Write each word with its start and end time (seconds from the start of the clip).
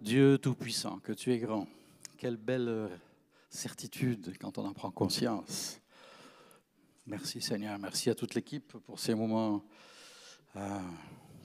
Dieu 0.00 0.38
Tout-Puissant, 0.38 0.98
que 1.00 1.12
tu 1.12 1.30
es 1.30 1.38
grand. 1.38 1.68
Quelle 2.16 2.38
belle 2.38 2.88
certitude 3.50 4.34
quand 4.40 4.56
on 4.56 4.64
en 4.64 4.72
prend 4.72 4.90
conscience. 4.90 5.78
Merci 7.06 7.42
Seigneur, 7.42 7.78
merci 7.78 8.08
à 8.08 8.14
toute 8.14 8.34
l'équipe 8.34 8.78
pour 8.78 8.98
ces 8.98 9.14
moments 9.14 9.62
euh, 10.56 10.80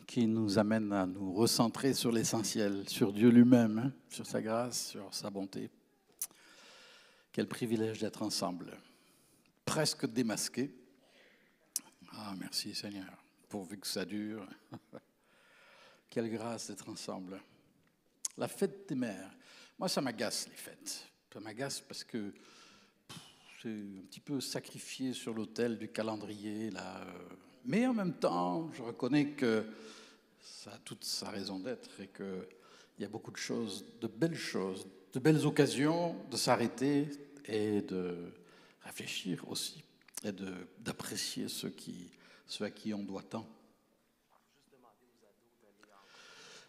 qui 0.08 0.26
nous 0.26 0.58
amènent 0.58 0.94
à 0.94 1.06
nous 1.06 1.34
recentrer 1.34 1.94
sur 1.94 2.14
l'essentiel, 2.14 2.88
sur 2.88 3.12
Dieu 3.12 3.30
lui-même, 3.30 3.78
hein, 3.78 3.94
sur 4.08 4.26
sa 4.26 4.42
grâce, 4.42 4.92
sur 4.92 5.14
sa 5.14 5.30
bonté. 5.30 5.70
Quel 7.34 7.50
privilège 7.50 8.00
d'être 8.00 8.22
ensemble, 8.22 8.78
presque 9.66 10.06
démasqué. 10.06 10.74
Ah, 12.14 12.34
merci 12.40 12.74
Seigneur, 12.74 13.22
pourvu 13.50 13.78
que 13.80 13.88
ça 13.88 14.06
dure. 14.06 14.48
Quelle 16.10 16.30
grâce 16.30 16.70
d'être 16.70 16.88
ensemble. 16.88 17.42
La 18.38 18.48
fête 18.48 18.88
des 18.90 18.96
mères. 18.96 19.32
Moi, 19.78 19.88
ça 19.90 20.02
m'agace, 20.02 20.48
les 20.50 20.56
fêtes. 20.56 21.08
Ça 21.34 21.40
m'agace 21.40 21.82
parce 21.82 22.04
que 22.04 22.34
c'est 23.62 23.70
un 23.70 24.06
petit 24.08 24.20
peu 24.20 24.40
sacrifié 24.40 25.14
sur 25.14 25.34
l'autel 25.34 25.78
du 25.78 25.90
calendrier. 25.90 26.70
Là. 26.72 27.06
Mais 27.66 27.88
en 27.88 27.94
même 27.94 28.14
temps, 28.14 28.72
je 28.74 28.82
reconnais 28.82 29.32
que 29.32 29.66
ça 30.42 30.74
a 30.74 30.78
toute 30.78 31.04
sa 31.04 31.30
raison 31.30 31.60
d'être 31.60 32.00
et 32.00 32.08
qu'il 32.08 32.46
y 33.00 33.04
a 33.04 33.10
beaucoup 33.10 33.32
de 33.32 33.38
choses, 33.38 33.86
de 34.00 34.08
belles 34.08 34.38
choses, 34.38 34.88
de 35.14 35.20
belles 35.20 35.46
occasions 35.46 36.16
de 36.30 36.38
s'arrêter 36.38 37.10
et 37.46 37.82
de 37.82 38.32
réfléchir 38.84 39.44
aussi 39.50 39.84
et 40.24 40.32
d'apprécier 40.80 41.48
ceux, 41.48 41.70
qui, 41.70 42.10
ceux 42.48 42.66
à 42.66 42.72
qui 42.72 42.94
on 42.94 43.04
doit 43.04 43.24
tant. 43.24 43.48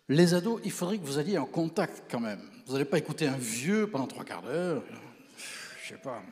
Les 0.09 0.35
ados, 0.35 0.61
il 0.65 0.71
faudrait 0.71 0.99
que 0.99 1.05
vous 1.05 1.19
alliez 1.19 1.37
en 1.37 1.47
contact 1.47 2.05
quand 2.11 2.21
même. 2.21 2.41
Vous 2.67 2.75
n'allez 2.75 2.85
pas 2.85 2.99
écouter 2.99 3.27
un 3.27 3.37
vieux 3.37 3.89
pendant 3.89 4.07
trois 4.07 4.25
quarts 4.25 4.43
d'heure. 4.43 4.83
Je 5.83 5.89
sais 5.89 6.01
pas. 6.01 6.23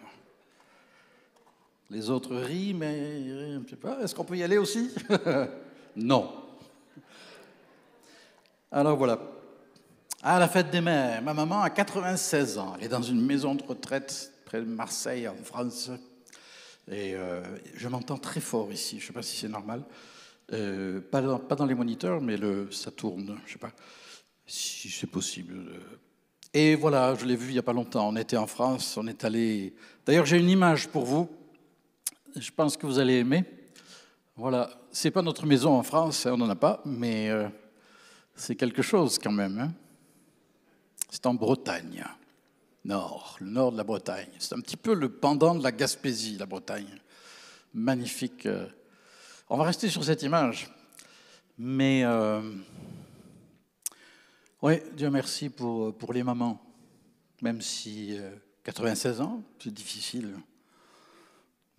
Les 1.91 2.09
autres 2.09 2.37
rient, 2.37 2.75
mais 2.75 3.25
je 3.25 3.71
sais 3.71 3.77
pas. 3.77 4.01
Est-ce 4.01 4.15
qu'on 4.15 4.25
peut 4.25 4.37
y 4.37 4.43
aller 4.43 4.59
aussi? 4.59 4.91
Non. 5.97 6.33
Alors 8.73 8.97
voilà. 8.97 9.21
À 10.21 10.41
la 10.41 10.49
fête 10.49 10.71
des 10.71 10.81
mères, 10.81 11.23
ma 11.23 11.33
maman 11.33 11.63
a 11.63 11.71
96 11.71 12.59
ans. 12.59 12.75
Elle 12.77 12.87
est 12.87 12.89
dans 12.89 13.03
une 13.03 13.25
maison 13.25 13.55
de 13.55 13.63
retraite 13.63 14.33
près 14.45 14.61
de 14.61 14.67
Marseille, 14.67 15.29
en 15.29 15.37
France. 15.37 15.91
Et 16.91 17.15
euh, 17.15 17.43
je 17.77 17.87
m'entends 17.87 18.19
très 18.19 18.41
fort 18.41 18.73
ici. 18.73 18.99
Je 18.99 19.05
ne 19.05 19.07
sais 19.07 19.13
pas 19.13 19.23
si 19.23 19.37
c'est 19.37 19.49
normal. 19.49 19.85
Euh, 20.53 21.01
pas, 21.01 21.23
dans, 21.23 21.67
les 21.67 21.75
moniteurs, 21.75 22.21
mais 22.21 22.37
ça 22.71 22.91
tourne. 22.91 23.39
Je 23.45 23.49
ne 23.49 23.53
sais 23.53 23.59
pas 23.59 23.73
si 24.47 24.91
c'est 24.91 25.07
possible. 25.07 25.55
Et 26.53 26.75
voilà, 26.75 27.15
je 27.15 27.25
l'ai 27.25 27.37
vu 27.37 27.49
il 27.49 27.53
n'y 27.53 27.59
a 27.59 27.63
pas 27.63 27.73
longtemps. 27.73 28.09
On 28.09 28.17
était 28.17 28.37
en 28.37 28.47
France, 28.47 28.97
on 28.97 29.07
est 29.07 29.25
allé. 29.25 29.75
D'ailleurs, 30.05 30.27
j'ai 30.27 30.39
une 30.39 30.51
image 30.51 30.89
pour 30.89 31.05
vous. 31.05 31.29
Je 32.37 32.51
pense 32.51 32.77
que 32.77 32.87
vous 32.87 32.99
allez 32.99 33.15
aimer. 33.15 33.45
Voilà, 34.37 34.69
c'est 34.91 35.13
pas 35.13 35.23
notre 35.23 35.47
maison 35.47 35.73
en 35.75 35.85
France, 35.85 36.27
on 36.27 36.37
n'en 36.37 36.51
a 36.51 36.57
pas, 36.57 36.83
mais 36.85 37.31
euh, 37.31 37.49
c'est 38.35 38.57
quelque 38.57 38.83
chose 38.83 39.19
quand 39.19 39.33
même. 39.33 39.59
Hein. 39.61 39.73
C'est 41.09 41.27
en 41.27 41.35
Bretagne, 41.35 42.05
nord, 42.85 43.37
le 43.41 43.49
nord 43.49 43.71
de 43.71 43.77
la 43.77 43.85
Bretagne. 43.85 44.31
C'est 44.41 44.57
un 44.57 44.61
petit 44.61 44.77
peu 44.77 44.93
le 44.93 45.09
pendant 45.09 45.55
de 45.55 45.63
la 45.63 45.71
Gaspésie, 45.71 46.37
la 46.37 46.47
Bretagne. 46.47 47.01
Magnifique. 47.73 48.47
Euh, 48.47 48.67
on 49.49 49.57
va 49.57 49.65
rester 49.65 49.89
sur 49.89 50.05
cette 50.05 50.23
image. 50.23 50.71
Mais 51.59 52.03
euh, 52.05 52.43
oui, 54.63 54.75
Dieu 54.95 55.11
merci 55.11 55.51
pour, 55.51 56.13
les 56.13 56.23
mamans. 56.23 56.61
Même 57.43 57.61
si 57.61 58.19
96 58.65 59.21
euh, 59.21 59.25
ans, 59.25 59.43
c'est 59.59 59.73
difficile. 59.73 60.35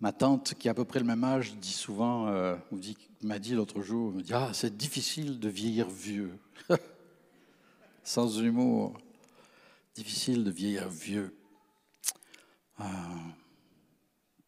Ma 0.00 0.12
tante, 0.12 0.54
qui 0.54 0.68
a 0.68 0.72
à 0.72 0.74
peu 0.74 0.84
près 0.84 1.00
le 1.00 1.06
même 1.06 1.24
âge, 1.24 1.54
dit 1.56 1.72
souvent, 1.72 2.28
euh, 2.28 2.56
m'a 3.22 3.38
dit 3.38 3.54
l'autre 3.54 3.82
jour, 3.82 4.12
me 4.12 4.22
dit, 4.22 4.34
ah, 4.34 4.50
c'est 4.52 4.76
difficile 4.76 5.40
de 5.40 5.48
vieillir 5.48 5.88
vieux. 5.88 6.38
Sans 8.04 8.40
humour. 8.40 8.98
Difficile 9.94 10.44
de 10.44 10.50
vieillir 10.50 10.88
vieux. 10.88 11.34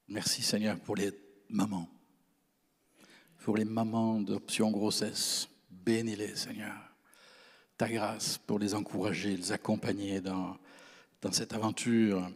merci 0.07 0.43
Seigneur 0.43 0.79
pour 0.79 0.95
les 0.95 1.11
mamans 1.49 1.89
pour 3.49 3.57
les 3.57 3.65
mamans 3.65 4.21
d'option 4.21 4.71
grossesse. 4.71 5.49
Bénis-les, 5.71 6.37
Seigneur. 6.37 6.77
Ta 7.79 7.89
grâce 7.89 8.37
pour 8.37 8.59
les 8.59 8.75
encourager, 8.75 9.35
les 9.39 9.53
accompagner 9.53 10.21
dans, 10.21 10.59
dans 11.23 11.33
cette 11.33 11.55
aventure. 11.55 12.31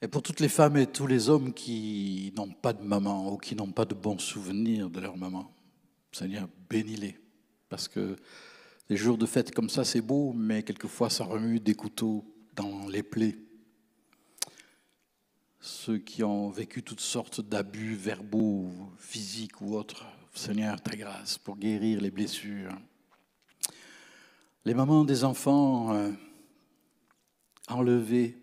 Et 0.00 0.06
pour 0.06 0.22
toutes 0.22 0.38
les 0.38 0.48
femmes 0.48 0.76
et 0.76 0.86
tous 0.86 1.08
les 1.08 1.28
hommes 1.28 1.52
qui 1.52 2.32
n'ont 2.36 2.52
pas 2.52 2.72
de 2.72 2.84
maman 2.84 3.32
ou 3.32 3.36
qui 3.36 3.56
n'ont 3.56 3.72
pas 3.72 3.84
de 3.84 3.96
bons 3.96 4.20
souvenirs 4.20 4.88
de 4.88 5.00
leur 5.00 5.16
maman, 5.16 5.52
Seigneur, 6.12 6.48
bénis-les. 6.68 7.18
Parce 7.68 7.88
que 7.88 8.14
les 8.88 8.96
jours 8.96 9.18
de 9.18 9.26
fête 9.26 9.52
comme 9.52 9.68
ça, 9.68 9.82
c'est 9.82 10.02
beau, 10.02 10.32
mais 10.32 10.62
quelquefois 10.62 11.10
ça 11.10 11.24
remue 11.24 11.58
des 11.58 11.74
couteaux 11.74 12.24
dans 12.54 12.86
les 12.86 13.02
plaies 13.02 13.36
ceux 15.60 15.98
qui 15.98 16.24
ont 16.24 16.48
vécu 16.48 16.82
toutes 16.82 17.00
sortes 17.00 17.40
d'abus 17.42 17.94
verbaux, 17.94 18.72
physiques 18.98 19.60
ou 19.60 19.76
autres. 19.76 20.06
Seigneur, 20.32 20.80
ta 20.80 20.96
grâce 20.96 21.38
pour 21.38 21.56
guérir 21.56 22.00
les 22.00 22.10
blessures. 22.10 22.72
Les 24.64 24.74
mamans 24.74 25.04
des 25.04 25.24
enfants 25.24 25.92
euh, 25.92 26.12
enlevés 27.68 28.38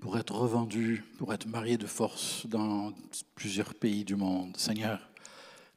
pour 0.00 0.16
être 0.18 0.34
revendus, 0.34 1.04
pour 1.18 1.34
être 1.34 1.46
mariés 1.46 1.76
de 1.76 1.86
force 1.86 2.46
dans 2.46 2.92
plusieurs 3.34 3.74
pays 3.74 4.04
du 4.04 4.16
monde. 4.16 4.56
Seigneur, 4.56 5.10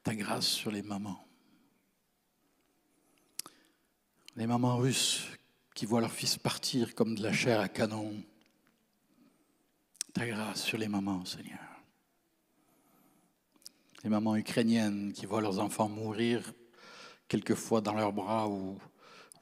ta 0.04 0.16
grâce 0.16 0.48
sur 0.48 0.72
les 0.72 0.84
mamans. 0.84 1.26
Les 4.36 4.48
mamans 4.48 4.78
russes 4.78 5.28
qui 5.74 5.86
voient 5.86 6.02
leur 6.02 6.12
fils 6.12 6.38
partir 6.38 6.94
comme 6.94 7.16
de 7.16 7.24
la 7.24 7.34
chair 7.34 7.60
à 7.60 7.68
canon 7.68 8.24
ta 10.14 10.28
grâce 10.28 10.64
sur 10.64 10.78
les 10.78 10.88
mamans, 10.88 11.26
Seigneur. 11.26 11.60
Les 14.04 14.10
mamans 14.10 14.36
ukrainiennes 14.36 15.12
qui 15.14 15.26
voient 15.26 15.42
leurs 15.42 15.60
enfants 15.60 15.90
mourir 15.90 16.54
quelquefois 17.28 17.82
dans 17.82 17.94
leurs 17.94 18.14
bras 18.14 18.48
ou, 18.48 18.78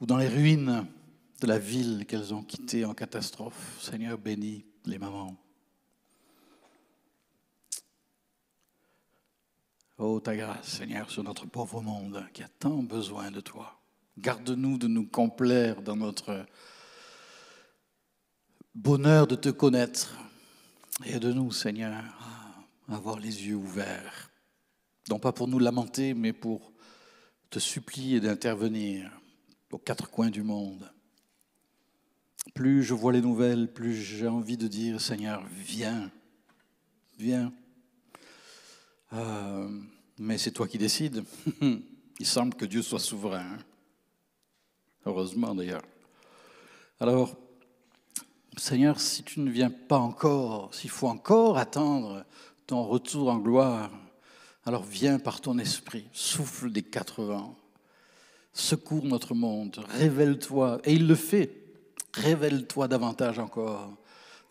dans 0.00 0.16
les 0.16 0.28
ruines 0.28 0.86
de 1.40 1.46
la 1.46 1.58
ville 1.58 2.06
qu'elles 2.06 2.32
ont 2.32 2.42
quittée 2.42 2.84
en 2.84 2.94
catastrophe. 2.94 3.78
Seigneur, 3.80 4.16
bénis 4.16 4.64
les 4.86 4.98
mamans. 4.98 5.36
Oh, 9.98 10.20
ta 10.20 10.34
grâce, 10.34 10.68
Seigneur, 10.68 11.10
sur 11.10 11.22
notre 11.22 11.46
pauvre 11.46 11.82
monde 11.82 12.24
qui 12.32 12.42
a 12.42 12.48
tant 12.48 12.82
besoin 12.82 13.30
de 13.30 13.40
toi. 13.40 13.78
Garde-nous 14.18 14.78
de 14.78 14.88
nous 14.88 15.06
complaire 15.06 15.82
dans 15.82 15.96
notre 15.96 16.46
bonheur 18.74 19.26
de 19.26 19.36
te 19.36 19.48
connaître, 19.50 20.16
Aide-nous, 21.04 21.50
Seigneur, 21.50 22.04
avoir 22.88 23.18
les 23.18 23.46
yeux 23.46 23.56
ouverts, 23.56 24.30
non 25.08 25.18
pas 25.18 25.32
pour 25.32 25.48
nous 25.48 25.58
lamenter, 25.58 26.14
mais 26.14 26.32
pour 26.32 26.72
te 27.50 27.58
supplier 27.58 28.20
d'intervenir 28.20 29.10
aux 29.72 29.78
quatre 29.78 30.10
coins 30.10 30.30
du 30.30 30.42
monde. 30.42 30.90
Plus 32.54 32.82
je 32.82 32.94
vois 32.94 33.12
les 33.12 33.20
nouvelles, 33.20 33.72
plus 33.72 33.94
j'ai 33.94 34.28
envie 34.28 34.56
de 34.56 34.68
dire, 34.68 35.00
Seigneur, 35.00 35.44
viens, 35.50 36.10
viens. 37.18 37.52
Euh, 39.12 39.68
mais 40.18 40.38
c'est 40.38 40.52
toi 40.52 40.68
qui 40.68 40.78
décides. 40.78 41.24
Il 42.20 42.26
semble 42.26 42.54
que 42.54 42.64
Dieu 42.64 42.82
soit 42.82 43.00
souverain. 43.00 43.58
Heureusement 45.04 45.54
d'ailleurs. 45.54 45.82
Alors, 47.00 47.36
Seigneur, 48.58 49.00
si 49.00 49.22
tu 49.22 49.40
ne 49.40 49.50
viens 49.50 49.70
pas 49.70 49.98
encore, 49.98 50.74
s'il 50.74 50.90
faut 50.90 51.08
encore 51.08 51.56
attendre 51.56 52.24
ton 52.66 52.82
retour 52.82 53.30
en 53.30 53.38
gloire, 53.38 53.90
alors 54.66 54.84
viens 54.84 55.18
par 55.18 55.40
ton 55.40 55.58
esprit, 55.58 56.06
souffle 56.12 56.70
des 56.70 56.82
quatre 56.82 57.24
vents, 57.24 57.56
secours 58.52 59.04
notre 59.04 59.34
monde, 59.34 59.84
révèle-toi, 59.88 60.80
et 60.84 60.92
il 60.92 61.06
le 61.06 61.14
fait, 61.14 61.50
révèle-toi 62.12 62.88
davantage 62.88 63.38
encore 63.38 63.90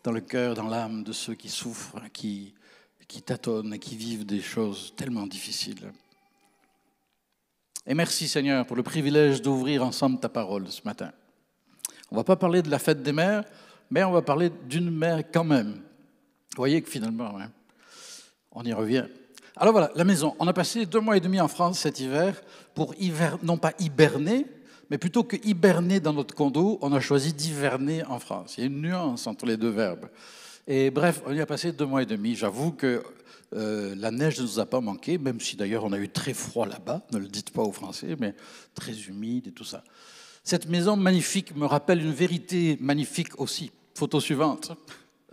dans 0.02 0.12
le 0.12 0.20
cœur, 0.20 0.54
dans 0.54 0.68
l'âme 0.68 1.04
de 1.04 1.12
ceux 1.12 1.34
qui 1.34 1.48
souffrent, 1.48 2.02
qui, 2.12 2.54
qui 3.06 3.22
tâtonnent 3.22 3.74
et 3.74 3.78
qui 3.78 3.96
vivent 3.96 4.26
des 4.26 4.40
choses 4.40 4.94
tellement 4.96 5.28
difficiles. 5.28 5.92
Et 7.86 7.94
merci 7.94 8.28
Seigneur 8.28 8.66
pour 8.66 8.76
le 8.76 8.82
privilège 8.82 9.42
d'ouvrir 9.42 9.84
ensemble 9.84 10.18
ta 10.18 10.28
parole 10.28 10.68
ce 10.70 10.82
matin. 10.84 11.12
On 12.10 12.16
ne 12.16 12.20
va 12.20 12.24
pas 12.24 12.36
parler 12.36 12.62
de 12.62 12.70
la 12.70 12.78
fête 12.78 13.02
des 13.02 13.12
mères, 13.12 13.44
mais 13.92 14.02
on 14.04 14.10
va 14.10 14.22
parler 14.22 14.50
d'une 14.70 14.90
mère 14.90 15.22
quand 15.30 15.44
même. 15.44 15.72
Vous 15.72 16.56
voyez 16.56 16.80
que 16.80 16.88
finalement, 16.88 17.38
hein, 17.38 17.50
on 18.50 18.64
y 18.64 18.72
revient. 18.72 19.04
Alors 19.54 19.72
voilà, 19.72 19.90
la 19.94 20.04
maison. 20.04 20.34
On 20.38 20.48
a 20.48 20.54
passé 20.54 20.86
deux 20.86 21.00
mois 21.00 21.18
et 21.18 21.20
demi 21.20 21.38
en 21.42 21.48
France 21.48 21.80
cet 21.80 22.00
hiver 22.00 22.40
pour 22.74 22.94
hiver, 22.98 23.36
non 23.42 23.58
pas 23.58 23.72
hiberner, 23.78 24.46
Mais 24.88 24.96
plutôt 24.96 25.24
que 25.24 25.36
hiberner 25.44 26.00
dans 26.00 26.14
notre 26.14 26.34
condo, 26.34 26.78
on 26.80 26.92
a 26.94 27.00
choisi 27.00 27.34
d'hiverner 27.34 28.02
en 28.04 28.18
France. 28.18 28.54
Il 28.56 28.60
y 28.60 28.64
a 28.64 28.66
une 28.66 28.80
nuance 28.80 29.26
entre 29.26 29.44
les 29.44 29.58
deux 29.58 29.70
verbes. 29.70 30.08
Et 30.66 30.90
bref, 30.90 31.22
on 31.26 31.32
y 31.34 31.40
a 31.40 31.46
passé 31.46 31.72
deux 31.72 31.86
mois 31.86 32.02
et 32.02 32.06
demi. 32.06 32.34
J'avoue 32.34 32.72
que 32.72 33.02
euh, 33.54 33.94
la 33.98 34.10
neige 34.10 34.38
ne 34.38 34.44
nous 34.44 34.58
a 34.58 34.64
pas 34.64 34.80
manqué, 34.80 35.18
même 35.18 35.38
si 35.40 35.56
d'ailleurs 35.56 35.84
on 35.84 35.92
a 35.92 35.98
eu 35.98 36.08
très 36.08 36.32
froid 36.32 36.66
là-bas, 36.66 37.02
ne 37.12 37.18
le 37.18 37.28
dites 37.28 37.50
pas 37.50 37.62
aux 37.62 37.72
Français, 37.72 38.16
mais 38.18 38.34
très 38.74 38.94
humide 39.02 39.48
et 39.48 39.52
tout 39.52 39.64
ça. 39.64 39.84
Cette 40.44 40.68
maison 40.68 40.96
magnifique 40.96 41.54
me 41.54 41.66
rappelle 41.66 42.00
une 42.00 42.12
vérité 42.12 42.78
magnifique 42.80 43.38
aussi. 43.38 43.70
Photo 43.94 44.20
suivante, 44.20 44.72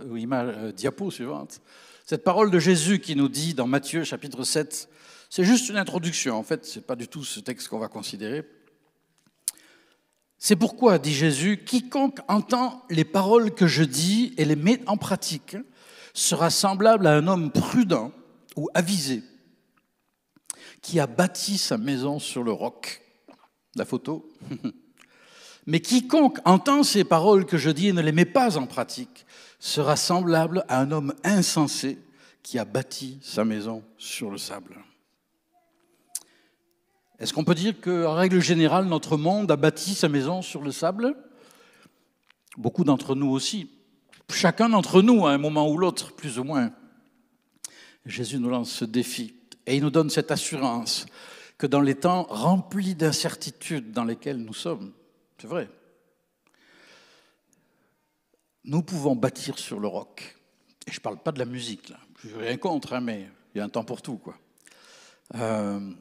ou 0.03 0.17
image, 0.17 0.55
euh, 0.57 0.71
diapo 0.71 1.11
suivante. 1.11 1.61
Cette 2.05 2.23
parole 2.23 2.51
de 2.51 2.59
Jésus 2.59 2.99
qui 2.99 3.15
nous 3.15 3.29
dit 3.29 3.53
dans 3.53 3.67
Matthieu 3.67 4.03
chapitre 4.03 4.43
7, 4.43 4.89
c'est 5.29 5.43
juste 5.43 5.69
une 5.69 5.77
introduction, 5.77 6.35
en 6.35 6.43
fait, 6.43 6.65
ce 6.65 6.79
n'est 6.79 6.85
pas 6.85 6.95
du 6.95 7.07
tout 7.07 7.23
ce 7.23 7.39
texte 7.39 7.67
qu'on 7.67 7.79
va 7.79 7.87
considérer. 7.87 8.43
C'est 10.37 10.55
pourquoi, 10.55 10.99
dit 10.99 11.13
Jésus, 11.13 11.63
quiconque 11.65 12.19
entend 12.27 12.83
les 12.89 13.03
paroles 13.03 13.53
que 13.53 13.67
je 13.67 13.83
dis 13.83 14.33
et 14.37 14.45
les 14.45 14.55
met 14.55 14.81
en 14.87 14.97
pratique 14.97 15.57
sera 16.13 16.49
semblable 16.49 17.05
à 17.07 17.13
un 17.15 17.27
homme 17.27 17.51
prudent 17.51 18.11
ou 18.55 18.69
avisé 18.73 19.21
qui 20.81 20.99
a 20.99 21.07
bâti 21.07 21.57
sa 21.57 21.77
maison 21.77 22.19
sur 22.19 22.43
le 22.43 22.51
roc. 22.51 23.01
La 23.75 23.85
photo. 23.85 24.31
Mais 25.69 25.81
quiconque 25.81 26.39
entend 26.45 26.81
ces 26.81 27.03
paroles 27.03 27.45
que 27.45 27.59
je 27.59 27.69
dis 27.69 27.89
et 27.89 27.93
ne 27.93 28.01
les 28.01 28.11
met 28.11 28.25
pas 28.25 28.57
en 28.57 28.65
pratique 28.65 29.27
sera 29.59 29.95
semblable 29.95 30.65
à 30.67 30.81
un 30.81 30.89
homme 30.89 31.13
insensé 31.23 31.99
qui 32.41 32.57
a 32.57 32.65
bâti 32.65 33.19
sa 33.21 33.45
maison 33.45 33.83
sur 33.95 34.31
le 34.31 34.39
sable. 34.39 34.83
Est-ce 37.19 37.35
qu'on 37.35 37.43
peut 37.43 37.53
dire 37.53 37.79
qu'en 37.79 38.15
règle 38.15 38.39
générale, 38.39 38.85
notre 38.85 39.15
monde 39.15 39.51
a 39.51 39.57
bâti 39.57 39.93
sa 39.93 40.09
maison 40.09 40.41
sur 40.41 40.63
le 40.63 40.71
sable? 40.71 41.15
Beaucoup 42.57 42.83
d'entre 42.83 43.13
nous 43.13 43.29
aussi. 43.29 43.69
Chacun 44.31 44.69
d'entre 44.69 45.03
nous, 45.03 45.27
à 45.27 45.33
un 45.33 45.37
moment 45.37 45.69
ou 45.69 45.77
l'autre, 45.77 46.15
plus 46.15 46.39
ou 46.39 46.43
moins. 46.43 46.71
Jésus 48.07 48.39
nous 48.39 48.49
lance 48.49 48.71
ce 48.71 48.85
défi 48.85 49.35
et 49.67 49.75
il 49.75 49.83
nous 49.83 49.91
donne 49.91 50.09
cette 50.09 50.31
assurance 50.31 51.05
que 51.59 51.67
dans 51.67 51.81
les 51.81 51.93
temps 51.93 52.23
remplis 52.23 52.95
d'incertitudes 52.95 53.91
dans 53.91 54.05
lesquels 54.05 54.37
nous 54.37 54.55
sommes, 54.55 54.93
c'est 55.39 55.47
vrai, 55.47 55.69
nous 58.65 58.83
pouvons 58.83 59.15
bâtir 59.15 59.57
sur 59.57 59.79
le 59.79 59.87
roc. 59.87 60.37
Et 60.85 60.91
je 60.91 60.99
ne 60.99 61.01
parle 61.01 61.21
pas 61.21 61.31
de 61.31 61.39
la 61.39 61.45
musique, 61.45 61.89
là. 61.89 61.97
je 62.23 62.35
n'ai 62.35 62.47
rien 62.47 62.57
contre, 62.57 62.93
hein, 62.93 63.01
mais 63.01 63.29
il 63.53 63.57
y 63.57 63.61
a 63.61 63.63
un 63.63 63.69
temps 63.69 63.83
pour 63.83 64.01
tout. 64.01 64.17
Quoi. 64.17 64.37
Euh, 65.35 65.91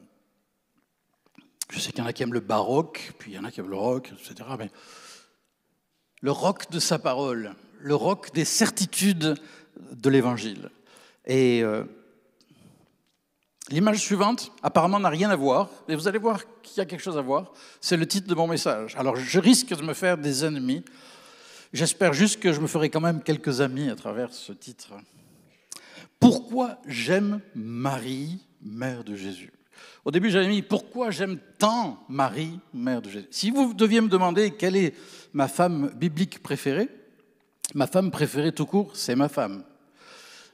je 1.69 1.79
sais 1.79 1.91
qu'il 1.91 1.99
y 1.99 2.01
en 2.01 2.05
a 2.05 2.13
qui 2.13 2.23
aiment 2.23 2.33
le 2.33 2.39
baroque, 2.39 3.13
puis 3.17 3.31
il 3.31 3.35
y 3.35 3.39
en 3.39 3.43
a 3.43 3.51
qui 3.51 3.59
aiment 3.59 3.69
le 3.69 3.77
rock, 3.77 4.11
etc. 4.11 4.49
Mais 4.57 4.69
le 6.21 6.31
roc 6.31 6.69
de 6.71 6.79
sa 6.79 6.99
parole, 6.99 7.55
le 7.79 7.95
roc 7.95 8.33
des 8.33 8.45
certitudes 8.45 9.35
de 9.91 10.09
l'évangile. 10.09 10.69
Et 11.25 11.63
euh, 11.63 11.85
l'image 13.71 13.99
suivante, 13.99 14.51
apparemment, 14.63 14.99
n'a 14.99 15.09
rien 15.09 15.29
à 15.29 15.35
voir, 15.35 15.69
et 15.87 15.95
vous 15.95 16.07
allez 16.07 16.19
voir 16.19 16.41
qu'il 16.61 16.77
y 16.77 16.81
a 16.81 16.85
quelque 16.85 17.01
chose 17.01 17.17
à 17.17 17.21
voir. 17.21 17.51
C'est 17.81 17.97
le 17.97 18.07
titre 18.07 18.27
de 18.27 18.35
mon 18.35 18.47
message. 18.47 18.95
Alors, 18.97 19.15
je 19.15 19.39
risque 19.39 19.75
de 19.75 19.83
me 19.83 19.93
faire 19.93 20.17
des 20.17 20.45
ennemis. 20.45 20.83
J'espère 21.73 22.13
juste 22.13 22.39
que 22.39 22.51
je 22.53 22.59
me 22.59 22.67
ferai 22.67 22.89
quand 22.89 23.01
même 23.01 23.21
quelques 23.21 23.61
amis 23.61 23.89
à 23.89 23.95
travers 23.95 24.33
ce 24.33 24.53
titre. 24.53 24.93
Pourquoi 26.19 26.77
j'aime 26.85 27.41
Marie, 27.55 28.39
mère 28.61 29.03
de 29.03 29.15
Jésus? 29.15 29.53
Au 30.03 30.11
début, 30.11 30.29
j'avais 30.29 30.47
mis 30.47 30.61
pourquoi 30.61 31.11
j'aime 31.11 31.39
tant 31.57 32.03
Marie, 32.09 32.59
mère 32.73 33.01
de 33.01 33.09
Jésus? 33.09 33.27
Si 33.31 33.51
vous 33.51 33.73
deviez 33.73 34.01
me 34.01 34.09
demander 34.09 34.51
quelle 34.51 34.75
est 34.75 34.95
ma 35.33 35.47
femme 35.47 35.91
biblique 35.95 36.41
préférée, 36.41 36.89
Ma 37.75 37.85
femme 37.85 38.09
préférée 38.09 38.51
tout 38.51 38.65
court, 38.65 38.95
c'est 38.95 39.15
ma 39.15 39.29
femme. 39.29 39.63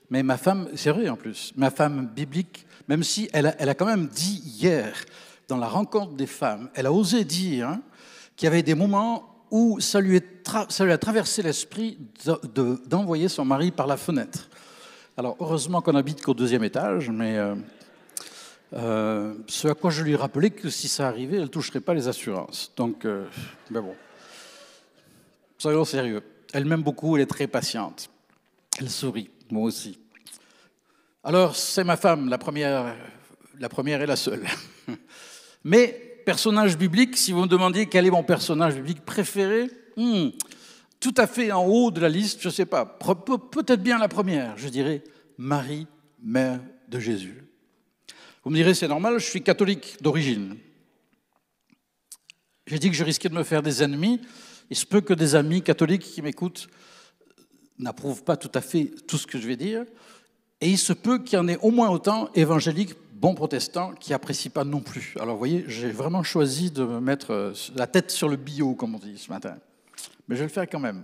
Mais 0.10 0.22
ma 0.22 0.38
femme, 0.38 0.70
c'est 0.76 0.92
vrai 0.92 1.08
en 1.08 1.16
plus, 1.16 1.54
ma 1.56 1.72
femme 1.72 2.08
biblique, 2.08 2.66
même 2.88 3.04
si 3.04 3.30
elle 3.34 3.48
a, 3.48 3.74
quand 3.74 3.86
même 3.86 4.08
dit 4.08 4.42
hier, 4.46 5.06
dans 5.48 5.58
la 5.58 5.68
rencontre 5.68 6.14
des 6.14 6.28
femmes, 6.28 6.70
elle 6.76 6.86
a 6.86 6.92
osé 6.94 7.24
dire 7.24 7.78
qu'il 8.36 8.46
y 8.46 8.48
avait 8.48 8.64
des 8.64 8.76
moments 8.76 9.46
où 9.52 9.80
ça 9.80 10.02
lui, 10.02 10.22
ça 10.70 10.86
lui 10.86 10.92
a 10.92 10.98
traversé 10.98 11.42
l'esprit 11.42 11.98
d'envoyer 12.88 13.28
son 13.28 13.46
mari 13.46 13.72
par 13.72 13.88
la 13.88 13.98
fenêtre. 13.98 14.50
Alors 15.18 15.38
heureusement 15.40 15.82
qu'on 15.82 15.96
habite 15.96 16.22
qu'au 16.22 16.34
deuxième 16.34 16.64
étage, 16.64 17.10
mais 17.10 17.38
euh, 17.38 17.56
euh, 18.74 19.34
ce 19.48 19.70
à 19.70 19.74
quoi 19.74 19.90
je 19.92 20.04
lui 20.04 20.16
rappelais 20.16 20.50
que 20.50 20.70
si 20.70 20.88
ça 20.88 21.08
arrivait, 21.08 21.38
elle 21.38 21.44
ne 21.44 21.48
toucherait 21.48 21.80
pas 21.80 21.94
les 21.94 22.08
assurances. 22.08 22.72
Donc, 22.76 23.06
euh, 23.06 23.26
ben 23.70 23.81
bon, 23.81 23.96
soyons 25.58 25.86
sérieux. 25.86 26.22
Elle 26.54 26.66
m'aime 26.66 26.84
beaucoup, 26.84 27.16
elle 27.16 27.24
est 27.24 27.28
très 27.28 27.48
patiente. 27.48 28.10
Elle 28.80 28.90
sourit, 28.90 29.30
moi 29.50 29.64
aussi. 29.64 29.98
Alors, 31.27 31.56
c'est 31.56 31.83
ma 31.83 31.98
femme, 31.98 32.30
la 32.30 32.38
première, 32.38 32.95
la 33.57 33.68
première 33.68 34.00
et 34.00 34.06
la 34.06 34.16
seule. 34.16 34.45
Mais, 35.63 36.22
personnage 36.24 36.77
biblique, 36.77 37.18
si 37.18 37.31
vous 37.31 37.42
me 37.42 37.48
demandiez 37.48 37.88
quel 37.88 38.06
est 38.06 38.12
mon 38.12 38.22
personnage 38.22 38.75
biblique 38.75 39.04
préféré, 39.04 39.72
hmm, 39.98 40.30
tout 41.00 41.16
à 41.18 41.25
fait 41.25 41.51
en 41.51 41.66
haut 41.66 41.89
de 41.89 42.00
la 42.00 42.10
liste, 42.10 42.44
je 42.44 42.50
ne 42.50 42.54
sais 42.54 42.68
pas, 42.68 42.86
peut-être 42.86 43.81
bien 43.81 43.98
la 43.98 44.07
première, 44.07 44.56
je 44.56 44.69
dirais 44.69 45.04
Marie, 45.39 45.88
mère 46.22 46.62
de 46.89 47.00
Jésus. 47.00 47.44
Vous 48.44 48.51
me 48.51 48.56
direz, 48.56 48.75
c'est 48.75 48.88
normal, 48.88 49.18
je 49.18 49.25
suis 49.25 49.42
catholique 49.42 49.98
d'origine. 50.01 50.56
J'ai 52.68 52.78
dit 52.78 52.92
que 52.92 52.95
je 52.95 53.04
risquais 53.04 53.30
de 53.30 53.33
me 53.33 53.44
faire 53.44 53.63
des 53.63 53.81
ennemis. 53.81 54.21
Il 54.69 54.75
se 54.75 54.86
peut 54.86 55.01
que 55.01 55.16
des 55.16 55.33
amis 55.33 55.63
catholiques 55.63 56.04
qui 56.04 56.21
m'écoutent 56.21 56.68
n'approuvent 57.80 58.24
pas 58.24 58.38
tout 58.38 58.51
à 58.54 58.62
fait 58.62 58.92
tout 59.07 59.18
ce 59.18 59.25
que 59.25 59.39
je 59.39 59.48
vais 59.48 59.57
dire. 59.57 59.86
Et 60.66 60.70
il 60.70 60.80
se 60.80 60.94
peut 60.94 61.20
qu'il 61.20 61.38
y 61.38 61.40
en 61.40 61.48
ait 61.48 61.60
au 61.62 61.70
moins 61.70 61.90
autant 61.90 62.28
évangéliques, 62.34 62.96
bons 63.14 63.36
protestants, 63.36 63.92
qui 64.00 64.14
n'apprécient 64.14 64.50
pas 64.50 64.64
non 64.64 64.80
plus. 64.80 65.14
Alors 65.20 65.36
vous 65.36 65.38
voyez, 65.38 65.64
j'ai 65.68 65.92
vraiment 65.92 66.24
choisi 66.24 66.72
de 66.72 66.84
me 66.84 67.00
mettre 67.00 67.34
euh, 67.34 67.54
la 67.76 67.86
tête 67.86 68.10
sur 68.10 68.28
le 68.28 68.36
bio, 68.36 68.74
comme 68.74 68.96
on 68.96 68.98
dit 68.98 69.16
ce 69.20 69.30
matin. 69.30 69.58
Mais 70.28 70.36
je 70.36 70.40
vais 70.40 70.48
le 70.48 70.52
faire 70.52 70.68
quand 70.68 70.80
même. 70.80 71.04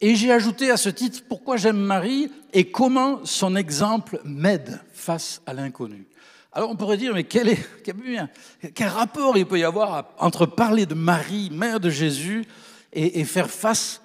Et 0.00 0.16
j'ai 0.16 0.32
ajouté 0.32 0.72
à 0.72 0.76
ce 0.76 0.88
titre 0.88 1.22
pourquoi 1.28 1.56
j'aime 1.56 1.76
Marie 1.76 2.32
et 2.52 2.68
comment 2.68 3.20
son 3.22 3.54
exemple 3.54 4.20
m'aide 4.24 4.80
face 4.92 5.40
à 5.46 5.54
l'inconnu? 5.54 6.08
Alors 6.52 6.70
on 6.70 6.74
pourrait 6.74 6.96
dire, 6.96 7.14
mais 7.14 7.22
quel, 7.22 7.48
rapport 8.88 9.38
il 9.38 9.46
peut 9.46 9.60
y 9.60 9.64
avoir 9.64 10.08
entre 10.18 10.46
parler 10.46 10.86
de 10.86 10.94
Marie, 10.94 11.48
mère 11.52 11.78
de 11.78 11.90
Jésus, 11.90 12.44
et, 12.92 13.24
faire 13.24 13.50
face 13.50 14.02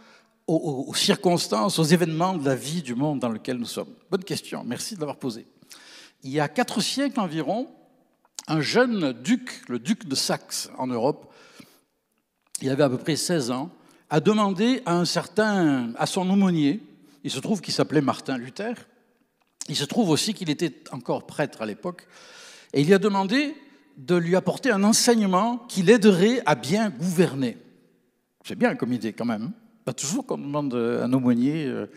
aux, 0.49 0.93
circonstances, 0.95 1.77
aux 1.77 1.83
événements 1.83 2.35
de 2.35 2.45
la 2.45 2.55
vie 2.55 2.81
du 2.81 2.95
monde 2.95 3.19
dans 3.19 3.29
lequel 3.29 3.57
nous 3.57 3.65
sommes 3.65 3.93
Bonne 4.09 4.23
question, 4.23 4.63
merci 4.65 4.95
de 4.95 4.99
l'avoir 4.99 5.17
posée. 5.17 5.45
Il 6.23 6.31
y 6.31 6.39
a 6.39 6.49
quatre 6.49 6.81
siècles 6.81 7.19
environ, 7.19 7.67
un 8.47 8.59
jeune 8.59 9.13
duc, 9.13 9.61
le 9.67 9.77
duc 9.77 10.07
de 10.07 10.15
Saxe 10.15 10.69
en 10.77 10.87
Europe, 10.87 11.31
il 12.61 12.69
avait 12.69 12.83
à 12.83 12.89
peu 12.89 12.97
près 12.97 13.15
16 13.15 13.51
ans, 13.51 13.69
a 14.09 14.19
demandé 14.19 14.81
à 14.85 14.95
un 14.95 15.05
certain, 15.05 15.93
à 15.95 16.07
son 16.07 16.27
aumônier, 16.29 16.81
il 17.23 17.29
se 17.29 17.39
trouve 17.39 17.61
qu'il 17.61 17.73
s'appelait 17.73 18.01
Martin 18.01 18.37
Luther, 18.37 18.73
il 19.67 19.75
se 19.75 19.85
trouve 19.85 20.09
aussi 20.09 20.33
qu'il 20.33 20.49
était 20.49 20.83
encore 20.91 21.27
prêtre 21.27 21.61
à 21.61 21.67
l'époque, 21.67 22.07
et 22.73 22.81
il 22.81 22.87
lui 22.87 22.95
a 22.95 22.99
demandé 22.99 23.55
de 23.97 24.15
lui 24.15 24.35
apporter 24.35 24.71
un 24.71 24.83
enseignement 24.83 25.57
qui 25.69 25.83
l'aiderait 25.83 26.41
à 26.47 26.55
bien 26.55 26.89
gouverner. 26.89 27.57
C'est 28.45 28.57
bien 28.57 28.75
comme 28.75 28.93
idée 28.93 29.13
quand 29.13 29.25
même. 29.25 29.51
Toujours 29.93 30.25
qu'on 30.25 30.37
demande 30.37 30.73
un 30.73 31.11
aumônier. 31.13 31.65
Euh. 31.65 31.87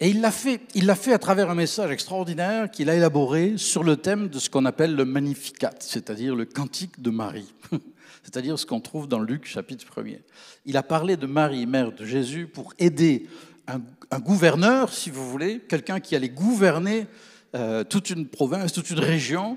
Et 0.00 0.08
il 0.08 0.20
l'a 0.20 0.30
fait. 0.30 0.60
Il 0.74 0.86
l'a 0.86 0.94
fait 0.94 1.12
à 1.12 1.18
travers 1.18 1.50
un 1.50 1.54
message 1.54 1.90
extraordinaire 1.90 2.70
qu'il 2.70 2.90
a 2.90 2.96
élaboré 2.96 3.54
sur 3.56 3.84
le 3.84 3.96
thème 3.96 4.28
de 4.28 4.38
ce 4.38 4.50
qu'on 4.50 4.64
appelle 4.64 4.94
le 4.94 5.04
Magnificat, 5.04 5.74
c'est-à-dire 5.80 6.34
le 6.34 6.44
cantique 6.44 7.00
de 7.00 7.10
Marie, 7.10 7.54
c'est-à-dire 8.22 8.58
ce 8.58 8.66
qu'on 8.66 8.80
trouve 8.80 9.08
dans 9.08 9.20
Luc 9.20 9.46
chapitre 9.46 9.86
1er. 9.86 10.20
Il 10.66 10.76
a 10.76 10.82
parlé 10.82 11.16
de 11.16 11.26
Marie, 11.26 11.66
mère 11.66 11.92
de 11.92 12.04
Jésus, 12.04 12.46
pour 12.46 12.74
aider 12.78 13.28
un, 13.68 13.80
un 14.10 14.18
gouverneur, 14.18 14.92
si 14.92 15.10
vous 15.10 15.28
voulez, 15.28 15.60
quelqu'un 15.60 16.00
qui 16.00 16.16
allait 16.16 16.28
gouverner 16.28 17.06
euh, 17.54 17.84
toute 17.84 18.10
une 18.10 18.26
province, 18.26 18.72
toute 18.72 18.90
une 18.90 18.98
région, 18.98 19.56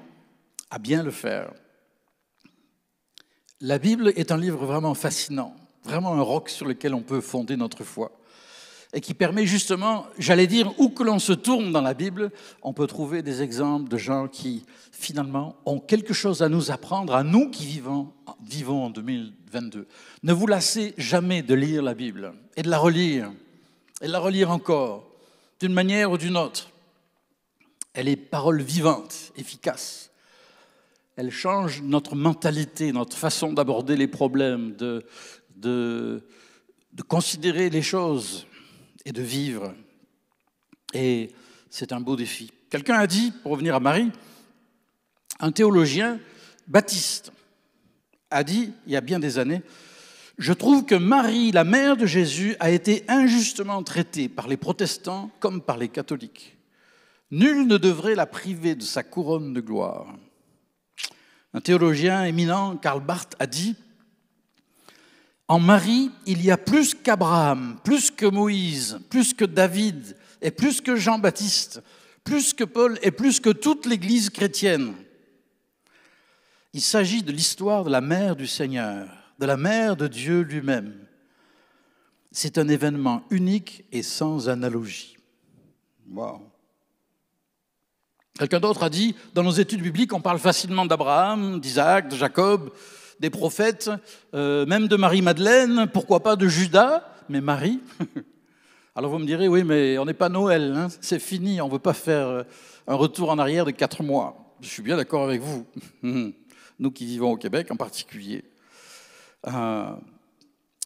à 0.69 0.77
bien 0.77 1.01
le 1.01 1.09
faire. 1.09 1.51
La 3.59 3.79
Bible 3.79 4.13
est 4.15 4.31
un 4.31 4.37
livre 4.37 4.65
vraiment 4.65 4.93
fascinant, 4.93 5.55
vraiment 5.87 6.13
un 6.13 6.21
roc 6.21 6.49
sur 6.49 6.65
lequel 6.65 6.93
on 6.93 7.01
peut 7.01 7.21
fonder 7.21 7.55
notre 7.55 7.83
foi 7.83 8.11
et 8.93 9.01
qui 9.01 9.13
permet 9.13 9.45
justement, 9.45 10.07
j'allais 10.17 10.47
dire, 10.47 10.73
où 10.79 10.89
que 10.89 11.03
l'on 11.03 11.19
se 11.19 11.33
tourne 11.33 11.71
dans 11.71 11.81
la 11.81 11.93
Bible, 11.93 12.31
on 12.61 12.73
peut 12.73 12.87
trouver 12.87 13.21
des 13.21 13.41
exemples 13.41 13.89
de 13.89 13.97
gens 13.97 14.27
qui 14.27 14.65
finalement 14.91 15.55
ont 15.65 15.79
quelque 15.79 16.13
chose 16.13 16.41
à 16.41 16.49
nous 16.49 16.71
apprendre, 16.71 17.13
à 17.13 17.23
nous 17.23 17.49
qui 17.49 17.65
vivons, 17.65 18.13
vivons 18.45 18.85
en 18.85 18.89
2022. 18.89 19.87
Ne 20.23 20.33
vous 20.33 20.47
lassez 20.47 20.93
jamais 20.97 21.41
de 21.41 21.53
lire 21.53 21.83
la 21.83 21.93
Bible 21.93 22.33
et 22.55 22.61
de 22.61 22.69
la 22.69 22.77
relire, 22.77 23.31
et 24.01 24.07
de 24.07 24.11
la 24.11 24.19
relire 24.19 24.51
encore, 24.51 25.05
d'une 25.59 25.73
manière 25.73 26.11
ou 26.11 26.17
d'une 26.17 26.37
autre. 26.37 26.69
Elle 27.93 28.07
est 28.07 28.15
parole 28.15 28.61
vivante, 28.61 29.31
efficace. 29.35 30.11
elle 31.17 31.31
change 31.31 31.81
notre 31.81 32.15
mentalité, 32.15 32.91
notre 32.91 33.17
façon 33.17 33.51
d'aborder 33.51 33.97
les 33.97 34.07
problèmes, 34.07 34.75
de, 34.75 35.03
de, 35.57 36.23
considérer 37.07 37.69
les 37.69 37.81
choses 37.81 38.47
et 39.05 39.11
de 39.11 39.21
vivre. 39.21 39.73
Et 40.93 41.31
c'est 41.69 41.91
un 41.91 41.99
beau 41.99 42.15
défi. 42.15 42.51
Quelqu'un 42.69 42.95
a 42.95 43.07
dit, 43.07 43.31
pour 43.43 43.51
revenir 43.51 43.75
à 43.75 43.79
Marie, 43.79 44.11
un 45.39 45.51
théologien, 45.51 46.19
Baptiste, 46.67 47.31
a 48.29 48.43
dit, 48.43 48.73
il 48.85 48.93
y 48.93 48.97
a 48.97 49.01
bien 49.01 49.19
des 49.19 49.39
années, 49.39 49.61
je 50.37 50.53
trouve 50.53 50.85
que 50.85 50.95
Marie, 50.95 51.51
la 51.51 51.63
mère 51.63 51.97
de 51.97 52.05
Jésus, 52.05 52.55
a 52.59 52.69
été 52.69 53.03
injustement 53.07 53.81
traitée 53.83 54.29
par 54.29 54.47
les 54.47 54.57
protestants 54.57 55.31
comme 55.39 55.61
par 55.61 55.77
les 55.77 55.87
catholiques. 55.87 56.57
Nul 57.31 57.67
ne 57.67 57.77
devrait 57.77 58.15
la 58.15 58.25
priver 58.25 58.75
de 58.75 58.83
sa 58.83 59.03
couronne 59.03 59.53
de 59.53 59.61
gloire. 59.61 60.13
Un 61.53 61.61
théologien 61.61 62.25
éminent, 62.25 62.77
Karl 62.77 63.03
Barth, 63.03 63.35
a 63.39 63.47
dit 63.47 63.75
En 65.47 65.59
Marie, 65.59 66.11
il 66.25 66.43
y 66.43 66.51
a 66.51 66.57
plus 66.57 66.93
qu'Abraham, 66.93 67.79
plus 67.83 68.11
que 68.11 68.25
Moïse, 68.25 68.99
plus 69.09 69.33
que 69.33 69.45
David, 69.45 70.17
et 70.41 70.51
plus 70.51 70.81
que 70.81 70.95
Jean-Baptiste, 70.95 71.81
plus 72.23 72.53
que 72.53 72.65
Paul, 72.65 72.99
et 73.01 73.11
plus 73.11 73.39
que 73.39 73.49
toute 73.49 73.85
l'Église 73.85 74.29
chrétienne. 74.29 74.93
Il 76.73 76.81
s'agit 76.81 77.23
de 77.23 77.31
l'histoire 77.31 77.85
de 77.85 77.89
la 77.89 78.01
mère 78.01 78.35
du 78.35 78.45
Seigneur, 78.45 79.07
de 79.39 79.45
la 79.45 79.57
mère 79.57 79.95
de 79.95 80.07
Dieu 80.07 80.41
lui-même. 80.41 80.93
C'est 82.31 82.57
un 82.57 82.67
événement 82.67 83.23
unique 83.29 83.85
et 83.91 84.03
sans 84.03 84.49
analogie. 84.49 85.17
Wow. 86.11 86.41
Quelqu'un 88.37 88.59
d'autre 88.59 88.83
a 88.83 88.89
dit, 88.89 89.15
dans 89.33 89.43
nos 89.43 89.51
études 89.51 89.81
bibliques, 89.81 90.13
on 90.13 90.21
parle 90.21 90.39
facilement 90.39 90.85
d'Abraham, 90.85 91.59
d'Isaac, 91.59 92.09
de 92.09 92.15
Jacob, 92.15 92.71
des 93.19 93.29
prophètes, 93.29 93.89
euh, 94.33 94.65
même 94.65 94.87
de 94.87 94.95
Marie-Madeleine, 94.95 95.87
pourquoi 95.91 96.21
pas 96.21 96.35
de 96.35 96.47
Judas, 96.47 97.03
mais 97.29 97.41
Marie. 97.41 97.79
Alors 98.95 99.11
vous 99.11 99.19
me 99.19 99.25
direz, 99.25 99.47
oui, 99.47 99.63
mais 99.63 99.97
on 99.97 100.05
n'est 100.05 100.13
pas 100.13 100.29
Noël, 100.29 100.73
hein, 100.75 100.87
c'est 101.01 101.19
fini, 101.19 101.61
on 101.61 101.67
ne 101.67 101.71
veut 101.71 101.79
pas 101.79 101.93
faire 101.93 102.27
euh, 102.27 102.43
un 102.87 102.95
retour 102.95 103.29
en 103.29 103.37
arrière 103.37 103.65
de 103.65 103.71
quatre 103.71 104.03
mois. 104.03 104.55
Je 104.61 104.69
suis 104.69 104.81
bien 104.81 104.97
d'accord 104.97 105.23
avec 105.23 105.41
vous, 105.41 105.65
nous 106.79 106.91
qui 106.91 107.05
vivons 107.05 107.31
au 107.31 107.37
Québec 107.37 107.71
en 107.71 107.75
particulier. 107.75 108.43
Euh, 109.47 109.91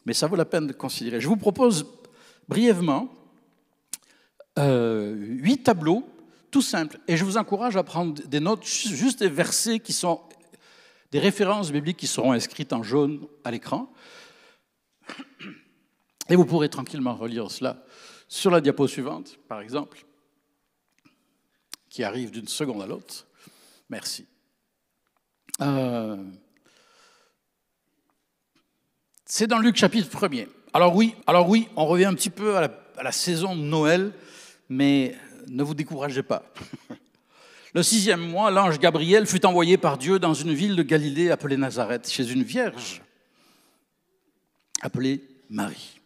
mais 0.06 0.14
ça 0.14 0.28
vaut 0.28 0.36
la 0.36 0.46
peine 0.46 0.68
de 0.68 0.74
considérer. 0.74 1.22
Je 1.22 1.28
vous 1.28 1.38
propose 1.38 1.86
brièvement 2.48 3.10
huit 4.58 5.64
tableaux 5.64 6.06
tout 6.52 6.62
simple. 6.62 7.00
Et 7.08 7.18
je 7.18 7.24
vous 7.24 7.38
encourage 7.38 7.78
à 7.78 7.84
prendre 7.84 8.22
des 8.28 8.40
notes, 8.40 8.66
juste 8.66 9.20
des 9.20 9.30
versets 9.30 9.80
qui 9.80 9.94
sont 9.94 10.20
des 11.12 11.20
références 11.20 11.72
bibliques 11.72 11.98
qui 11.98 12.08
seront 12.08 12.32
inscrites 12.32 12.74
en 12.74 12.84
jaune 12.84 13.28
à 13.44 13.52
l'écran. 13.52 13.92
Et 16.30 16.36
vous 16.36 16.46
pourrez 16.46 16.70
tranquillement 16.70 17.16
relire 17.16 17.52
cela 17.52 17.84
sur 18.28 18.50
la 18.50 18.62
diapo 18.62 18.88
suivante, 18.88 19.38
par 19.50 19.60
exemple, 19.60 20.06
qui 21.90 22.04
arrive 22.04 22.32
d'une 22.32 22.48
seconde 22.48 22.82
à 22.82 22.88
l'autre. 22.88 23.28
Merci. 23.90 24.26
Euh, 25.62 26.24
c'est 29.26 29.48
dans 29.48 29.60
Luc 29.60 29.76
chapitre 29.76 30.10
1er. 30.10 30.48
Alors 30.74 30.96
oui, 30.96 31.16
alors 31.28 31.50
oui, 31.50 31.68
on 31.76 31.86
revient 31.86 32.06
un 32.06 32.14
petit 32.14 32.30
peu 32.30 32.56
à 32.56 32.62
la, 32.62 32.72
à 32.98 33.04
la 33.04 33.12
saison 33.12 33.56
de 33.56 33.62
Noël, 33.62 34.14
mais 34.70 35.18
ne 35.48 35.64
vous 35.64 35.74
découragez 35.74 36.24
pas. 36.24 36.44
Le 37.74 37.84
sixième 37.84 38.28
mois, 38.28 38.52
l'ange 38.52 38.80
Gabriel 38.80 39.26
fut 39.26 39.46
envoyé 39.46 39.78
par 39.78 39.98
Dieu 39.98 40.20
dans 40.20 40.34
une 40.34 40.54
ville 40.54 40.76
de 40.76 40.84
Galilée 40.84 41.32
appelée 41.32 41.56
Nazareth, 41.56 42.10
chez 42.10 42.30
une 42.30 42.44
vierge 42.44 43.02
appelée 44.82 45.24
Marie. 45.50 46.02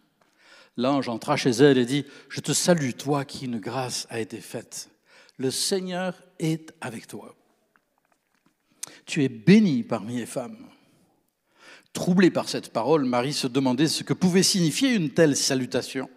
L'ange 0.77 1.09
entra 1.09 1.37
chez 1.37 1.51
elle 1.51 1.79
et 1.79 1.85
dit, 1.85 2.05
Je 2.29 2.41
te 2.41 2.51
salue, 2.51 2.91
toi 2.91 3.25
qui 3.25 3.45
une 3.45 3.59
grâce 3.59 4.05
a 4.11 4.19
été 4.19 4.41
faite. 4.41 4.89
Le 5.37 5.49
Seigneur 5.49 6.21
est 6.37 6.71
avec 6.81 7.07
toi. 7.07 7.35
Tu 9.07 9.23
es 9.23 9.29
bénie 9.29 9.83
parmi 9.83 10.17
les 10.17 10.25
femmes. 10.27 10.69
Troublée 11.93 12.29
par 12.29 12.47
cette 12.47 12.73
parole, 12.73 13.05
Marie 13.05 13.33
se 13.33 13.47
demandait 13.47 13.87
ce 13.87 14.03
que 14.03 14.13
pouvait 14.13 14.43
signifier 14.43 14.93
une 14.93 15.11
telle 15.11 15.35
salutation. 15.35 16.09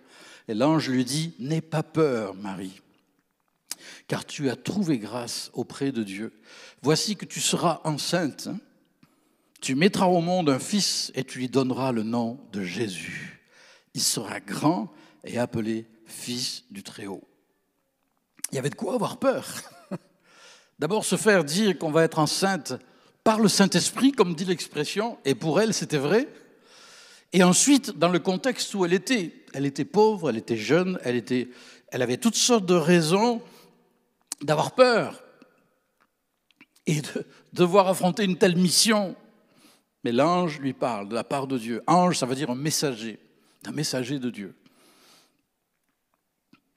Et 0.46 0.54
l'ange 0.54 0.90
lui 0.90 1.04
dit, 1.06 1.34
N'aie 1.38 1.62
pas 1.62 1.82
peur, 1.82 2.34
Marie 2.34 2.82
car 4.08 4.24
tu 4.24 4.48
as 4.48 4.56
trouvé 4.56 4.98
grâce 4.98 5.50
auprès 5.52 5.92
de 5.92 6.02
Dieu. 6.02 6.32
Voici 6.82 7.14
que 7.14 7.26
tu 7.26 7.40
seras 7.40 7.80
enceinte. 7.84 8.48
Tu 9.60 9.74
mettras 9.74 10.06
au 10.06 10.20
monde 10.20 10.48
un 10.48 10.58
fils 10.58 11.12
et 11.14 11.24
tu 11.24 11.38
lui 11.38 11.48
donneras 11.48 11.92
le 11.92 12.02
nom 12.02 12.40
de 12.52 12.62
Jésus. 12.62 13.42
Il 13.94 14.02
sera 14.02 14.40
grand 14.40 14.90
et 15.24 15.38
appelé 15.38 15.86
fils 16.06 16.64
du 16.70 16.82
Très-Haut. 16.82 17.28
Il 18.50 18.54
y 18.54 18.58
avait 18.58 18.70
de 18.70 18.74
quoi 18.74 18.94
avoir 18.94 19.18
peur. 19.18 19.46
D'abord 20.78 21.04
se 21.04 21.16
faire 21.16 21.44
dire 21.44 21.76
qu'on 21.76 21.90
va 21.90 22.04
être 22.04 22.18
enceinte 22.18 22.74
par 23.24 23.40
le 23.40 23.48
Saint-Esprit, 23.48 24.12
comme 24.12 24.34
dit 24.34 24.46
l'expression, 24.46 25.18
et 25.26 25.34
pour 25.34 25.60
elle 25.60 25.74
c'était 25.74 25.98
vrai. 25.98 26.28
Et 27.34 27.42
ensuite, 27.42 27.90
dans 27.98 28.08
le 28.08 28.20
contexte 28.20 28.74
où 28.74 28.86
elle 28.86 28.94
était, 28.94 29.44
elle 29.52 29.66
était 29.66 29.84
pauvre, 29.84 30.30
elle 30.30 30.38
était 30.38 30.56
jeune, 30.56 30.98
elle, 31.04 31.16
était, 31.16 31.50
elle 31.88 32.00
avait 32.00 32.16
toutes 32.16 32.36
sortes 32.36 32.64
de 32.64 32.74
raisons 32.74 33.42
d'avoir 34.42 34.74
peur 34.74 35.22
et 36.86 37.00
de 37.00 37.26
devoir 37.52 37.88
affronter 37.88 38.24
une 38.24 38.38
telle 38.38 38.56
mission. 38.56 39.14
Mais 40.04 40.12
l'ange 40.12 40.58
lui 40.60 40.72
parle 40.72 41.08
de 41.08 41.14
la 41.14 41.24
part 41.24 41.46
de 41.46 41.58
Dieu. 41.58 41.82
Ange, 41.86 42.18
ça 42.18 42.26
veut 42.26 42.34
dire 42.34 42.50
un 42.50 42.54
messager, 42.54 43.18
un 43.66 43.72
messager 43.72 44.18
de 44.18 44.30
Dieu. 44.30 44.54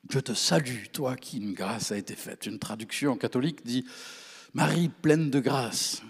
Je 0.10 0.20
te 0.20 0.34
salue, 0.34 0.86
toi 0.92 1.16
qui 1.16 1.38
une 1.38 1.54
grâce 1.54 1.92
a 1.92 1.98
été 1.98 2.16
faite. 2.16 2.46
Une 2.46 2.60
traduction 2.60 3.16
catholique 3.16 3.66
dit 3.66 3.86
Marie 4.54 4.90
pleine 4.90 5.30
de 5.30 5.40
grâce. 5.40 6.02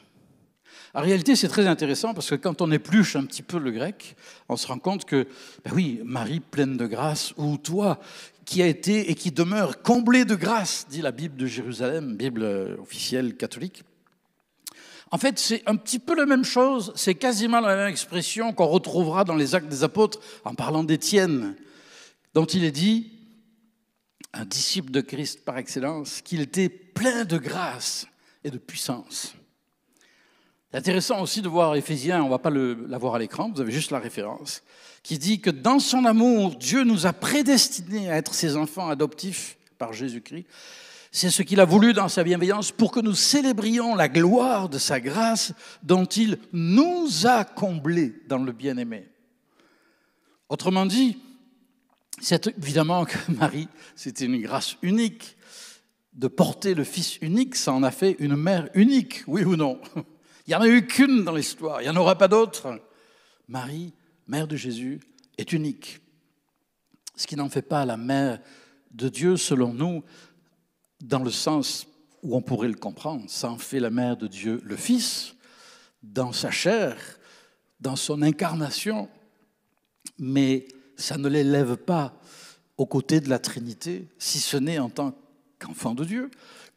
En 0.93 1.01
réalité, 1.01 1.36
c'est 1.36 1.48
très 1.48 1.67
intéressant 1.67 2.13
parce 2.13 2.29
que 2.29 2.36
quand 2.36 2.62
on 2.62 2.71
épluche 2.71 3.15
un 3.15 3.24
petit 3.24 3.43
peu 3.43 3.60
le 3.60 3.71
grec, 3.71 4.15
on 4.50 4.57
se 4.57 4.67
rend 4.67 4.79
compte 4.79 5.05
que, 5.05 5.27
ben 5.63 5.71
oui, 5.74 6.01
Marie 6.03 6.41
pleine 6.41 6.75
de 6.75 6.86
grâce, 6.86 7.33
ou 7.38 7.57
toi 7.57 8.00
qui 8.43 8.62
a 8.62 8.67
été 8.67 9.10
et 9.10 9.15
qui 9.15 9.31
demeure 9.31 9.81
comblé 9.81 10.25
de 10.25 10.36
grâce, 10.36 10.86
dit 10.89 11.01
la 11.01 11.12
Bible 11.12 11.38
de 11.38 11.45
Jérusalem, 11.45 12.17
Bible 12.17 12.43
officielle 12.81 13.38
catholique. 13.38 13.83
En 15.12 15.17
fait, 15.17 15.39
c'est 15.39 15.63
un 15.65 15.75
petit 15.75 16.00
peu 16.00 16.15
la 16.15 16.25
même 16.25 16.43
chose, 16.43 16.91
c'est 16.95 17.15
quasiment 17.15 17.60
la 17.60 17.75
même 17.75 17.89
expression 17.89 18.53
qu'on 18.53 18.67
retrouvera 18.67 19.24
dans 19.24 19.36
les 19.36 19.55
actes 19.55 19.67
des 19.67 19.83
apôtres 19.83 20.19
en 20.45 20.55
parlant 20.55 20.83
d'Étienne, 20.83 21.55
dont 22.33 22.45
il 22.45 22.63
est 22.63 22.71
dit, 22.71 23.12
un 24.33 24.45
disciple 24.45 24.91
de 24.91 25.01
Christ 25.01 25.43
par 25.43 25.57
excellence, 25.57 26.21
qu'il 26.21 26.41
était 26.41 26.69
plein 26.69 27.25
de 27.25 27.38
grâce 27.38 28.07
et 28.43 28.51
de 28.51 28.57
puissance. 28.57 29.36
C'est 30.71 30.77
intéressant 30.77 31.21
aussi 31.21 31.41
de 31.41 31.49
voir 31.49 31.75
Éphésiens, 31.75 32.21
on 32.21 32.25
ne 32.25 32.29
va 32.29 32.39
pas 32.39 32.49
la 32.49 32.97
voir 32.97 33.15
à 33.15 33.19
l'écran, 33.19 33.51
vous 33.53 33.59
avez 33.59 33.73
juste 33.73 33.91
la 33.91 33.99
référence 33.99 34.63
qui 35.03 35.17
dit 35.17 35.41
que 35.41 35.49
dans 35.49 35.79
son 35.79 36.05
amour, 36.05 36.55
Dieu 36.55 36.83
nous 36.83 37.05
a 37.05 37.13
prédestinés 37.13 38.09
à 38.09 38.17
être 38.17 38.33
ses 38.33 38.55
enfants 38.55 38.87
adoptifs 38.87 39.57
par 39.77 39.93
Jésus-Christ. 39.93 40.45
C'est 41.11 41.29
ce 41.29 41.43
qu'il 41.43 41.59
a 41.59 41.65
voulu 41.65 41.91
dans 41.91 42.07
sa 42.07 42.23
bienveillance 42.23 42.71
pour 42.71 42.91
que 42.91 43.01
nous 43.01 43.15
célébrions 43.15 43.95
la 43.95 44.07
gloire 44.07 44.69
de 44.69 44.77
sa 44.77 45.01
grâce 45.01 45.53
dont 45.83 46.05
il 46.05 46.37
nous 46.53 47.25
a 47.25 47.43
comblés 47.43 48.13
dans 48.29 48.37
le 48.37 48.53
bien-aimé. 48.53 49.09
Autrement 50.47 50.85
dit, 50.85 51.19
c'est 52.21 52.47
évidemment 52.47 53.03
que 53.03 53.17
Marie, 53.29 53.67
c'était 53.95 54.25
une 54.25 54.41
grâce 54.41 54.77
unique. 54.81 55.35
De 56.13 56.27
porter 56.27 56.73
le 56.73 56.83
Fils 56.83 57.17
unique, 57.21 57.55
ça 57.55 57.71
en 57.71 57.83
a 57.83 57.91
fait 57.91 58.17
une 58.19 58.35
mère 58.35 58.69
unique, 58.73 59.23
oui 59.27 59.43
ou 59.43 59.55
non? 59.55 59.79
Il 60.48 60.51
n'y 60.51 60.55
en 60.55 60.62
a 60.62 60.67
eu 60.67 60.86
qu'une 60.86 61.24
dans 61.24 61.36
l'histoire, 61.36 61.81
il 61.81 61.86
n'y 61.86 61.89
en 61.89 62.00
aura 62.00 62.17
pas 62.17 62.27
d'autre. 62.27 62.81
Marie 63.48 63.93
mère 64.31 64.48
de 64.48 64.55
Jésus, 64.55 65.01
est 65.38 65.51
unique. 65.51 66.00
Ce 67.17 67.27
qui 67.27 67.36
n'en 67.36 67.50
fait 67.50 67.62
pas 67.62 67.86
la 67.86 67.98
mère 67.98 68.39
de 68.91 69.10
Dieu, 69.10 69.36
selon 69.36 69.74
nous, 69.74 70.03
dans 71.01 71.21
le 71.21 71.31
sens 71.31 71.86
où 72.24 72.36
on 72.36 72.41
pourrait 72.41 72.69
le 72.69 72.75
comprendre. 72.75 73.29
Ça 73.29 73.50
en 73.50 73.57
fait 73.57 73.79
la 73.79 73.89
mère 73.89 74.15
de 74.15 74.27
Dieu, 74.27 74.62
le 74.63 74.77
Fils, 74.77 75.36
dans 76.01 76.31
sa 76.31 76.50
chair, 76.50 76.95
dans 77.81 77.98
son 77.98 78.21
incarnation, 78.21 79.10
mais 80.17 80.67
ça 80.95 81.17
ne 81.17 81.27
l'élève 81.27 81.75
pas 81.75 82.17
aux 82.77 82.86
côtés 82.86 83.19
de 83.19 83.29
la 83.29 83.39
Trinité, 83.39 84.07
si 84.17 84.39
ce 84.39 84.57
n'est 84.57 84.79
en 84.79 84.89
tant 84.89 85.13
qu'enfant 85.62 85.94
de 85.94 86.03
Dieu 86.03 86.30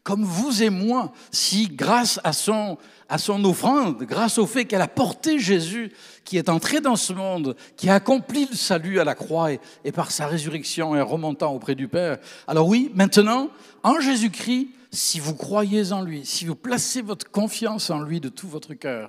comme 0.05 0.23
vous 0.23 0.62
et 0.62 0.69
moi, 0.69 1.12
si 1.33 1.67
grâce 1.67 2.21
à 2.25 2.35
son, 2.35 2.76
à 3.09 3.17
son 3.17 3.43
offrande, 3.45 4.03
grâce 4.03 4.37
au 4.37 4.47
fait 4.47 4.67
qu'elle 4.67 4.83
a 4.83 4.87
porté 4.87 5.38
Jésus, 5.38 5.93
qui 6.25 6.37
est 6.37 6.50
entré 6.50 6.83
dans 6.83 6.95
ce 6.95 7.14
monde, 7.14 7.57
qui 7.79 7.88
a 7.88 7.95
accompli 7.95 8.47
le 8.49 8.55
salut 8.55 9.00
à 9.00 9.05
la 9.05 9.14
croix 9.14 9.50
et, 9.50 9.61
et 9.83 9.93
par 9.93 10.11
sa 10.11 10.26
résurrection 10.26 10.95
et 10.95 11.00
remontant 11.00 11.55
auprès 11.55 11.75
du 11.75 11.88
Père. 11.88 12.19
Alors 12.47 12.69
oui, 12.69 12.93
maintenant, 12.95 13.49
en 13.83 13.99
Jésus-Christ, 13.99 14.69
si 14.91 15.21
vous 15.21 15.35
croyez 15.35 15.91
en 15.93 16.03
lui, 16.03 16.26
si 16.26 16.45
vous 16.45 16.55
placez 16.55 17.00
votre 17.00 17.31
confiance 17.31 17.88
en 17.88 18.00
lui 18.00 18.21
de 18.21 18.29
tout 18.29 18.47
votre 18.47 18.75
cœur, 18.75 19.09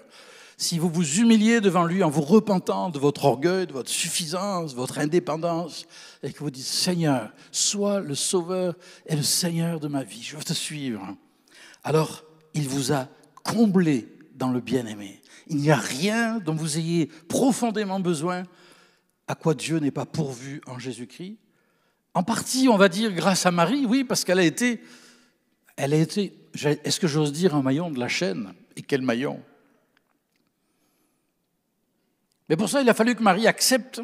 si 0.57 0.79
vous 0.79 0.89
vous 0.89 1.19
humiliez 1.19 1.62
devant 1.62 1.85
lui 1.85 2.03
en 2.03 2.09
vous 2.09 2.21
repentant 2.21 2.89
de 2.89 3.00
votre 3.00 3.25
orgueil, 3.25 3.67
de 3.67 3.74
votre 3.74 3.89
suffisance, 3.89 4.71
de 4.71 4.77
votre 4.77 5.00
indépendance, 5.00 5.85
et 6.24 6.31
que 6.31 6.39
vous 6.39 6.51
dites, 6.51 6.65
Seigneur, 6.65 7.31
sois 7.51 8.00
le 8.00 8.15
sauveur 8.15 8.75
et 9.05 9.15
le 9.15 9.24
Seigneur 9.24 9.79
de 9.79 9.88
ma 9.88 10.03
vie, 10.03 10.24
je 10.24 10.38
veux 10.38 10.43
te 10.43 10.53
suivre, 10.53 11.15
alors 11.83 12.24
il 12.53 12.67
vous 12.67 12.93
a 12.93 13.07
comblé 13.43 14.07
dans 14.33 14.50
le 14.50 14.62
bien-aimé. 14.62 15.21
Il 15.47 15.57
n'y 15.57 15.71
a 15.71 15.75
rien 15.75 16.39
dont 16.39 16.55
vous 16.55 16.77
ayez 16.77 17.07
profondément 17.27 18.00
besoin 18.00 18.43
à 19.27 19.35
quoi 19.35 19.53
Dieu 19.53 19.79
n'est 19.79 19.91
pas 19.91 20.05
pourvu 20.05 20.62
en 20.67 20.79
Jésus-Christ. 20.79 21.38
En 22.13 22.24
partie, 22.24 22.67
on 22.69 22.77
va 22.77 22.88
dire 22.89 23.12
grâce 23.12 23.45
à 23.45 23.51
Marie, 23.51 23.85
oui, 23.85 24.03
parce 24.03 24.24
qu'elle 24.24 24.39
a 24.39 24.43
été, 24.43 24.81
elle 25.75 25.93
a 25.93 25.97
été, 25.97 26.33
est-ce 26.63 27.00
que 27.00 27.07
j'ose 27.07 27.33
dire 27.33 27.55
un 27.55 27.62
maillon 27.62 27.91
de 27.91 28.00
la 28.00 28.07
chaîne? 28.07 28.53
Et 28.77 28.81
quel 28.81 29.01
maillon? 29.01 29.41
Mais 32.49 32.55
pour 32.55 32.69
ça, 32.69 32.81
il 32.81 32.89
a 32.89 32.93
fallu 32.93 33.15
que 33.15 33.23
Marie 33.23 33.47
accepte 33.47 34.01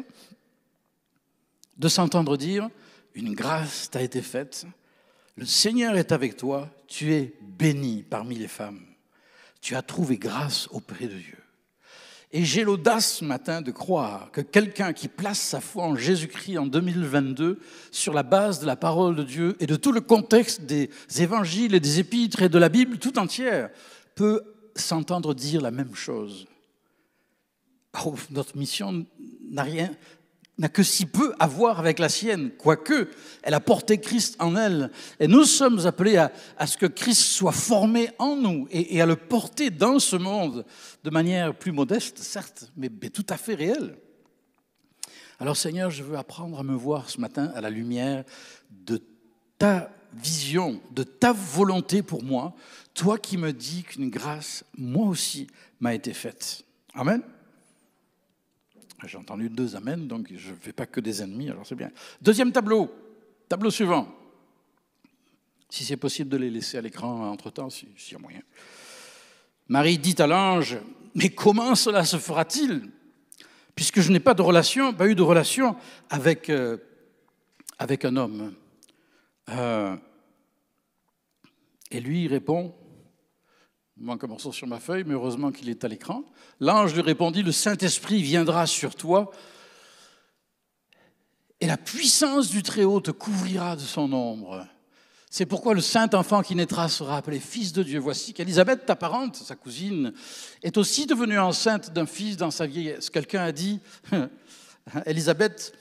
de 1.76 1.88
s'entendre 1.88 2.36
dire, 2.36 2.68
une 3.14 3.34
grâce 3.34 3.90
t'a 3.90 4.02
été 4.02 4.22
faite, 4.22 4.66
le 5.36 5.46
Seigneur 5.46 5.96
est 5.96 6.12
avec 6.12 6.36
toi, 6.36 6.68
tu 6.86 7.14
es 7.14 7.34
béni 7.40 8.02
parmi 8.02 8.36
les 8.36 8.48
femmes, 8.48 8.84
tu 9.60 9.74
as 9.76 9.82
trouvé 9.82 10.18
grâce 10.18 10.68
auprès 10.70 11.06
de 11.06 11.16
Dieu. 11.16 11.38
Et 12.34 12.44
j'ai 12.44 12.64
l'audace 12.64 13.16
ce 13.16 13.24
matin 13.26 13.60
de 13.60 13.70
croire 13.70 14.30
que 14.32 14.40
quelqu'un 14.40 14.94
qui 14.94 15.08
place 15.08 15.38
sa 15.38 15.60
foi 15.60 15.84
en 15.84 15.96
Jésus-Christ 15.96 16.56
en 16.56 16.66
2022 16.66 17.60
sur 17.90 18.14
la 18.14 18.22
base 18.22 18.58
de 18.58 18.66
la 18.66 18.76
parole 18.76 19.16
de 19.16 19.22
Dieu 19.22 19.54
et 19.60 19.66
de 19.66 19.76
tout 19.76 19.92
le 19.92 20.00
contexte 20.00 20.62
des 20.62 20.88
évangiles 21.18 21.74
et 21.74 21.80
des 21.80 21.98
épîtres 21.98 22.40
et 22.40 22.48
de 22.48 22.58
la 22.58 22.70
Bible 22.70 22.96
tout 22.98 23.18
entière 23.18 23.68
peut 24.14 24.42
s'entendre 24.74 25.34
dire 25.34 25.60
la 25.60 25.70
même 25.70 25.94
chose. 25.94 26.46
Oh, 28.04 28.14
notre 28.30 28.56
mission 28.56 29.04
n'a 29.50 29.62
rien, 29.62 29.90
n'a 30.58 30.68
que 30.68 30.82
si 30.82 31.06
peu 31.06 31.34
à 31.38 31.46
voir 31.46 31.78
avec 31.78 31.98
la 31.98 32.08
sienne, 32.08 32.50
quoique 32.56 33.10
elle 33.42 33.54
a 33.54 33.60
porté 33.60 33.98
Christ 33.98 34.36
en 34.38 34.56
elle. 34.56 34.90
Et 35.20 35.26
nous 35.26 35.44
sommes 35.44 35.86
appelés 35.86 36.16
à, 36.16 36.30
ce 36.66 36.76
que 36.76 36.86
Christ 36.86 37.22
soit 37.22 37.52
formé 37.52 38.10
en 38.18 38.36
nous 38.36 38.66
et, 38.70 39.00
à 39.00 39.06
le 39.06 39.16
porter 39.16 39.70
dans 39.70 39.98
ce 39.98 40.16
monde 40.16 40.64
de 41.04 41.10
manière 41.10 41.54
plus 41.54 41.72
modeste, 41.72 42.18
certes, 42.18 42.70
mais, 42.76 42.90
mais 43.00 43.10
tout 43.10 43.26
à 43.28 43.36
fait 43.36 43.54
réelle. 43.54 43.96
Alors 45.38 45.56
Seigneur, 45.56 45.90
je 45.90 46.02
veux 46.02 46.16
apprendre 46.16 46.60
à 46.60 46.62
me 46.62 46.74
voir 46.74 47.10
ce 47.10 47.20
matin 47.20 47.50
à 47.54 47.60
la 47.60 47.70
lumière 47.70 48.24
de 48.70 49.02
ta 49.58 49.90
vision, 50.14 50.80
de 50.92 51.02
ta 51.02 51.32
volonté 51.32 52.02
pour 52.02 52.22
moi, 52.22 52.54
toi 52.94 53.18
qui 53.18 53.36
me 53.38 53.52
dis 53.52 53.82
qu'une 53.82 54.10
grâce, 54.10 54.64
moi 54.76 55.06
aussi, 55.06 55.46
m'a 55.80 55.94
été 55.94 56.12
faite. 56.12 56.64
Amen. 56.94 57.22
J'ai 59.06 59.18
entendu 59.18 59.48
deux 59.48 59.74
amens, 59.76 60.06
donc 60.06 60.28
je 60.34 60.50
ne 60.50 60.56
fais 60.56 60.72
pas 60.72 60.86
que 60.86 61.00
des 61.00 61.22
ennemis, 61.22 61.50
alors 61.50 61.66
c'est 61.66 61.74
bien. 61.74 61.90
Deuxième 62.20 62.52
tableau, 62.52 62.92
tableau 63.48 63.70
suivant. 63.70 64.08
Si 65.68 65.84
c'est 65.84 65.96
possible 65.96 66.28
de 66.30 66.36
les 66.36 66.50
laisser 66.50 66.78
à 66.78 66.80
l'écran 66.80 67.30
entre-temps, 67.30 67.70
s'il 67.70 67.88
y 68.10 68.14
a 68.14 68.18
moyen. 68.18 68.42
Marie 69.68 69.98
dit 69.98 70.14
à 70.18 70.26
l'ange, 70.26 70.78
mais 71.14 71.30
comment 71.30 71.74
cela 71.74 72.04
se 72.04 72.18
fera-t-il? 72.18 72.90
Puisque 73.74 74.00
je 74.00 74.12
n'ai 74.12 74.20
pas 74.20 74.34
de 74.34 74.42
relation, 74.42 74.92
pas 74.92 75.08
eu 75.08 75.14
de 75.14 75.22
relation 75.22 75.76
avec, 76.10 76.50
euh, 76.50 76.76
avec 77.78 78.04
un 78.04 78.16
homme. 78.16 78.54
Euh, 79.48 79.96
et 81.90 82.00
lui, 82.00 82.28
répond, 82.28 82.74
manque 84.02 84.24
un 84.24 84.52
sur 84.52 84.66
ma 84.66 84.80
feuille, 84.80 85.04
mais 85.06 85.14
heureusement 85.14 85.52
qu'il 85.52 85.68
est 85.68 85.84
à 85.84 85.88
l'écran. 85.88 86.24
L'ange 86.58 86.94
lui 86.94 87.02
répondit, 87.02 87.42
le 87.42 87.52
Saint-Esprit 87.52 88.22
viendra 88.22 88.66
sur 88.66 88.96
toi 88.96 89.30
et 91.60 91.66
la 91.66 91.76
puissance 91.76 92.50
du 92.50 92.64
Très-Haut 92.64 93.00
te 93.00 93.12
couvrira 93.12 93.76
de 93.76 93.80
son 93.80 94.12
ombre. 94.12 94.66
C'est 95.30 95.46
pourquoi 95.46 95.72
le 95.72 95.80
saint 95.80 96.10
enfant 96.12 96.42
qui 96.42 96.56
naîtra 96.56 96.88
sera 96.88 97.16
appelé 97.16 97.38
fils 97.38 97.72
de 97.72 97.84
Dieu. 97.84 98.00
Voici 98.00 98.34
qu'Élisabeth, 98.34 98.84
ta 98.84 98.96
parente, 98.96 99.36
sa 99.36 99.54
cousine, 99.54 100.12
est 100.62 100.76
aussi 100.76 101.06
devenue 101.06 101.38
enceinte 101.38 101.92
d'un 101.92 102.04
fils 102.04 102.36
dans 102.36 102.50
sa 102.50 102.66
vieillesse. 102.66 103.08
Quelqu'un 103.08 103.44
a 103.44 103.52
dit, 103.52 103.78
Élisabeth 105.06 105.72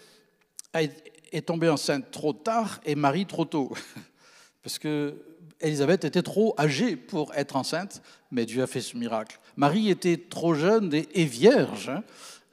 est 0.73 1.47
tombée 1.47 1.67
enceinte 1.67 2.11
trop 2.11 2.33
tard 2.33 2.79
et 2.85 2.93
Marie 2.93 3.25
trop 3.25 3.45
tôt. 3.45 3.73
Parce 4.63 4.77
que 4.77 5.15
Élisabeth 5.61 6.05
était 6.05 6.21
trop 6.21 6.55
âgée 6.57 6.95
pour 6.95 7.33
être 7.35 7.55
enceinte, 7.55 8.01
mais 8.31 8.45
Dieu 8.45 8.63
a 8.63 8.67
fait 8.67 8.81
ce 8.81 8.97
miracle. 8.97 9.39
Marie 9.55 9.89
était 9.89 10.17
trop 10.17 10.53
jeune 10.53 10.93
et, 10.93 11.25
vierge. 11.25 11.89
Hein. 11.89 12.03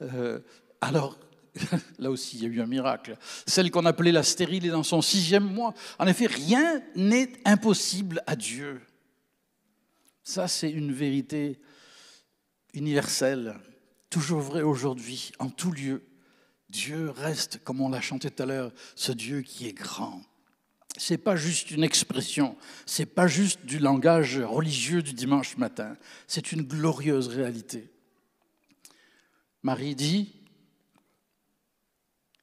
Euh, 0.01 0.39
alors, 0.81 1.17
là 1.99 2.11
aussi, 2.11 2.37
il 2.37 2.43
y 2.43 2.45
a 2.45 2.49
eu 2.49 2.61
un 2.61 2.67
miracle. 2.67 3.17
Celle 3.45 3.71
qu'on 3.71 3.85
appelait 3.85 4.11
la 4.11 4.23
stérile 4.23 4.65
est 4.65 4.71
dans 4.71 4.83
son 4.83 5.01
sixième 5.01 5.43
mois. 5.43 5.73
En 5.97 6.07
effet, 6.07 6.27
rien 6.27 6.81
n'est 6.95 7.31
impossible 7.45 8.21
à 8.27 8.35
Dieu. 8.35 8.81
Ça, 10.23 10.47
c'est 10.47 10.69
une 10.69 10.91
vérité 10.91 11.59
universelle, 12.73 13.55
toujours 14.09 14.41
vraie 14.41 14.61
aujourd'hui, 14.61 15.31
en 15.39 15.49
tout 15.49 15.71
lieu. 15.71 16.03
Dieu 16.69 17.09
reste, 17.09 17.63
comme 17.63 17.81
on 17.81 17.89
l'a 17.89 18.01
chanté 18.01 18.29
tout 18.29 18.43
à 18.43 18.45
l'heure, 18.45 18.71
ce 18.95 19.11
Dieu 19.11 19.41
qui 19.41 19.67
est 19.67 19.73
grand 19.73 20.21
c'est 20.99 21.17
pas 21.17 21.35
juste 21.35 21.71
une 21.71 21.83
expression, 21.83 22.57
c'est 22.85 23.05
pas 23.05 23.27
juste 23.27 23.65
du 23.65 23.79
langage 23.79 24.37
religieux 24.37 25.01
du 25.01 25.13
dimanche 25.13 25.57
matin, 25.57 25.95
c'est 26.27 26.51
une 26.51 26.61
glorieuse 26.61 27.29
réalité. 27.29 27.89
Marie 29.63 29.95
dit, 29.95 30.35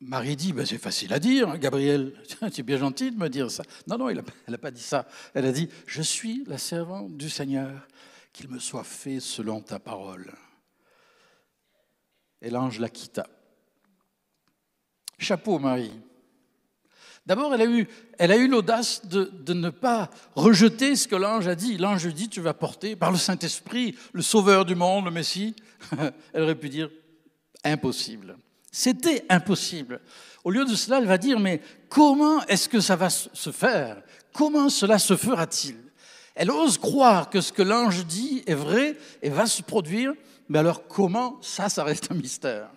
Marie 0.00 0.36
dit, 0.36 0.52
ben 0.52 0.64
c'est 0.64 0.78
facile 0.78 1.12
à 1.12 1.18
dire, 1.18 1.58
Gabriel, 1.58 2.14
tu 2.52 2.60
es 2.60 2.62
bien 2.62 2.78
gentil 2.78 3.10
de 3.10 3.16
me 3.16 3.28
dire 3.28 3.50
ça. 3.50 3.62
Non, 3.86 3.98
non, 3.98 4.08
elle 4.08 4.22
n'a 4.48 4.58
pas 4.58 4.70
dit 4.70 4.82
ça. 4.82 5.06
Elle 5.34 5.46
a 5.46 5.52
dit, 5.52 5.68
je 5.86 6.02
suis 6.02 6.44
la 6.46 6.58
servante 6.58 7.16
du 7.16 7.30
Seigneur, 7.30 7.86
qu'il 8.32 8.48
me 8.48 8.58
soit 8.58 8.84
fait 8.84 9.20
selon 9.20 9.60
ta 9.60 9.78
parole. 9.78 10.32
Et 12.42 12.50
l'ange 12.50 12.78
la 12.78 12.90
quitta. 12.90 13.26
Chapeau, 15.18 15.58
Marie. 15.58 15.92
D'abord, 17.26 17.52
elle 17.52 17.62
a 17.62 17.66
eu, 17.66 17.88
elle 18.18 18.30
a 18.30 18.36
eu 18.36 18.46
l'audace 18.46 19.04
de, 19.06 19.52
ne 19.52 19.70
pas 19.70 20.10
rejeter 20.36 20.94
ce 20.94 21.08
que 21.08 21.16
l'ange 21.16 21.48
a 21.48 21.56
dit. 21.56 21.76
L'ange 21.76 22.06
dit, 22.06 22.28
tu 22.28 22.40
vas 22.40 22.54
porter 22.54 22.94
par 22.94 23.10
le 23.10 23.18
Saint-Esprit 23.18 23.96
le 24.12 24.22
Sauveur 24.22 24.64
du 24.64 24.76
monde, 24.76 25.06
le 25.06 25.10
Messie. 25.10 25.56
elle 26.32 26.42
aurait 26.42 26.54
pu 26.54 26.68
dire, 26.68 26.88
impossible. 27.64 28.36
C'était 28.70 29.24
impossible. 29.28 30.00
Au 30.44 30.50
lieu 30.50 30.64
de 30.64 30.76
cela, 30.76 30.98
elle 30.98 31.06
va 31.06 31.18
dire, 31.18 31.40
mais 31.40 31.60
comment 31.88 32.44
est-ce 32.46 32.68
que 32.68 32.78
ça 32.80 32.94
va 32.94 33.10
se 33.10 33.50
faire? 33.50 34.00
Comment 34.32 34.68
cela 34.68 35.00
se 35.00 35.16
fera-t-il? 35.16 35.76
Elle 36.36 36.50
ose 36.50 36.78
croire 36.78 37.28
que 37.28 37.40
ce 37.40 37.52
que 37.52 37.62
l'ange 37.62 38.06
dit 38.06 38.44
est 38.46 38.54
vrai 38.54 38.96
et 39.22 39.30
va 39.30 39.46
se 39.46 39.62
produire, 39.62 40.12
mais 40.48 40.60
alors 40.60 40.86
comment 40.86 41.38
Ça, 41.42 41.68
ça 41.68 41.82
reste 41.82 42.12
un 42.12 42.14
mystère? 42.14 42.70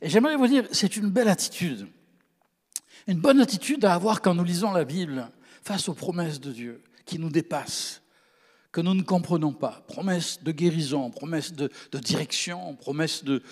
Et 0.00 0.08
j'aimerais 0.08 0.36
vous 0.36 0.46
dire, 0.46 0.64
c'est 0.70 0.96
une 0.96 1.10
belle 1.10 1.28
attitude 1.28 1.88
une 3.08 3.20
bonne 3.20 3.40
attitude 3.40 3.86
à 3.86 3.94
avoir 3.94 4.20
quand 4.20 4.34
nous 4.34 4.44
lisons 4.44 4.70
la 4.70 4.84
Bible 4.84 5.30
face 5.64 5.88
aux 5.88 5.94
promesses 5.94 6.40
de 6.40 6.52
Dieu 6.52 6.82
qui 7.06 7.18
nous 7.18 7.30
dépassent, 7.30 8.02
que 8.70 8.82
nous 8.82 8.92
ne 8.92 9.02
comprenons 9.02 9.54
pas. 9.54 9.82
Promesses 9.88 10.42
de 10.42 10.52
guérison, 10.52 11.10
promesses 11.10 11.54
de, 11.54 11.70
direction, 11.94 12.76
promesses 12.76 13.24
de, 13.24 13.42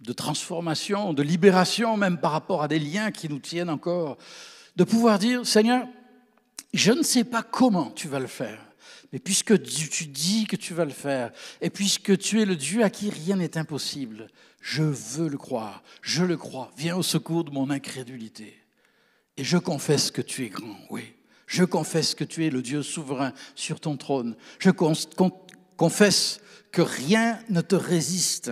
de 0.00 0.12
transformation, 0.12 1.12
de 1.12 1.22
libération, 1.22 1.96
même 1.96 2.18
par 2.18 2.32
rapport 2.32 2.64
à 2.64 2.68
des 2.68 2.80
liens 2.80 3.12
qui 3.12 3.28
nous 3.28 3.38
tiennent 3.38 3.70
encore. 3.70 4.18
De 4.74 4.82
pouvoir 4.82 5.20
dire, 5.20 5.46
Seigneur, 5.46 5.86
je 6.74 6.90
ne 6.90 7.04
sais 7.04 7.22
pas 7.22 7.44
comment 7.44 7.92
tu 7.92 8.08
vas 8.08 8.18
le 8.18 8.26
faire, 8.26 8.58
mais 9.12 9.20
puisque 9.20 9.62
tu 9.62 10.06
dis 10.06 10.44
que 10.46 10.56
tu 10.56 10.74
vas 10.74 10.84
le 10.84 10.90
faire, 10.90 11.30
et 11.60 11.70
puisque 11.70 12.18
tu 12.18 12.42
es 12.42 12.44
le 12.44 12.56
Dieu 12.56 12.82
à 12.82 12.90
qui 12.90 13.10
rien 13.10 13.36
n'est 13.36 13.56
impossible, 13.56 14.26
je 14.60 14.82
veux 14.82 15.28
le 15.28 15.38
croire, 15.38 15.84
je 16.02 16.24
le 16.24 16.36
crois. 16.36 16.72
Viens 16.76 16.96
au 16.96 17.04
secours 17.04 17.44
de 17.44 17.52
mon 17.52 17.70
incrédulité. 17.70 18.63
Et 19.36 19.44
je 19.44 19.58
confesse 19.58 20.10
que 20.10 20.22
tu 20.22 20.44
es 20.44 20.48
grand, 20.48 20.78
oui. 20.90 21.14
Je 21.46 21.64
confesse 21.64 22.14
que 22.14 22.24
tu 22.24 22.46
es 22.46 22.50
le 22.50 22.62
Dieu 22.62 22.82
souverain 22.82 23.32
sur 23.54 23.80
ton 23.80 23.96
trône. 23.96 24.36
Je 24.58 24.70
confesse 24.70 26.40
que 26.72 26.82
rien 26.82 27.38
ne 27.48 27.60
te 27.60 27.74
résiste. 27.74 28.50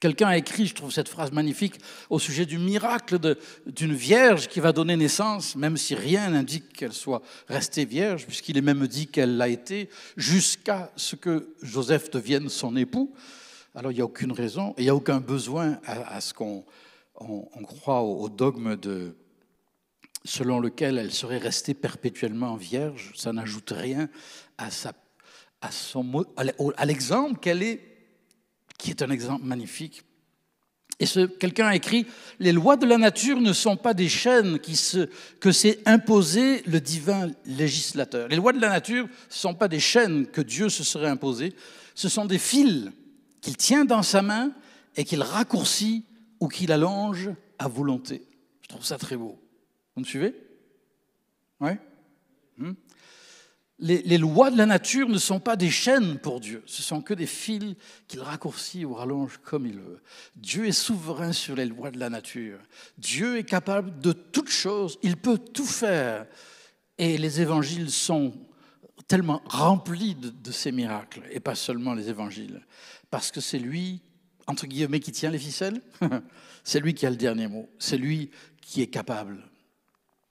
Quelqu'un 0.00 0.28
a 0.28 0.36
écrit, 0.36 0.66
je 0.66 0.76
trouve 0.76 0.92
cette 0.92 1.08
phrase 1.08 1.32
magnifique, 1.32 1.80
au 2.08 2.20
sujet 2.20 2.46
du 2.46 2.56
miracle 2.56 3.18
d'une 3.66 3.94
vierge 3.94 4.46
qui 4.46 4.60
va 4.60 4.72
donner 4.72 4.96
naissance, 4.96 5.56
même 5.56 5.76
si 5.76 5.96
rien 5.96 6.30
n'indique 6.30 6.72
qu'elle 6.72 6.92
soit 6.92 7.20
restée 7.48 7.84
vierge, 7.84 8.24
puisqu'il 8.24 8.56
est 8.56 8.62
même 8.62 8.86
dit 8.86 9.08
qu'elle 9.08 9.36
l'a 9.36 9.48
été, 9.48 9.88
jusqu'à 10.16 10.92
ce 10.94 11.16
que 11.16 11.52
Joseph 11.62 12.10
devienne 12.10 12.48
son 12.48 12.76
époux. 12.76 13.12
Alors 13.74 13.90
il 13.90 13.96
n'y 13.96 14.00
a 14.00 14.04
aucune 14.04 14.32
raison, 14.32 14.72
il 14.78 14.84
n'y 14.84 14.90
a 14.90 14.94
aucun 14.94 15.18
besoin 15.18 15.80
à, 15.84 16.20
ce 16.20 16.32
qu'on 16.32 16.64
on, 17.16 17.64
croit 17.64 18.02
au 18.02 18.28
dogme 18.28 18.76
de, 18.76 19.16
selon 20.24 20.60
lequel 20.60 20.98
elle 20.98 21.12
serait 21.12 21.38
restée 21.38 21.74
perpétuellement 21.74 22.56
vierge. 22.56 23.12
Ça 23.16 23.32
n'ajoute 23.32 23.72
rien 23.74 24.08
à, 24.58 24.68
à, 25.60 25.70
son, 25.70 26.24
à 26.76 26.86
l'exemple 26.86 27.38
qu'elle 27.40 27.62
est, 27.62 27.80
qui 28.78 28.90
est 28.90 29.02
un 29.02 29.10
exemple 29.10 29.44
magnifique. 29.44 30.04
Et 31.00 31.06
ce, 31.06 31.26
quelqu'un 31.26 31.68
a 31.68 31.76
écrit, 31.76 32.06
les 32.40 32.50
lois 32.50 32.76
de 32.76 32.84
la 32.84 32.98
nature 32.98 33.40
ne 33.40 33.52
sont 33.52 33.76
pas 33.76 33.94
des 33.94 34.08
chaînes 34.08 34.58
que 34.58 35.52
s'est 35.52 35.78
imposé 35.86 36.62
le 36.66 36.80
divin 36.80 37.30
législateur. 37.46 38.28
Les 38.28 38.36
lois 38.36 38.52
de 38.52 38.60
la 38.60 38.68
nature 38.68 39.04
ne 39.04 39.10
sont 39.28 39.54
pas 39.54 39.68
des 39.68 39.78
chaînes 39.78 40.26
que 40.26 40.40
Dieu 40.40 40.68
se 40.68 40.82
serait 40.82 41.08
imposées, 41.08 41.54
ce 41.94 42.08
sont 42.08 42.24
des 42.24 42.38
fils 42.38 42.90
qu'il 43.40 43.56
tient 43.56 43.84
dans 43.84 44.02
sa 44.02 44.22
main 44.22 44.50
et 44.96 45.04
qu'il 45.04 45.22
raccourcit 45.22 46.04
ou 46.40 46.48
qu'il 46.48 46.72
allonge 46.72 47.30
à 47.58 47.68
volonté. 47.68 48.22
Je 48.62 48.68
trouve 48.68 48.84
ça 48.84 48.98
très 48.98 49.16
beau. 49.16 49.38
Vous 49.98 50.04
me 50.04 50.08
suivez? 50.08 50.32
Oui 51.58 51.72
hmm? 52.58 52.70
les, 53.80 54.16
lois 54.16 54.52
de 54.52 54.56
la 54.56 54.64
nature 54.64 55.08
ne 55.08 55.18
sont 55.18 55.40
pas 55.40 55.56
des 55.56 55.70
chaînes 55.70 56.20
pour 56.20 56.38
Dieu, 56.38 56.62
ce 56.66 56.84
sont 56.84 57.02
que 57.02 57.14
des 57.14 57.26
fils 57.26 57.74
qu'il 58.06 58.20
raccourcit 58.20 58.84
ou 58.84 58.94
rallonge 58.94 59.38
comme 59.38 59.66
il 59.66 59.80
veut. 59.80 60.00
Dieu 60.36 60.68
est 60.68 60.70
souverain 60.72 61.32
sur 61.32 61.56
les 61.56 61.64
lois 61.64 61.90
de 61.90 61.98
la 61.98 62.10
nature. 62.10 62.60
Dieu 62.96 63.38
est 63.38 63.44
capable 63.44 63.98
de 63.98 64.12
toutes 64.12 64.50
choses, 64.50 65.00
il 65.02 65.16
peut 65.16 65.38
tout 65.38 65.66
faire. 65.66 66.28
Et 66.96 67.18
les 67.18 67.40
évangiles 67.40 67.90
sont 67.90 68.32
tellement 69.08 69.42
remplis 69.46 70.14
de, 70.14 70.30
de 70.30 70.52
ces 70.52 70.70
miracles, 70.70 71.22
et 71.32 71.40
pas 71.40 71.56
seulement 71.56 71.94
les 71.94 72.08
évangiles, 72.08 72.64
parce 73.10 73.32
que 73.32 73.40
c'est 73.40 73.58
lui, 73.58 74.00
entre 74.46 74.68
guillemets, 74.68 75.00
qui 75.00 75.10
tient 75.10 75.32
les 75.32 75.40
ficelles, 75.40 75.82
c'est 76.62 76.78
lui 76.78 76.94
qui 76.94 77.04
a 77.04 77.10
le 77.10 77.16
dernier 77.16 77.48
mot, 77.48 77.68
c'est 77.80 77.98
lui 77.98 78.30
qui 78.60 78.80
est 78.80 78.86
capable 78.86 79.42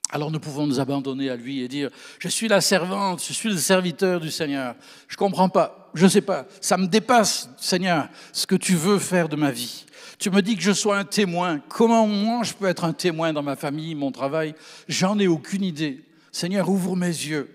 alors 0.09 0.31
nous 0.31 0.39
pouvons 0.39 0.65
nous 0.65 0.79
abandonner 0.79 1.29
à 1.29 1.35
lui 1.35 1.61
et 1.61 1.67
dire, 1.67 1.89
je 2.19 2.27
suis 2.27 2.47
la 2.47 2.61
servante, 2.61 3.23
je 3.25 3.33
suis 3.33 3.49
le 3.49 3.57
serviteur 3.57 4.19
du 4.19 4.31
Seigneur. 4.31 4.75
Je 5.07 5.15
ne 5.15 5.17
comprends 5.17 5.49
pas, 5.49 5.91
je 5.93 6.05
ne 6.05 6.09
sais 6.09 6.21
pas, 6.21 6.45
ça 6.61 6.77
me 6.77 6.87
dépasse, 6.87 7.49
Seigneur, 7.57 8.07
ce 8.31 8.47
que 8.47 8.55
tu 8.55 8.75
veux 8.75 8.99
faire 8.99 9.27
de 9.27 9.35
ma 9.35 9.51
vie. 9.51 9.85
Tu 10.19 10.29
me 10.29 10.41
dis 10.41 10.55
que 10.55 10.63
je 10.63 10.71
sois 10.71 10.97
un 10.97 11.05
témoin. 11.05 11.59
Comment 11.67 12.07
moi 12.07 12.43
je 12.43 12.53
peux 12.53 12.67
être 12.67 12.85
un 12.85 12.93
témoin 12.93 13.33
dans 13.33 13.43
ma 13.43 13.55
famille, 13.55 13.93
mon 13.93 14.11
travail? 14.11 14.55
J'en 14.87 15.19
ai 15.19 15.27
aucune 15.27 15.63
idée. 15.63 16.03
Seigneur, 16.31 16.69
ouvre 16.69 16.95
mes 16.95 17.07
yeux. 17.07 17.53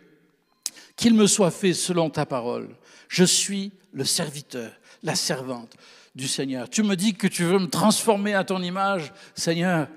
Qu'il 0.96 1.14
me 1.14 1.26
soit 1.26 1.50
fait 1.50 1.72
selon 1.72 2.10
ta 2.10 2.26
parole. 2.26 2.68
Je 3.08 3.24
suis 3.24 3.72
le 3.92 4.04
serviteur, 4.04 4.70
la 5.02 5.14
servante 5.14 5.74
du 6.14 6.28
Seigneur. 6.28 6.68
Tu 6.68 6.82
me 6.82 6.94
dis 6.94 7.14
que 7.14 7.26
tu 7.26 7.44
veux 7.44 7.58
me 7.58 7.68
transformer 7.68 8.34
à 8.34 8.44
ton 8.44 8.62
image. 8.62 9.12
Seigneur, 9.34 9.88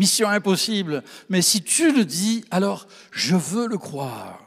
mission 0.00 0.30
impossible. 0.30 1.04
Mais 1.28 1.42
si 1.42 1.62
tu 1.62 1.92
le 1.92 2.06
dis, 2.06 2.42
alors 2.50 2.88
je 3.12 3.36
veux 3.36 3.68
le 3.68 3.76
croire. 3.76 4.42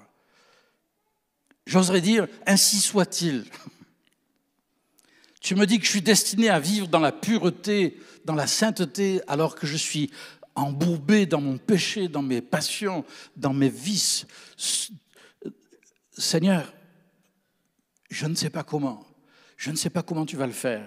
J'oserais 1.68 2.02
dire, 2.02 2.28
ainsi 2.48 2.80
soit-il. 2.80 3.46
Tu 5.40 5.54
me 5.54 5.68
dis 5.68 5.78
que 5.78 5.86
je 5.86 5.92
suis 5.92 6.02
destiné 6.02 6.50
à 6.50 6.60
vivre 6.60 6.88
dans 6.88 7.00
la 7.00 7.12
pureté, 7.12 8.00
dans 8.26 8.34
la 8.34 8.48
sainteté, 8.48 9.22
alors 9.28 9.54
que 9.56 9.68
je 9.68 9.78
suis 9.78 10.10
embourbé 10.56 11.28
dans 11.28 11.42
mon 11.42 11.58
péché, 11.58 12.08
dans 12.08 12.24
mes 12.24 12.42
passions, 12.42 13.06
dans 13.36 13.54
mes 13.54 13.70
vices. 13.70 14.26
Seigneur, 16.18 16.74
je 18.10 18.26
ne 18.26 18.36
sais 18.36 18.50
pas 18.50 18.64
comment. 18.64 19.06
Je 19.56 19.70
ne 19.70 19.76
sais 19.76 19.92
pas 19.92 20.02
comment 20.02 20.26
tu 20.26 20.36
vas 20.36 20.48
le 20.48 20.54
faire 20.54 20.84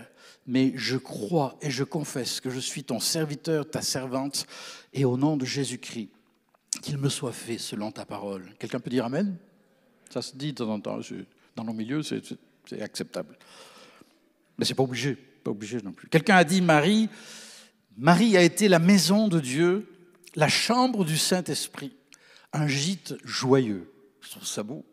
mais 0.47 0.73
je 0.77 0.97
crois 0.97 1.57
et 1.61 1.71
je 1.71 1.85
confesse 1.85 2.41
que 2.41 2.51
je 2.51 2.61
suis 2.61 2.85
ton 2.85 3.01
serviteur, 3.01 3.69
ta 3.69 3.83
servante, 3.83 4.47
et 4.93 5.05
au 5.05 5.17
nom 5.17 5.37
de 5.37 5.45
Jésus-Christ, 5.45 6.11
qu'il 6.83 6.99
me 6.99 7.09
soit 7.09 7.33
fait 7.33 7.59
selon 7.59 7.91
ta 7.91 8.05
parole. 8.05 8.55
Quelqu'un 8.59 8.81
peut 8.81 8.91
dire 8.91 9.05
Amen? 9.05 9.37
Ça 10.11 10.23
se 10.23 10.37
dit 10.37 10.53
de 10.53 10.59
temps 10.59 10.71
en 10.71 10.81
temps. 10.81 11.01
Dans 11.57 11.65
nos 11.65 11.73
milieux, 11.73 12.03
c'est 12.03 12.23
acceptable. 12.81 13.37
Mais 14.59 14.65
c'est 14.65 14.75
pas 14.75 14.83
obligé, 14.83 15.15
pas 15.15 15.51
obligé 15.51 15.81
non 15.83 15.93
plus. 15.93 16.09
Quelqu'un 16.09 16.37
a 16.37 16.45
dit 16.45 16.61
Marie, 16.61 17.09
Marie 17.97 18.37
a 18.37 18.43
été 18.43 18.69
la 18.69 18.79
maison 18.79 19.29
de 19.29 19.41
Dieu, 19.41 19.89
la 20.35 20.49
chambre 20.49 21.05
du 21.05 21.17
Saint-Esprit, 21.17 21.97
un 22.53 22.67
gîte 22.67 23.15
joyeux. 23.25 23.91
Je 24.21 24.31
trouve 24.31 24.47
ça 24.47 24.63
beau. 24.63 24.85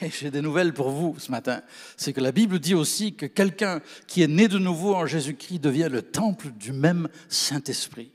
J'ai 0.00 0.30
des 0.30 0.42
nouvelles 0.42 0.74
pour 0.74 0.90
vous 0.90 1.16
ce 1.18 1.30
matin. 1.30 1.62
C'est 1.96 2.12
que 2.12 2.20
la 2.20 2.32
Bible 2.32 2.58
dit 2.58 2.74
aussi 2.74 3.14
que 3.14 3.26
quelqu'un 3.26 3.80
qui 4.06 4.22
est 4.22 4.28
né 4.28 4.48
de 4.48 4.58
nouveau 4.58 4.94
en 4.94 5.06
Jésus-Christ 5.06 5.60
devient 5.60 5.88
le 5.90 6.02
temple 6.02 6.50
du 6.50 6.72
même 6.72 7.08
Saint-Esprit. 7.28 8.10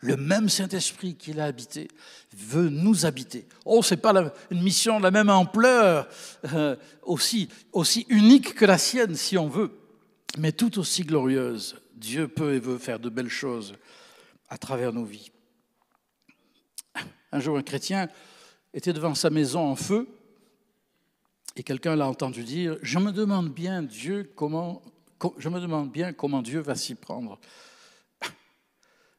Le 0.00 0.16
même 0.16 0.50
Saint-Esprit 0.50 1.14
qu'il 1.14 1.40
a 1.40 1.46
habité 1.46 1.88
veut 2.36 2.68
nous 2.68 3.06
habiter. 3.06 3.46
Oh, 3.64 3.82
c'est 3.82 3.96
pas 3.96 4.12
une 4.50 4.62
mission 4.62 4.98
de 4.98 5.04
la 5.04 5.10
même 5.10 5.30
ampleur, 5.30 6.08
euh, 6.52 6.76
aussi, 7.02 7.48
aussi 7.72 8.04
unique 8.10 8.54
que 8.54 8.66
la 8.66 8.76
sienne, 8.76 9.14
si 9.14 9.38
on 9.38 9.48
veut, 9.48 9.70
mais 10.36 10.52
tout 10.52 10.78
aussi 10.78 11.04
glorieuse. 11.04 11.76
Dieu 11.94 12.28
peut 12.28 12.54
et 12.54 12.58
veut 12.58 12.76
faire 12.76 12.98
de 12.98 13.08
belles 13.08 13.30
choses 13.30 13.74
à 14.50 14.58
travers 14.58 14.92
nos 14.92 15.04
vies. 15.04 15.30
Un 17.32 17.40
jour, 17.40 17.56
un 17.56 17.62
chrétien 17.62 18.08
était 18.74 18.92
devant 18.92 19.14
sa 19.14 19.30
maison 19.30 19.60
en 19.60 19.76
feu 19.76 20.06
et 21.56 21.62
quelqu'un 21.62 21.96
l'a 21.96 22.08
entendu 22.08 22.42
dire, 22.44 22.76
je 22.82 22.98
me 22.98 23.12
demande 23.12 23.52
bien 23.52 23.82
Dieu 23.82 24.32
comment, 24.34 24.82
Dieu 26.42 26.60
va 26.60 26.74
s'y 26.74 26.94
prendre. 26.94 27.38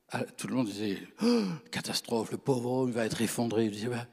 Ah, 0.09 0.23
tout 0.37 0.47
le 0.47 0.55
monde 0.55 0.67
disait, 0.67 0.99
oh, 1.23 1.43
catastrophe, 1.71 2.31
le 2.31 2.37
pauvre 2.37 2.71
homme 2.71 2.91
va 2.91 3.05
être 3.05 3.21
effondré. 3.21 3.65
Il 3.65 3.71
disait, 3.71 3.87
bah, 3.87 4.07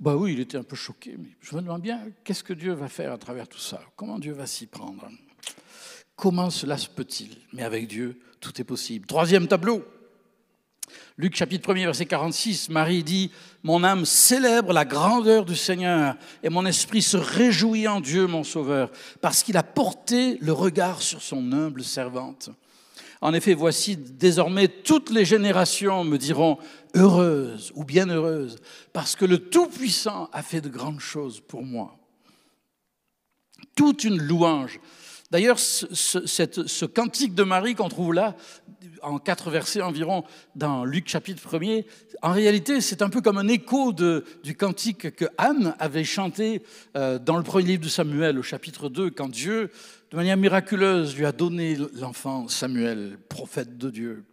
bah, 0.00 0.16
oui, 0.16 0.32
il 0.32 0.40
était 0.40 0.56
un 0.56 0.62
peu 0.62 0.74
choqué, 0.74 1.16
mais 1.18 1.28
je 1.40 1.54
me 1.54 1.60
demande 1.60 1.82
bien 1.82 2.08
qu'est-ce 2.24 2.42
que 2.42 2.54
Dieu 2.54 2.72
va 2.72 2.88
faire 2.88 3.12
à 3.12 3.18
travers 3.18 3.46
tout 3.46 3.58
ça? 3.58 3.80
Comment 3.94 4.18
Dieu 4.18 4.32
va 4.32 4.46
s'y 4.46 4.66
prendre? 4.66 5.08
Comment 6.16 6.50
cela 6.50 6.78
se 6.78 6.88
peut-il? 6.88 7.36
Mais 7.52 7.62
avec 7.62 7.88
Dieu, 7.88 8.18
tout 8.40 8.60
est 8.60 8.64
possible. 8.64 9.06
Troisième 9.06 9.46
tableau. 9.46 9.84
Luc 11.16 11.36
chapitre 11.36 11.74
1 11.74 11.84
verset 11.84 12.06
46, 12.06 12.70
Marie 12.70 13.04
dit, 13.04 13.30
Mon 13.62 13.84
âme 13.84 14.04
célèbre 14.04 14.72
la 14.72 14.84
grandeur 14.84 15.44
du 15.44 15.54
Seigneur 15.54 16.16
et 16.42 16.48
mon 16.48 16.66
esprit 16.66 17.02
se 17.02 17.16
réjouit 17.16 17.86
en 17.86 18.00
Dieu 18.00 18.26
mon 18.26 18.44
Sauveur, 18.44 18.90
parce 19.20 19.42
qu'il 19.42 19.56
a 19.56 19.62
porté 19.62 20.38
le 20.40 20.52
regard 20.52 21.02
sur 21.02 21.22
son 21.22 21.52
humble 21.52 21.84
servante. 21.84 22.50
En 23.20 23.32
effet, 23.32 23.54
voici 23.54 23.96
désormais 23.96 24.68
toutes 24.68 25.10
les 25.10 25.24
générations 25.24 26.04
me 26.04 26.18
diront 26.18 26.58
heureuse 26.94 27.72
ou 27.74 27.84
bienheureuse, 27.84 28.58
parce 28.92 29.16
que 29.16 29.24
le 29.24 29.38
Tout-Puissant 29.38 30.28
a 30.32 30.42
fait 30.42 30.60
de 30.60 30.68
grandes 30.68 31.00
choses 31.00 31.40
pour 31.40 31.62
moi. 31.62 31.96
Toute 33.74 34.04
une 34.04 34.20
louange 34.20 34.80
D'ailleurs, 35.34 35.58
ce, 35.58 36.84
cantique 36.84 37.34
de 37.34 37.42
Marie 37.42 37.74
qu'on 37.74 37.88
trouve 37.88 38.14
là, 38.14 38.36
en 39.02 39.18
quatre 39.18 39.50
versets 39.50 39.82
environ, 39.82 40.22
dans 40.54 40.84
Luc 40.84 41.08
chapitre 41.08 41.58
1 41.60 41.80
en 42.22 42.30
réalité, 42.30 42.80
c'est 42.80 43.02
un 43.02 43.10
peu 43.10 43.20
comme 43.20 43.38
un 43.38 43.48
écho 43.48 43.92
du 43.92 44.56
cantique 44.56 45.16
que 45.16 45.24
Anne 45.36 45.74
avait 45.80 46.04
chanté 46.04 46.62
euh, 46.96 47.18
dans 47.18 47.36
le 47.36 47.42
premier 47.42 47.64
livre 47.64 47.82
de 47.82 47.88
Samuel, 47.88 48.38
au 48.38 48.44
chapitre 48.44 48.88
2, 48.88 49.10
quand 49.10 49.28
Dieu, 49.28 49.72
de 50.12 50.16
manière 50.16 50.36
miraculeuse, 50.36 51.16
lui 51.16 51.26
a 51.26 51.32
donné 51.32 51.76
l'enfant 51.94 52.46
Samuel, 52.46 53.18
prophète 53.28 53.76
de 53.76 53.90
Dieu. 53.90 54.24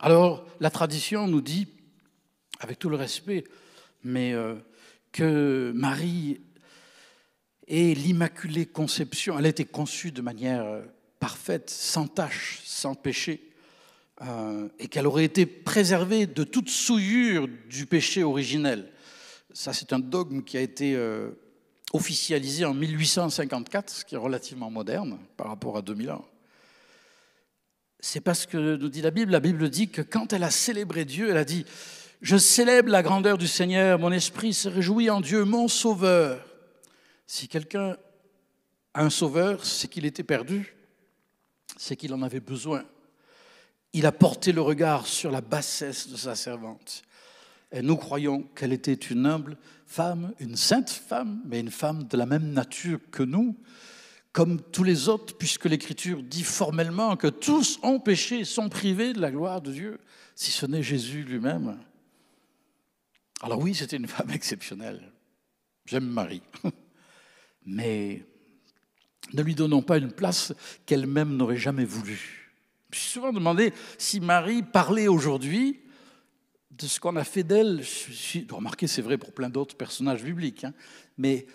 Alors, 0.00 0.44
la 0.58 0.70
tradition 0.70 1.28
nous 1.28 1.42
dit, 1.42 1.68
avec 2.58 2.80
tout 2.80 2.88
le 2.88 2.96
respect, 2.96 3.44
mais 4.02 4.32
euh, 4.32 4.56
que 5.12 5.70
Marie 5.76 6.40
et 7.68 7.94
l'Immaculée 7.94 8.66
Conception, 8.66 9.38
elle 9.38 9.46
a 9.46 9.50
été 9.50 9.66
conçue 9.66 10.10
de 10.10 10.22
manière 10.22 10.64
euh, 10.64 10.80
parfaite, 11.20 11.68
sans 11.68 12.08
tache, 12.08 12.60
sans 12.64 12.94
péché, 12.94 13.52
euh, 14.22 14.68
et 14.78 14.88
qu'elle 14.88 15.06
aurait 15.06 15.24
été 15.24 15.44
préservée 15.44 16.26
de 16.26 16.44
toute 16.44 16.70
souillure 16.70 17.46
du 17.68 17.84
péché 17.84 18.24
originel. 18.24 18.90
Ça, 19.52 19.74
c'est 19.74 19.92
un 19.92 19.98
dogme 19.98 20.42
qui 20.42 20.56
a 20.56 20.62
été 20.62 20.94
euh, 20.96 21.30
officialisé 21.92 22.64
en 22.64 22.72
1854, 22.72 23.90
ce 23.90 24.04
qui 24.04 24.14
est 24.14 24.18
relativement 24.18 24.70
moderne 24.70 25.18
par 25.36 25.48
rapport 25.48 25.76
à 25.76 25.82
2000 25.82 26.10
ans. 26.10 26.24
C'est 28.00 28.20
parce 28.20 28.46
que 28.46 28.76
nous 28.76 28.88
dit 28.88 29.02
la 29.02 29.10
Bible, 29.10 29.32
la 29.32 29.40
Bible 29.40 29.68
dit 29.68 29.88
que 29.88 30.02
quand 30.02 30.32
elle 30.32 30.44
a 30.44 30.50
célébré 30.50 31.04
Dieu, 31.04 31.30
elle 31.30 31.36
a 31.36 31.44
dit, 31.44 31.66
je 32.22 32.36
célèbre 32.36 32.90
la 32.90 33.02
grandeur 33.02 33.36
du 33.36 33.48
Seigneur, 33.48 33.98
mon 33.98 34.12
esprit 34.12 34.54
se 34.54 34.68
réjouit 34.68 35.10
en 35.10 35.20
Dieu, 35.20 35.44
mon 35.44 35.68
Sauveur. 35.68 36.47
Si 37.28 37.46
quelqu'un 37.46 37.98
a 38.94 39.04
un 39.04 39.10
sauveur, 39.10 39.64
c'est 39.64 39.86
qu'il 39.86 40.06
était 40.06 40.24
perdu, 40.24 40.74
c'est 41.76 41.94
qu'il 41.94 42.14
en 42.14 42.22
avait 42.22 42.40
besoin. 42.40 42.86
Il 43.92 44.06
a 44.06 44.12
porté 44.12 44.50
le 44.50 44.62
regard 44.62 45.06
sur 45.06 45.30
la 45.30 45.42
bassesse 45.42 46.08
de 46.08 46.16
sa 46.16 46.34
servante. 46.34 47.02
Et 47.70 47.82
nous 47.82 47.96
croyons 47.96 48.44
qu'elle 48.54 48.72
était 48.72 48.94
une 48.94 49.26
humble 49.26 49.58
femme, 49.86 50.32
une 50.40 50.56
sainte 50.56 50.88
femme, 50.88 51.42
mais 51.44 51.60
une 51.60 51.70
femme 51.70 52.04
de 52.04 52.16
la 52.16 52.24
même 52.24 52.50
nature 52.50 52.98
que 53.10 53.22
nous, 53.22 53.58
comme 54.32 54.62
tous 54.62 54.84
les 54.84 55.10
autres, 55.10 55.36
puisque 55.36 55.66
l'Écriture 55.66 56.22
dit 56.22 56.44
formellement 56.44 57.14
que 57.16 57.26
tous 57.26 57.78
ont 57.82 58.00
péché, 58.00 58.44
sont 58.44 58.70
privés 58.70 59.12
de 59.12 59.20
la 59.20 59.30
gloire 59.30 59.60
de 59.60 59.70
Dieu, 59.70 60.00
si 60.34 60.50
ce 60.50 60.64
n'est 60.64 60.82
Jésus 60.82 61.24
lui-même. 61.24 61.78
Alors 63.42 63.58
oui, 63.58 63.74
c'était 63.74 63.98
une 63.98 64.08
femme 64.08 64.30
exceptionnelle. 64.32 65.12
J'aime 65.84 66.06
Marie. 66.06 66.42
Mais 67.68 68.24
ne 69.34 69.42
lui 69.42 69.54
donnons 69.54 69.82
pas 69.82 69.98
une 69.98 70.10
place 70.10 70.54
qu'elle-même 70.86 71.36
n'aurait 71.36 71.58
jamais 71.58 71.84
voulu. 71.84 72.50
Je 72.90 72.98
suis 72.98 73.10
souvent 73.10 73.30
demandé 73.30 73.74
si 73.98 74.20
Marie 74.20 74.62
parlait 74.62 75.06
aujourd'hui 75.06 75.80
de 76.70 76.86
ce 76.86 76.98
qu'on 76.98 77.14
a 77.16 77.24
fait 77.24 77.42
d'elle. 77.42 77.82
Remarquez, 78.50 78.86
c'est 78.86 79.02
vrai 79.02 79.18
pour 79.18 79.34
plein 79.34 79.50
d'autres 79.50 79.76
personnages 79.76 80.22
bibliques, 80.22 80.64
hein, 80.64 80.72
mais 81.18 81.46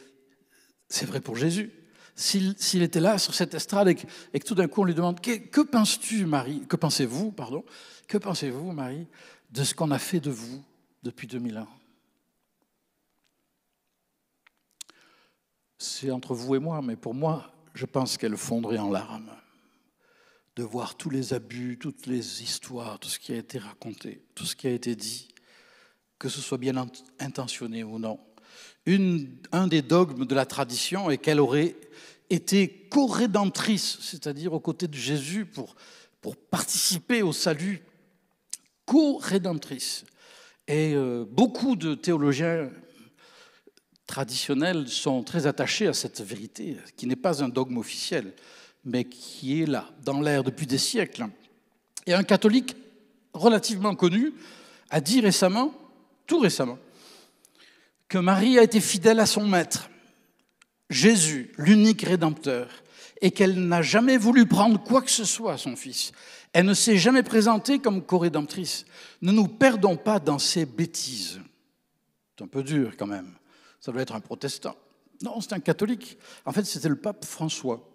c'est 0.87 1.07
vrai 1.07 1.19
pour 1.19 1.35
Jésus. 1.35 1.71
S'il 2.15 2.83
était 2.83 2.99
là 2.99 3.17
sur 3.17 3.33
cette 3.33 3.55
estrade 3.55 3.87
et 3.87 3.95
que, 3.95 4.45
tout 4.45 4.53
d'un 4.53 4.67
coup 4.67 4.81
on 4.81 4.85
lui 4.85 4.93
demande 4.93 5.19
Que, 5.19 5.35
que 5.35 5.61
penses-tu, 5.61 6.27
Marie 6.27 6.61
Que 6.69 6.75
pensez-vous, 6.75 7.31
pardon 7.31 7.65
Que 8.07 8.19
pensez-vous, 8.19 8.71
Marie, 8.71 9.07
de 9.49 9.63
ce 9.63 9.73
qu'on 9.73 9.89
a 9.89 9.97
fait 9.97 10.19
de 10.19 10.29
vous 10.29 10.63
depuis 11.01 11.25
2000 11.25 11.57
ans? 11.57 11.67
C'est 15.85 16.11
entre 16.11 16.33
vous 16.33 16.55
et 16.55 16.59
moi, 16.59 16.81
mais 16.81 16.95
pour 16.95 17.13
moi, 17.13 17.51
je 17.73 17.85
pense 17.85 18.17
qu'elle 18.17 18.37
fondrait 18.37 18.77
en 18.77 18.89
larmes 18.89 19.33
de 20.55 20.63
voir 20.63 20.95
tous 20.95 21.09
les 21.09 21.33
abus, 21.33 21.77
toutes 21.77 22.05
les 22.05 22.41
histoires, 22.41 22.99
tout 22.99 23.09
ce 23.09 23.19
qui 23.19 23.33
a 23.33 23.35
été 23.35 23.59
raconté, 23.59 24.23
tout 24.33 24.45
ce 24.45 24.55
qui 24.55 24.67
a 24.67 24.71
été 24.71 24.95
dit, 24.95 25.27
que 26.19 26.29
ce 26.29 26.39
soit 26.39 26.57
bien 26.57 26.87
intentionné 27.19 27.83
ou 27.83 27.99
non. 27.99 28.17
Un 28.87 29.67
des 29.67 29.81
dogmes 29.81 30.25
de 30.25 30.33
la 30.33 30.45
tradition 30.45 31.09
est 31.09 31.17
qu'elle 31.17 31.41
aurait 31.41 31.75
été 32.29 32.87
co-rédemptrice, 32.89 33.97
c'est-à-dire 33.99 34.53
aux 34.53 34.61
côtés 34.61 34.87
de 34.87 34.95
Jésus 34.95 35.45
pour, 35.45 35.75
pour 36.21 36.37
participer 36.37 37.21
au 37.23 37.33
salut, 37.33 37.83
co-rédemptrice. 38.85 40.05
Et 40.69 40.93
euh, 40.95 41.25
beaucoup 41.29 41.75
de 41.75 41.93
théologiens 41.93 42.69
traditionnels 44.13 44.87
sont 44.89 45.23
très 45.23 45.47
attachés 45.47 45.87
à 45.87 45.93
cette 45.93 46.21
vérité, 46.21 46.77
qui 46.95 47.07
n'est 47.07 47.15
pas 47.15 47.43
un 47.43 47.49
dogme 47.49 47.79
officiel, 47.79 48.33
mais 48.85 49.05
qui 49.05 49.59
est 49.59 49.65
là, 49.65 49.89
dans 50.03 50.21
l'air 50.21 50.43
depuis 50.43 50.67
des 50.67 50.77
siècles. 50.77 51.25
Et 52.05 52.13
un 52.13 52.23
catholique 52.23 52.75
relativement 53.33 53.95
connu 53.95 54.31
a 54.91 55.01
dit 55.01 55.19
récemment, 55.19 55.73
tout 56.27 56.37
récemment, 56.37 56.77
que 58.07 58.19
Marie 58.19 58.59
a 58.59 58.61
été 58.61 58.79
fidèle 58.81 59.19
à 59.19 59.25
son 59.25 59.47
maître, 59.47 59.89
Jésus, 60.91 61.51
l'unique 61.57 62.03
rédempteur, 62.03 62.69
et 63.19 63.31
qu'elle 63.31 63.67
n'a 63.67 63.81
jamais 63.81 64.17
voulu 64.17 64.45
prendre 64.45 64.79
quoi 64.83 65.01
que 65.01 65.09
ce 65.09 65.25
soit 65.25 65.53
à 65.53 65.57
son 65.57 65.75
fils. 65.75 66.11
Elle 66.51 66.67
ne 66.67 66.75
s'est 66.75 66.99
jamais 66.99 67.23
présentée 67.23 67.79
comme 67.79 68.03
co-rédemptrice. 68.03 68.85
Ne 69.23 69.31
nous 69.31 69.47
perdons 69.47 69.97
pas 69.97 70.19
dans 70.19 70.37
ces 70.37 70.67
bêtises. 70.67 71.39
C'est 72.37 72.43
un 72.43 72.47
peu 72.47 72.61
dur 72.61 72.93
quand 72.95 73.07
même. 73.07 73.33
Ça 73.83 73.91
doit 73.91 74.01
être 74.01 74.15
un 74.15 74.21
protestant. 74.21 74.77
Non, 75.21 75.41
c'est 75.41 75.51
un 75.51 75.59
catholique. 75.59 76.17
En 76.45 76.53
fait, 76.53 76.63
c'était 76.63 76.87
le 76.87 76.95
pape 76.95 77.25
François 77.25 77.85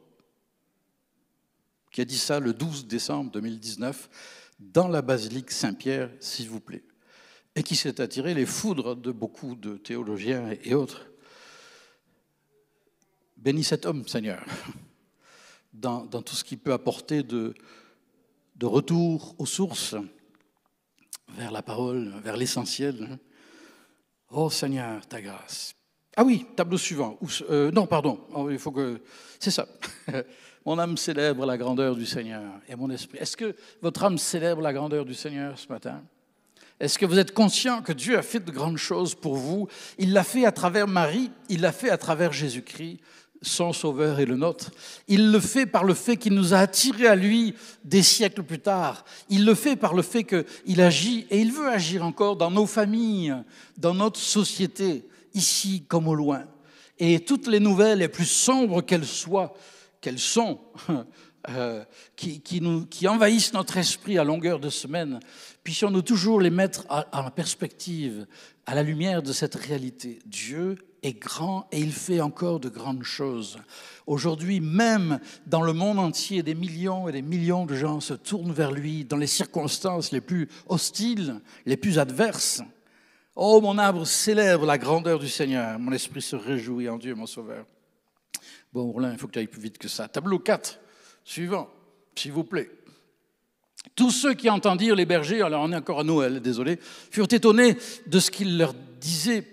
qui 1.90 2.02
a 2.02 2.04
dit 2.04 2.18
ça 2.18 2.40
le 2.40 2.52
12 2.52 2.86
décembre 2.86 3.30
2019 3.30 4.10
dans 4.58 4.86
la 4.86 5.00
basilique 5.00 5.50
Saint-Pierre, 5.50 6.10
s'il 6.20 6.50
vous 6.50 6.60
plaît, 6.60 6.84
et 7.54 7.62
qui 7.62 7.74
s'est 7.74 8.02
attiré 8.02 8.34
les 8.34 8.44
foudres 8.44 8.96
de 8.96 9.10
beaucoup 9.12 9.54
de 9.54 9.78
théologiens 9.78 10.54
et 10.62 10.74
autres. 10.74 11.06
Bénis 13.38 13.64
cet 13.64 13.86
homme, 13.86 14.06
Seigneur, 14.06 14.44
dans, 15.72 16.06
tout 16.06 16.36
ce 16.36 16.44
qui 16.44 16.58
peut 16.58 16.74
apporter 16.74 17.22
de 17.22 17.54
retour 18.60 19.34
aux 19.38 19.46
sources, 19.46 19.94
vers 21.30 21.50
la 21.50 21.62
parole, 21.62 22.12
vers 22.22 22.36
l'essentiel. 22.36 23.18
Oh 24.30 24.50
Seigneur, 24.50 25.06
ta 25.06 25.22
grâce. 25.22 25.77
Ah 26.20 26.24
oui, 26.24 26.44
tableau 26.56 26.76
suivant. 26.76 27.16
Euh, 27.48 27.70
non, 27.70 27.86
pardon, 27.86 28.18
oh, 28.34 28.50
il 28.50 28.58
faut 28.58 28.72
que. 28.72 29.00
C'est 29.38 29.52
ça. 29.52 29.68
Mon 30.66 30.76
âme 30.76 30.96
célèbre 30.96 31.46
la 31.46 31.56
grandeur 31.56 31.94
du 31.94 32.06
Seigneur 32.06 32.42
et 32.68 32.74
mon 32.74 32.90
esprit. 32.90 33.18
Est-ce 33.18 33.36
que 33.36 33.54
votre 33.80 34.02
âme 34.02 34.18
célèbre 34.18 34.60
la 34.60 34.72
grandeur 34.72 35.04
du 35.04 35.14
Seigneur 35.14 35.56
ce 35.56 35.68
matin? 35.68 36.02
Est-ce 36.80 36.98
que 36.98 37.06
vous 37.06 37.18
êtes 37.18 37.32
conscient 37.32 37.80
que 37.82 37.92
Dieu 37.92 38.18
a 38.18 38.22
fait 38.22 38.44
de 38.44 38.50
grandes 38.50 38.76
choses 38.76 39.14
pour 39.14 39.36
vous? 39.36 39.68
Il 39.96 40.12
l'a 40.12 40.24
fait 40.24 40.44
à 40.44 40.52
travers 40.52 40.88
Marie, 40.88 41.30
il 41.48 41.60
l'a 41.60 41.72
fait 41.72 41.88
à 41.88 41.96
travers 41.96 42.32
Jésus-Christ, 42.32 42.98
son 43.40 43.72
Sauveur 43.72 44.18
et 44.18 44.26
le 44.26 44.36
nôtre. 44.36 44.72
Il 45.06 45.30
le 45.30 45.40
fait 45.40 45.66
par 45.66 45.84
le 45.84 45.94
fait 45.94 46.16
qu'il 46.16 46.34
nous 46.34 46.52
a 46.52 46.58
attirés 46.58 47.06
à 47.06 47.14
lui 47.14 47.54
des 47.84 48.02
siècles 48.02 48.42
plus 48.42 48.58
tard. 48.58 49.04
Il 49.30 49.46
le 49.46 49.54
fait 49.54 49.76
par 49.76 49.94
le 49.94 50.02
fait 50.02 50.24
qu'il 50.24 50.80
agit 50.80 51.26
et 51.30 51.40
il 51.40 51.52
veut 51.52 51.68
agir 51.68 52.04
encore 52.04 52.36
dans 52.36 52.50
nos 52.50 52.66
familles, 52.66 53.36
dans 53.78 53.94
notre 53.94 54.18
société 54.18 55.04
ici 55.34 55.84
comme 55.86 56.08
au 56.08 56.14
loin. 56.14 56.44
Et 56.98 57.20
toutes 57.20 57.46
les 57.46 57.60
nouvelles, 57.60 58.00
les 58.00 58.08
plus 58.08 58.28
sombres 58.28 58.82
qu'elles 58.82 59.06
soient, 59.06 59.54
qu'elles 60.00 60.18
sont, 60.18 60.60
euh, 61.50 61.84
qui, 62.16 62.60
nous, 62.60 62.86
qui 62.86 63.06
envahissent 63.06 63.52
notre 63.52 63.76
esprit 63.76 64.18
à 64.18 64.24
longueur 64.24 64.58
de 64.58 64.68
semaine, 64.68 65.20
puissions-nous 65.62 66.02
toujours 66.02 66.40
les 66.40 66.50
mettre 66.50 66.86
en 67.12 67.30
perspective, 67.30 68.26
à 68.66 68.74
la 68.74 68.82
lumière 68.82 69.22
de 69.22 69.32
cette 69.32 69.54
réalité. 69.54 70.18
Dieu 70.26 70.76
est 71.02 71.14
grand 71.18 71.66
et 71.72 71.80
il 71.80 71.92
fait 71.92 72.20
encore 72.20 72.60
de 72.60 72.68
grandes 72.68 73.04
choses. 73.04 73.58
Aujourd'hui, 74.06 74.60
même 74.60 75.20
dans 75.46 75.62
le 75.62 75.72
monde 75.72 75.98
entier, 75.98 76.42
des 76.42 76.54
millions 76.54 77.08
et 77.08 77.12
des 77.12 77.22
millions 77.22 77.66
de 77.66 77.74
gens 77.74 78.00
se 78.00 78.14
tournent 78.14 78.52
vers 78.52 78.72
lui 78.72 79.04
dans 79.04 79.16
les 79.16 79.26
circonstances 79.26 80.12
les 80.12 80.20
plus 80.20 80.48
hostiles, 80.68 81.40
les 81.64 81.76
plus 81.76 81.98
adverses. 81.98 82.62
Oh, 83.40 83.60
mon 83.60 83.78
arbre 83.78 84.04
célèbre 84.04 84.66
la 84.66 84.78
grandeur 84.78 85.20
du 85.20 85.28
Seigneur. 85.28 85.78
Mon 85.78 85.92
esprit 85.92 86.20
se 86.20 86.34
réjouit 86.34 86.88
en 86.88 86.98
Dieu, 86.98 87.14
mon 87.14 87.26
Sauveur. 87.26 87.66
Bon, 88.72 88.90
Roland, 88.90 89.12
il 89.12 89.16
faut 89.16 89.28
que 89.28 89.32
tu 89.34 89.38
ailles 89.38 89.46
plus 89.46 89.60
vite 89.60 89.78
que 89.78 89.86
ça. 89.86 90.08
Tableau 90.08 90.40
4, 90.40 90.80
suivant, 91.22 91.70
s'il 92.16 92.32
vous 92.32 92.42
plaît. 92.42 92.68
Tous 93.94 94.10
ceux 94.10 94.34
qui 94.34 94.50
entendirent 94.50 94.96
les 94.96 95.06
bergers, 95.06 95.40
alors 95.40 95.62
on 95.62 95.70
est 95.70 95.76
encore 95.76 96.00
à 96.00 96.02
Noël, 96.02 96.40
désolé, 96.40 96.80
furent 97.12 97.28
étonnés 97.30 97.76
de 98.08 98.18
ce 98.18 98.32
qu'il 98.32 98.58
leur 98.58 98.74
disait. 99.00 99.46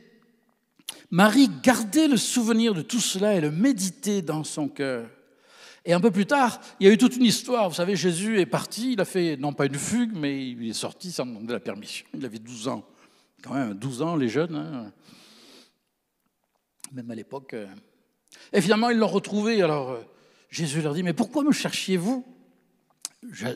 Marie 1.11 1.51
gardait 1.61 2.07
le 2.07 2.17
souvenir 2.17 2.73
de 2.73 2.81
tout 2.81 2.99
cela 2.99 3.35
et 3.35 3.39
le 3.39 3.51
méditait 3.51 4.23
dans 4.23 4.43
son 4.43 4.67
cœur. 4.67 5.07
Et 5.85 5.93
un 5.93 5.99
peu 5.99 6.09
plus 6.09 6.25
tard, 6.25 6.59
il 6.79 6.87
y 6.87 6.89
a 6.89 6.93
eu 6.93 6.97
toute 6.97 7.17
une 7.17 7.25
histoire. 7.25 7.69
Vous 7.69 7.75
savez, 7.75 7.95
Jésus 7.95 8.39
est 8.39 8.47
parti, 8.47 8.93
il 8.93 9.01
a 9.01 9.05
fait 9.05 9.37
non 9.37 9.53
pas 9.53 9.67
une 9.67 9.77
fugue, 9.77 10.13
mais 10.15 10.49
il 10.49 10.67
est 10.67 10.73
sorti 10.73 11.11
sans 11.11 11.27
demander 11.27 11.53
la 11.53 11.59
permission. 11.59 12.07
Il 12.15 12.25
avait 12.25 12.39
12 12.39 12.67
ans 12.69 12.83
quand 13.45 13.53
même 13.53 13.73
12 13.75 14.01
ans, 14.01 14.15
les 14.15 14.27
jeunes, 14.27 14.55
hein. 14.55 14.91
même 16.91 17.11
à 17.11 17.15
l'époque. 17.15 17.53
Euh. 17.53 17.67
Et 18.51 18.59
finalement, 18.59 18.89
ils 18.89 18.97
l'ont 18.97 19.07
retrouvé. 19.07 19.61
Alors, 19.61 19.91
euh, 19.91 20.01
Jésus 20.49 20.81
leur 20.81 20.95
dit, 20.95 21.03
mais 21.03 21.13
pourquoi 21.13 21.43
me 21.43 21.51
cherchiez-vous? 21.51 22.25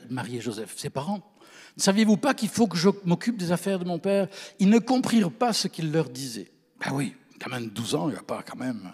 Marie 0.09 0.37
et 0.37 0.41
Joseph, 0.41 0.77
ses 0.77 0.89
parents. 0.89 1.33
Ne 1.77 1.81
saviez-vous 1.81 2.17
pas 2.17 2.33
qu'il 2.33 2.49
faut 2.49 2.67
que 2.67 2.77
je 2.77 2.89
m'occupe 3.03 3.37
des 3.37 3.51
affaires 3.51 3.79
de 3.79 3.85
mon 3.85 3.99
père? 3.99 4.27
Ils 4.59 4.69
ne 4.69 4.79
comprirent 4.79 5.31
pas 5.31 5.53
ce 5.53 5.67
qu'il 5.67 5.91
leur 5.91 6.09
disait. 6.09 6.51
Ben 6.79 6.91
oui, 6.93 7.15
quand 7.39 7.49
même 7.49 7.69
12 7.69 7.95
ans, 7.95 8.09
il 8.09 8.13
n'y 8.13 8.19
a 8.19 8.23
pas 8.23 8.43
quand 8.43 8.57
même. 8.57 8.91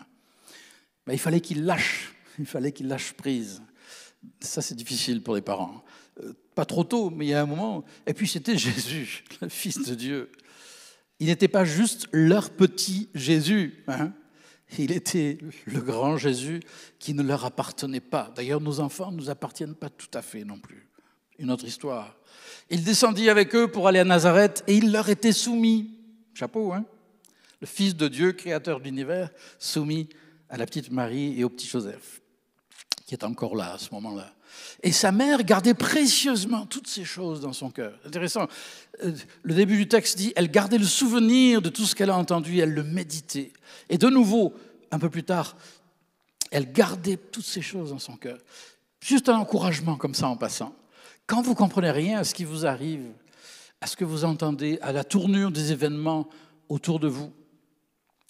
Ben, 1.06 1.14
il 1.14 1.20
fallait 1.20 1.42
qu'il 1.42 1.66
lâche, 1.66 2.14
il 2.40 2.46
fallait 2.46 2.72
qu'il 2.72 2.88
lâche 2.88 3.14
prise. 3.14 3.62
Ça, 4.40 4.62
c'est 4.62 4.76
difficile 4.76 5.22
pour 5.22 5.36
les 5.36 5.42
parents. 5.42 5.84
Euh, 6.22 6.34
pas 6.56 6.66
trop 6.66 6.84
tôt, 6.84 7.10
mais 7.10 7.26
il 7.26 7.30
y 7.30 7.34
a 7.34 7.42
un 7.42 7.46
moment. 7.46 7.84
Et 8.08 8.14
puis 8.14 8.28
c'était 8.28 8.58
Jésus, 8.58 9.24
le 9.42 9.50
Fils 9.50 9.86
de 9.86 9.96
Dieu. 9.96 10.32
Il 11.20 11.28
n'était 11.28 11.48
pas 11.48 11.66
juste 11.66 12.08
leur 12.12 12.50
petit 12.50 13.10
Jésus. 13.14 13.84
Hein. 13.88 14.12
il 14.78 14.92
était 14.92 15.38
le 15.66 15.80
grand 15.80 16.18
Jésus 16.18 16.62
qui 17.00 17.14
ne 17.14 17.24
leur 17.24 17.46
appartenait 17.46 18.02
pas. 18.02 18.32
D'ailleurs, 18.36 18.62
nos 18.62 18.80
enfants 18.80 19.12
ne 19.12 19.18
nous 19.18 19.30
appartiennent 19.30 19.76
pas 19.76 19.90
tout 19.90 20.10
à 20.14 20.22
fait 20.22 20.44
non 20.44 20.60
plus. 20.60 20.90
Une 21.38 21.52
autre 21.52 21.66
histoire. 21.66 22.18
Il 22.70 22.84
descendit 22.84 23.30
avec 23.30 23.56
eux 23.56 23.68
pour 23.70 23.88
aller 23.88 24.00
à 24.00 24.04
Nazareth 24.04 24.64
et 24.68 24.76
il 24.76 24.92
leur 24.92 25.10
était 25.10 25.32
soumis. 25.32 25.92
Chapeau, 26.34 26.74
hein 26.74 26.86
Le 27.62 27.68
Fils 27.68 27.96
de 27.96 28.08
Dieu, 28.08 28.34
créateur 28.34 28.80
de 28.80 28.86
l'univers, 28.86 29.30
soumis 29.60 30.10
à 30.50 30.58
la 30.58 30.66
petite 30.66 30.92
Marie 30.92 31.40
et 31.40 31.44
au 31.44 31.50
petit 31.50 31.68
Joseph, 31.68 32.22
qui 33.06 33.16
est 33.16 33.24
encore 33.24 33.56
là 33.56 33.74
à 33.74 33.78
ce 33.78 33.94
moment-là. 33.94 34.35
Et 34.84 34.92
sa 34.92 35.12
mère 35.12 35.44
gardait 35.44 35.74
précieusement 35.74 36.66
toutes 36.66 36.88
ces 36.88 37.06
choses 37.06 37.42
dans 37.42 37.54
son 37.54 37.70
cœur. 37.70 37.98
Intéressant. 38.06 38.48
Euh, 39.04 39.14
le 39.44 39.54
début 39.54 39.78
du 39.78 39.88
texte 39.88 40.18
dit, 40.18 40.34
elle 40.36 40.52
gardait 40.52 40.78
le 40.78 40.86
souvenir 40.86 41.62
de 41.62 41.70
tout 41.70 41.86
ce 41.86 41.96
qu'elle 41.96 42.10
a 42.10 42.18
entendu, 42.18 42.60
elle 42.60 42.74
le 42.74 42.84
méditait. 42.84 43.52
Et 43.90 43.98
de 43.98 44.08
nouveau, 44.10 44.54
un 44.92 45.00
peu 45.00 45.10
plus 45.10 45.24
tard, 45.24 45.56
elle 46.52 46.72
gardait 46.72 47.18
toutes 47.18 47.46
ces 47.46 47.62
choses 47.62 47.90
dans 47.90 48.00
son 48.00 48.16
cœur. 48.16 48.38
Juste 49.02 49.30
un 49.30 49.38
encouragement 49.38 49.98
comme 49.98 50.16
ça 50.16 50.28
en 50.28 50.38
passant. 50.38 50.76
Quand 51.28 51.42
vous 51.42 51.56
comprenez 51.56 51.92
rien 51.92 52.20
à 52.20 52.24
ce 52.24 52.34
qui 52.34 52.44
vous 52.44 52.66
arrive, 52.66 53.06
à 53.82 53.88
ce 53.88 53.96
que 53.96 54.06
vous 54.06 54.26
entendez, 54.26 54.80
à 54.82 54.92
la 54.92 55.04
tournure 55.04 55.52
des 55.52 55.72
événements 55.72 56.28
autour 56.70 57.00
de 57.00 57.08
vous, 57.08 57.34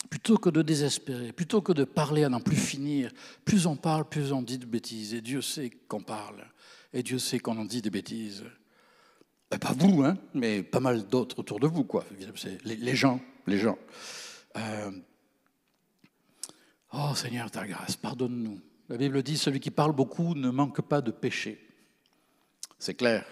Plutôt 0.10 0.38
que 0.38 0.50
de 0.50 0.62
désespérer, 0.62 1.34
plutôt 1.34 1.62
que 1.62 1.74
de 1.74 1.84
parler 1.84 2.24
à 2.24 2.30
n'en 2.30 2.40
plus 2.40 2.56
finir, 2.56 3.12
plus 3.44 3.66
on 3.66 3.76
parle, 3.76 4.08
plus 4.08 4.32
on 4.32 4.42
dit 4.42 4.58
de 4.58 4.66
bêtises. 4.66 5.14
Et 5.14 5.22
Dieu 5.22 5.42
sait 5.42 5.72
qu'on 5.88 6.02
parle. 6.02 6.46
Et 6.94 7.04
Dieu 7.04 7.20
sait 7.20 7.40
qu'on 7.40 7.58
en 7.58 7.66
dit 7.66 7.82
des 7.82 7.90
bêtises. 7.90 8.44
Ben, 9.50 9.58
pas 9.58 9.74
vous, 9.74 10.04
hein, 10.04 10.18
mais 10.34 10.64
pas 10.64 10.80
mal 10.80 11.08
d'autres 11.08 11.40
autour 11.40 11.60
de 11.60 11.68
vous, 11.68 11.84
quoi. 11.84 12.06
Les, 12.64 12.76
les 12.76 12.96
gens, 12.96 13.20
les 13.48 13.58
gens. 13.58 13.78
Euh, 14.58 14.92
oh 16.94 17.14
Seigneur, 17.16 17.52
ta 17.52 17.68
grâce, 17.68 17.96
pardonne-nous. 17.96 18.60
La 18.90 18.98
Bible 18.98 19.24
dit, 19.24 19.38
celui 19.38 19.60
qui 19.60 19.72
parle 19.72 19.94
beaucoup 19.94 20.36
ne 20.36 20.50
manque 20.50 20.82
pas 20.82 21.02
de 21.02 21.12
péché. 21.12 21.60
C'est 22.78 22.94
clair. 22.94 23.26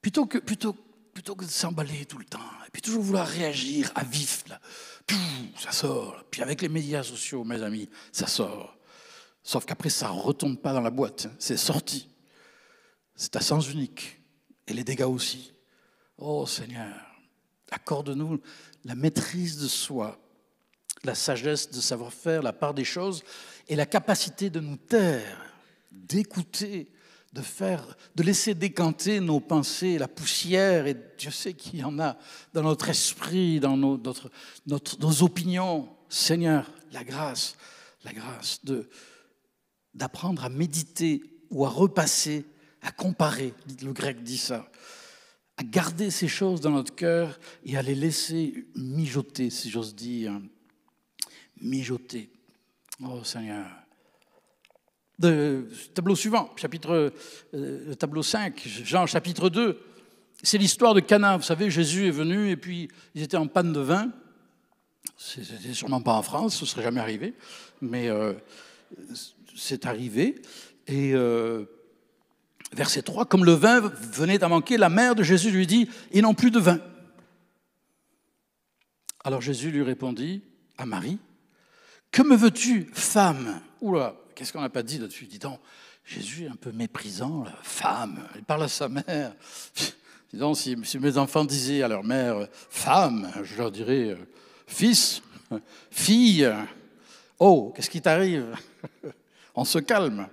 Plutôt 0.00 0.26
que, 0.26 0.38
plutôt, 0.38 0.76
plutôt 1.16 1.34
que 1.34 1.46
de 1.46 1.50
s'emballer 1.50 2.04
tout 2.04 2.18
le 2.18 2.26
temps, 2.26 2.50
et 2.66 2.70
puis 2.70 2.82
toujours 2.82 3.02
vouloir 3.02 3.26
réagir 3.26 3.90
à 3.94 4.04
vif, 4.04 4.44
là, 4.50 4.60
ça 5.58 5.72
sort. 5.72 6.22
Puis 6.30 6.42
avec 6.42 6.60
les 6.60 6.68
médias 6.68 7.02
sociaux, 7.02 7.42
mes 7.42 7.62
amis, 7.62 7.88
ça 8.12 8.26
sort. 8.26 8.76
Sauf 9.42 9.64
qu'après, 9.64 9.88
ça 9.88 10.08
ne 10.08 10.20
retombe 10.20 10.58
pas 10.58 10.74
dans 10.74 10.82
la 10.82 10.90
boîte. 10.90 11.28
C'est 11.38 11.56
sorti. 11.56 12.10
C'est 13.14 13.34
à 13.34 13.40
sens 13.40 13.72
unique. 13.72 14.20
Et 14.66 14.74
les 14.74 14.84
dégâts 14.84 15.08
aussi. 15.08 15.54
Oh 16.18 16.44
Seigneur, 16.44 16.94
accorde-nous 17.70 18.38
la 18.84 18.94
maîtrise 18.94 19.56
de 19.56 19.68
soi, 19.68 20.20
la 21.02 21.14
sagesse 21.14 21.70
de 21.70 21.80
savoir 21.80 22.12
faire 22.12 22.42
la 22.42 22.52
part 22.52 22.74
des 22.74 22.84
choses 22.84 23.24
et 23.68 23.74
la 23.74 23.86
capacité 23.86 24.50
de 24.50 24.60
nous 24.60 24.76
taire, 24.76 25.40
d'écouter, 25.90 26.92
de 27.36 27.42
faire, 27.42 27.96
de 28.14 28.22
laisser 28.22 28.54
décanter 28.54 29.20
nos 29.20 29.40
pensées, 29.40 29.98
la 29.98 30.08
poussière, 30.08 30.86
et 30.86 30.96
Dieu 31.18 31.30
sait 31.30 31.52
qu'il 31.52 31.80
y 31.80 31.84
en 31.84 31.98
a 31.98 32.16
dans 32.54 32.62
notre 32.62 32.88
esprit, 32.88 33.60
dans 33.60 33.76
nos, 33.76 34.00
notre, 34.66 34.98
nos 34.98 35.22
opinions. 35.22 35.88
Seigneur, 36.08 36.72
la 36.92 37.04
grâce, 37.04 37.56
la 38.04 38.12
grâce 38.14 38.64
de, 38.64 38.88
d'apprendre 39.92 40.44
à 40.44 40.48
méditer 40.48 41.22
ou 41.50 41.66
à 41.66 41.68
repasser, 41.68 42.46
à 42.80 42.90
comparer, 42.90 43.52
le 43.82 43.92
grec 43.92 44.22
dit 44.22 44.38
ça, 44.38 44.70
à 45.58 45.62
garder 45.62 46.10
ces 46.10 46.28
choses 46.28 46.62
dans 46.62 46.70
notre 46.70 46.94
cœur 46.94 47.38
et 47.64 47.76
à 47.76 47.82
les 47.82 47.94
laisser 47.94 48.66
mijoter, 48.76 49.50
si 49.50 49.68
j'ose 49.68 49.94
dire. 49.94 50.40
Mijoter. 51.60 52.30
Oh 53.02 53.24
Seigneur. 53.24 53.85
Le 55.22 55.68
tableau 55.94 56.14
suivant, 56.14 56.50
chapitre, 56.56 57.12
euh, 57.54 57.94
tableau 57.94 58.22
5, 58.22 58.62
Jean 58.84 59.06
chapitre 59.06 59.48
2. 59.48 59.80
C'est 60.42 60.58
l'histoire 60.58 60.92
de 60.92 61.00
Cana. 61.00 61.36
Vous 61.38 61.42
savez, 61.42 61.70
Jésus 61.70 62.06
est 62.06 62.10
venu 62.10 62.50
et 62.50 62.56
puis 62.56 62.88
ils 63.14 63.22
étaient 63.22 63.38
en 63.38 63.46
panne 63.46 63.72
de 63.72 63.80
vin. 63.80 64.12
C'était 65.16 65.72
sûrement 65.72 66.02
pas 66.02 66.12
en 66.12 66.22
France, 66.22 66.56
ce 66.56 66.66
serait 66.66 66.82
jamais 66.82 67.00
arrivé, 67.00 67.34
mais 67.80 68.08
euh, 68.08 68.34
c'est 69.56 69.86
arrivé. 69.86 70.42
Et 70.86 71.14
euh, 71.14 71.64
verset 72.72 73.02
3, 73.02 73.24
comme 73.24 73.44
le 73.44 73.52
vin 73.52 73.80
venait 73.80 74.44
à 74.44 74.48
manquer, 74.48 74.76
la 74.76 74.90
mère 74.90 75.14
de 75.14 75.22
Jésus 75.22 75.50
lui 75.50 75.66
dit, 75.66 75.88
ils 76.12 76.22
n'ont 76.22 76.34
plus 76.34 76.50
de 76.50 76.58
vin. 76.58 76.80
Alors 79.24 79.40
Jésus 79.40 79.70
lui 79.70 79.82
répondit 79.82 80.42
à 80.76 80.84
Marie, 80.84 81.18
que 82.12 82.22
me 82.22 82.36
veux-tu, 82.36 82.90
femme? 82.92 83.60
Oula, 83.80 84.14
qu'est-ce 84.36 84.52
qu'on 84.52 84.60
n'a 84.60 84.68
pas 84.68 84.82
dit 84.82 84.98
là-dessus? 84.98 85.26
Dis 85.26 85.38
donc, 85.38 85.58
Jésus 86.04 86.44
est 86.44 86.48
un 86.48 86.56
peu 86.56 86.70
méprisant, 86.70 87.42
la 87.42 87.58
femme, 87.62 88.28
il 88.36 88.44
parle 88.44 88.64
à 88.64 88.68
sa 88.68 88.88
mère. 88.88 89.34
Dis 90.32 90.38
donc, 90.38 90.56
si, 90.56 90.76
mes 90.76 91.18
enfants 91.18 91.44
disaient 91.44 91.82
à 91.82 91.88
leur 91.88 92.04
mère, 92.04 92.48
femme, 92.52 93.30
je 93.44 93.56
leur 93.56 93.70
dirais, 93.70 94.16
fils, 94.66 95.22
fille, 95.90 96.52
oh, 97.38 97.72
qu'est-ce 97.74 97.90
qui 97.90 98.02
t'arrive? 98.02 98.54
On 99.54 99.64
se 99.64 99.78
calme. 99.78 100.28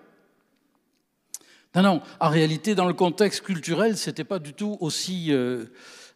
Non, 1.75 1.81
non, 1.81 2.01
en 2.19 2.29
réalité, 2.29 2.75
dans 2.75 2.87
le 2.87 2.93
contexte 2.93 3.41
culturel, 3.41 3.97
ce 3.97 4.09
n'était 4.09 4.23
pas 4.25 4.39
du 4.39 4.53
tout 4.53 4.77
aussi... 4.79 5.31
Euh, 5.31 5.65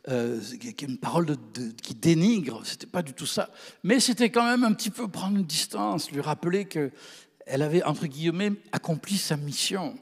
euh, 0.09 0.39
une 0.83 0.97
parole 0.97 1.35
qui 1.83 1.93
dénigre, 1.93 2.61
c'était 2.63 2.87
pas 2.87 3.01
du 3.01 3.11
tout 3.11 3.25
ça. 3.25 3.49
Mais 3.83 3.99
c'était 3.99 4.29
quand 4.29 4.45
même 4.45 4.63
un 4.63 4.71
petit 4.71 4.89
peu 4.89 5.09
prendre 5.09 5.35
une 5.35 5.45
distance, 5.45 6.09
lui 6.11 6.21
rappeler 6.21 6.63
que 6.63 6.91
elle 7.47 7.61
avait, 7.61 7.83
entre 7.83 8.07
guillemets, 8.07 8.51
accompli 8.71 9.17
sa 9.17 9.37
mission 9.37 9.95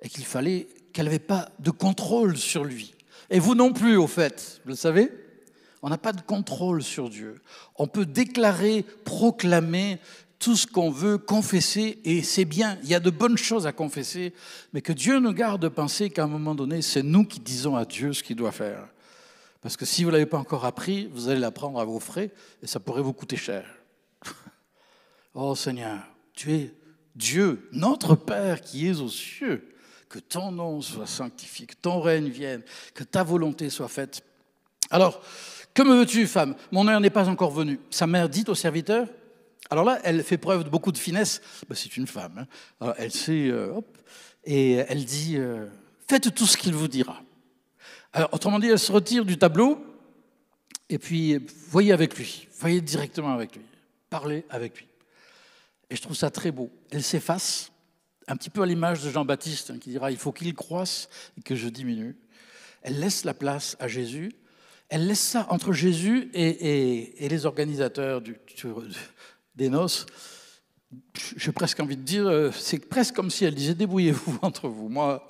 et 0.00 0.08
qu'il 0.08 0.24
fallait 0.24 0.68
qu'elle 0.92 1.06
n'avait 1.06 1.18
pas 1.18 1.48
de 1.58 1.70
contrôle 1.70 2.36
sur 2.36 2.64
lui. 2.64 2.94
Et 3.30 3.38
vous 3.38 3.54
non 3.54 3.72
plus, 3.72 3.96
au 3.96 4.06
fait, 4.06 4.60
vous 4.64 4.70
le 4.70 4.76
savez 4.76 5.10
On 5.82 5.88
n'a 5.88 5.98
pas 5.98 6.12
de 6.12 6.20
contrôle 6.20 6.82
sur 6.82 7.10
Dieu. 7.10 7.40
On 7.76 7.86
peut 7.86 8.06
déclarer, 8.06 8.84
proclamer 9.04 9.98
tout 10.38 10.56
ce 10.56 10.66
qu'on 10.66 10.90
veut, 10.90 11.16
confesser, 11.16 12.00
et 12.04 12.22
c'est 12.22 12.44
bien, 12.44 12.78
il 12.82 12.88
y 12.90 12.94
a 12.94 13.00
de 13.00 13.10
bonnes 13.10 13.38
choses 13.38 13.66
à 13.66 13.72
confesser, 13.72 14.34
mais 14.72 14.82
que 14.82 14.92
Dieu 14.92 15.18
nous 15.18 15.32
garde 15.32 15.62
de 15.62 15.68
penser 15.68 16.10
qu'à 16.10 16.24
un 16.24 16.28
moment 16.28 16.54
donné, 16.54 16.82
c'est 16.82 17.02
nous 17.02 17.24
qui 17.24 17.40
disons 17.40 17.76
à 17.76 17.84
Dieu 17.86 18.12
ce 18.12 18.22
qu'il 18.22 18.36
doit 18.36 18.52
faire. 18.52 18.88
Parce 19.62 19.78
que 19.78 19.86
si 19.86 20.04
vous 20.04 20.10
ne 20.10 20.16
l'avez 20.16 20.26
pas 20.26 20.36
encore 20.36 20.66
appris, 20.66 21.08
vous 21.14 21.30
allez 21.30 21.40
l'apprendre 21.40 21.80
à 21.80 21.84
vos 21.84 21.98
frais, 21.98 22.30
et 22.62 22.66
ça 22.66 22.78
pourrait 22.78 23.00
vous 23.00 23.14
coûter 23.14 23.36
cher. 23.36 23.64
oh 25.34 25.54
Seigneur, 25.54 26.00
tu 26.34 26.52
es 26.52 26.74
Dieu, 27.14 27.68
notre 27.72 28.14
Père 28.14 28.60
qui 28.60 28.88
es 28.88 29.00
aux 29.00 29.08
cieux, 29.08 29.74
que 30.08 30.18
ton 30.18 30.50
nom 30.50 30.80
soit 30.80 31.06
sanctifié, 31.06 31.66
que 31.66 31.74
ton 31.74 32.00
règne 32.00 32.28
vienne, 32.28 32.62
que 32.94 33.04
ta 33.04 33.22
volonté 33.22 33.70
soit 33.70 33.88
faite. 33.88 34.22
Alors, 34.90 35.20
que 35.74 35.82
me 35.82 35.96
veux-tu, 35.96 36.26
femme? 36.26 36.54
Mon 36.70 36.86
heure 36.86 37.00
n'est 37.00 37.10
pas 37.10 37.28
encore 37.28 37.50
venue. 37.50 37.80
Sa 37.90 38.06
mère 38.06 38.28
dit 38.28 38.44
au 38.46 38.54
serviteur, 38.54 39.08
alors 39.70 39.84
là, 39.84 39.98
elle 40.04 40.22
fait 40.22 40.38
preuve 40.38 40.64
de 40.64 40.68
beaucoup 40.68 40.92
de 40.92 40.98
finesse, 40.98 41.40
ben, 41.68 41.74
c'est 41.74 41.96
une 41.96 42.06
femme, 42.06 42.46
hein. 42.80 42.94
elle 42.98 43.10
sait, 43.10 43.48
euh, 43.48 43.80
et 44.44 44.74
elle 44.74 45.04
dit, 45.04 45.36
euh, 45.36 45.66
faites 46.06 46.34
tout 46.34 46.46
ce 46.46 46.56
qu'il 46.56 46.74
vous 46.74 46.88
dira. 46.88 47.22
Alors, 48.12 48.28
autrement 48.32 48.58
dit, 48.58 48.68
elle 48.68 48.78
se 48.78 48.92
retire 48.92 49.24
du 49.24 49.38
tableau, 49.38 49.84
et 50.88 50.98
puis 50.98 51.38
voyez 51.70 51.92
avec 51.92 52.16
lui, 52.16 52.46
voyez 52.58 52.80
directement 52.80 53.32
avec 53.32 53.56
lui, 53.56 53.64
parlez 54.10 54.44
avec 54.50 54.78
lui. 54.78 54.86
Et 55.90 55.96
je 55.96 56.02
trouve 56.02 56.16
ça 56.16 56.30
très 56.30 56.50
beau. 56.50 56.70
Elle 56.90 57.02
s'efface, 57.02 57.72
un 58.26 58.36
petit 58.36 58.50
peu 58.50 58.62
à 58.62 58.66
l'image 58.66 59.02
de 59.02 59.10
Jean-Baptiste, 59.10 59.70
hein, 59.70 59.78
qui 59.78 59.90
dira 59.90 60.10
Il 60.10 60.16
faut 60.16 60.32
qu'il 60.32 60.52
croisse 60.54 61.08
et 61.38 61.42
que 61.42 61.54
je 61.54 61.68
diminue. 61.68 62.16
Elle 62.82 63.00
laisse 63.00 63.24
la 63.24 63.34
place 63.34 63.76
à 63.80 63.88
Jésus. 63.88 64.32
Elle 64.88 65.06
laisse 65.06 65.20
ça 65.20 65.46
entre 65.50 65.72
Jésus 65.72 66.30
et, 66.34 67.28
les 67.28 67.46
organisateurs 67.46 68.22
des 69.54 69.68
noces. 69.68 70.06
J'ai 71.36 71.52
presque 71.52 71.80
envie 71.80 71.96
de 71.96 72.02
dire, 72.02 72.26
euh, 72.26 72.50
c'est 72.52 72.78
presque 72.78 73.14
comme 73.14 73.30
si 73.30 73.44
elle 73.44 73.54
disait 73.54 73.74
Débrouillez-vous 73.74 74.38
entre 74.42 74.68
vous. 74.68 74.88
Moi, 74.88 75.26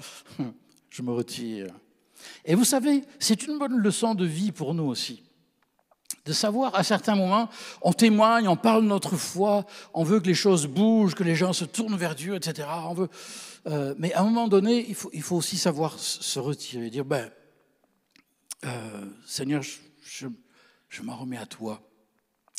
je 0.90 1.02
me 1.02 1.12
retire. 1.12 1.68
Et 2.44 2.54
vous 2.54 2.64
savez, 2.64 3.02
c'est 3.18 3.46
une 3.46 3.58
bonne 3.58 3.78
leçon 3.78 4.14
de 4.14 4.24
vie 4.24 4.52
pour 4.52 4.74
nous 4.74 4.84
aussi 4.84 5.22
de 6.24 6.32
savoir 6.32 6.74
à 6.74 6.82
certains 6.82 7.14
moments, 7.14 7.50
on 7.82 7.92
témoigne, 7.92 8.48
on 8.48 8.56
parle 8.56 8.82
de 8.82 8.88
notre 8.88 9.16
foi, 9.16 9.66
on 9.92 10.04
veut 10.04 10.20
que 10.20 10.26
les 10.26 10.34
choses 10.34 10.66
bougent, 10.66 11.14
que 11.14 11.22
les 11.22 11.34
gens 11.34 11.52
se 11.52 11.64
tournent 11.64 11.96
vers 11.96 12.14
Dieu, 12.14 12.34
etc. 12.34 12.66
On 12.86 12.94
veut, 12.94 13.08
euh, 13.66 13.94
mais 13.98 14.12
à 14.14 14.20
un 14.20 14.24
moment 14.24 14.48
donné, 14.48 14.86
il 14.88 14.94
faut, 14.94 15.36
aussi 15.36 15.58
savoir 15.58 15.98
se 15.98 16.38
retirer, 16.38 16.88
dire, 16.88 17.04
ben, 17.04 17.30
euh, 18.64 19.04
Seigneur, 19.26 19.62
je, 19.62 20.26
je, 20.88 21.02
m'en 21.02 21.16
remets 21.16 21.36
à 21.36 21.44
toi. 21.44 21.82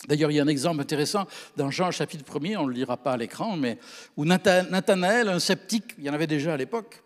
D'ailleurs, 0.07 0.29
il 0.29 0.35
y 0.35 0.39
a 0.39 0.43
un 0.43 0.47
exemple 0.47 0.81
intéressant 0.81 1.25
dans 1.57 1.71
Jean 1.71 1.89
chapitre 1.89 2.23
1er, 2.23 2.57
on 2.57 2.63
ne 2.63 2.67
le 2.67 2.75
lira 2.75 2.97
pas 2.97 3.13
à 3.13 3.17
l'écran, 3.17 3.57
mais 3.57 3.79
où 4.15 4.25
Nathanaël, 4.25 5.29
un 5.29 5.39
sceptique, 5.39 5.95
il 5.97 6.03
y 6.03 6.09
en 6.09 6.13
avait 6.13 6.27
déjà 6.27 6.53
à 6.53 6.57
l'époque, 6.57 7.01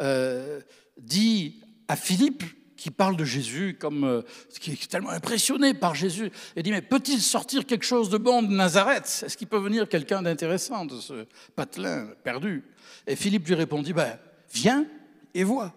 euh, 0.00 0.60
dit 0.98 1.62
à 1.88 1.96
Philippe, 1.96 2.44
qui 2.84 2.90
parle 2.90 3.16
de 3.16 3.24
Jésus 3.24 3.78
comme 3.80 4.04
euh, 4.04 4.20
qui 4.60 4.72
est 4.72 4.90
tellement 4.90 5.08
impressionné 5.08 5.72
par 5.72 5.94
Jésus 5.94 6.30
et 6.54 6.62
dit 6.62 6.70
mais 6.70 6.82
peut-il 6.82 7.18
sortir 7.18 7.64
quelque 7.64 7.86
chose 7.86 8.10
de 8.10 8.18
bon 8.18 8.42
de 8.42 8.52
Nazareth? 8.52 9.24
Est-ce 9.24 9.38
qu'il 9.38 9.46
peut 9.46 9.56
venir 9.56 9.88
quelqu'un 9.88 10.20
d'intéressant 10.20 10.84
de 10.84 11.00
ce 11.00 11.24
patelin 11.56 12.08
perdu? 12.22 12.62
Et 13.06 13.16
Philippe 13.16 13.46
lui 13.46 13.54
répondit 13.54 13.94
ben 13.94 14.18
viens 14.52 14.84
et 15.32 15.44
vois. 15.44 15.72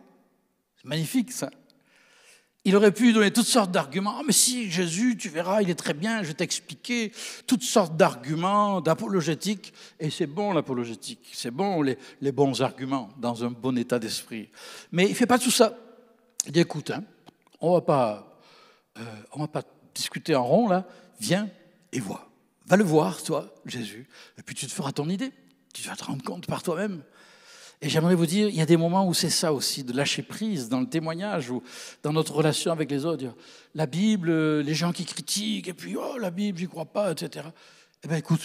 C'est 0.75 0.89
magnifique 0.89 1.31
ça. 1.31 1.49
Il 2.65 2.75
aurait 2.75 2.91
pu 2.91 3.13
donner 3.13 3.31
toutes 3.31 3.45
sortes 3.45 3.71
d'arguments. 3.71 4.17
Ah, 4.19 4.23
mais 4.27 4.33
si, 4.33 4.69
Jésus, 4.69 5.15
tu 5.15 5.29
verras, 5.29 5.61
il 5.61 5.69
est 5.69 5.75
très 5.75 5.93
bien, 5.93 6.23
je 6.23 6.27
vais 6.27 6.33
t'expliquer 6.33 7.13
toutes 7.45 7.63
sortes 7.63 7.95
d'arguments, 7.95 8.81
d'apologétique. 8.81 9.71
Et 10.01 10.09
c'est 10.09 10.27
bon 10.27 10.51
l'apologétique, 10.51 11.29
c'est 11.31 11.51
bon 11.51 11.81
les, 11.83 11.97
les, 12.19 12.33
bons 12.33 12.61
arguments 12.61 13.07
dans 13.17 13.45
un 13.45 13.51
bon 13.51 13.77
état 13.77 13.97
d'esprit. 13.97 14.49
Mais 14.91 15.05
il 15.05 15.11
ne 15.11 15.15
fait 15.15 15.25
pas 15.25 15.39
tout 15.39 15.51
ça. 15.51 15.77
Il 16.47 16.53
dit, 16.53 16.61
écoute, 16.61 16.91
hein, 16.91 17.03
on 17.59 17.75
ne 17.75 17.81
euh, 17.81 19.03
va 19.35 19.47
pas 19.47 19.63
discuter 19.93 20.33
en 20.33 20.45
rond 20.45 20.69
là, 20.69 20.87
viens 21.19 21.49
et 21.91 21.99
vois. 21.99 22.29
Va 22.65 22.77
le 22.77 22.85
voir, 22.85 23.21
toi, 23.21 23.53
Jésus, 23.65 24.07
et 24.37 24.43
puis 24.43 24.55
tu 24.55 24.65
te 24.65 24.71
feras 24.71 24.93
ton 24.93 25.09
idée. 25.09 25.31
Tu 25.73 25.87
vas 25.87 25.95
te 25.95 26.05
rendre 26.05 26.23
compte 26.23 26.47
par 26.47 26.63
toi-même. 26.63 27.03
Et 27.81 27.89
j'aimerais 27.89 28.15
vous 28.15 28.25
dire, 28.25 28.47
il 28.47 28.55
y 28.55 28.61
a 28.61 28.65
des 28.65 28.77
moments 28.77 29.05
où 29.05 29.13
c'est 29.13 29.29
ça 29.29 29.53
aussi, 29.53 29.83
de 29.83 29.93
lâcher 29.93 30.23
prise 30.23 30.69
dans 30.69 30.79
le 30.79 30.87
témoignage 30.87 31.51
ou 31.51 31.61
dans 32.01 32.13
notre 32.13 32.33
relation 32.33 32.71
avec 32.71 32.89
les 32.89 33.05
autres. 33.05 33.35
La 33.75 33.85
Bible, 33.85 34.61
les 34.61 34.73
gens 34.73 34.93
qui 34.93 35.05
critiquent, 35.05 35.67
et 35.67 35.73
puis, 35.73 35.95
oh, 35.97 36.17
la 36.17 36.31
Bible, 36.31 36.57
j'y 36.57 36.67
crois 36.67 36.85
pas, 36.85 37.11
etc. 37.11 37.45
Eh 38.03 38.07
bien, 38.07 38.17
écoute, 38.17 38.41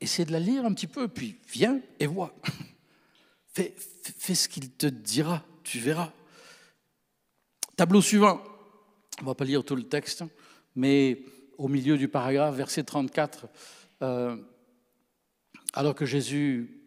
essaie 0.00 0.24
de 0.24 0.32
la 0.32 0.40
lire 0.40 0.64
un 0.64 0.74
petit 0.74 0.88
peu, 0.88 1.06
puis 1.06 1.38
viens 1.50 1.80
et 2.00 2.06
vois. 2.06 2.34
Fais, 3.54 3.74
fais 3.76 4.36
ce 4.36 4.48
qu'il 4.48 4.70
te 4.70 4.86
dira, 4.86 5.42
tu 5.64 5.80
verras. 5.80 6.12
Tableau 7.78 8.02
suivant. 8.02 8.42
On 9.20 9.22
ne 9.22 9.28
va 9.28 9.34
pas 9.36 9.44
lire 9.44 9.62
tout 9.62 9.76
le 9.76 9.84
texte, 9.84 10.24
mais 10.74 11.22
au 11.58 11.68
milieu 11.68 11.96
du 11.96 12.08
paragraphe, 12.08 12.56
verset 12.56 12.82
34, 12.82 13.46
euh, 14.02 14.36
alors 15.74 15.94
que 15.94 16.04
Jésus 16.04 16.82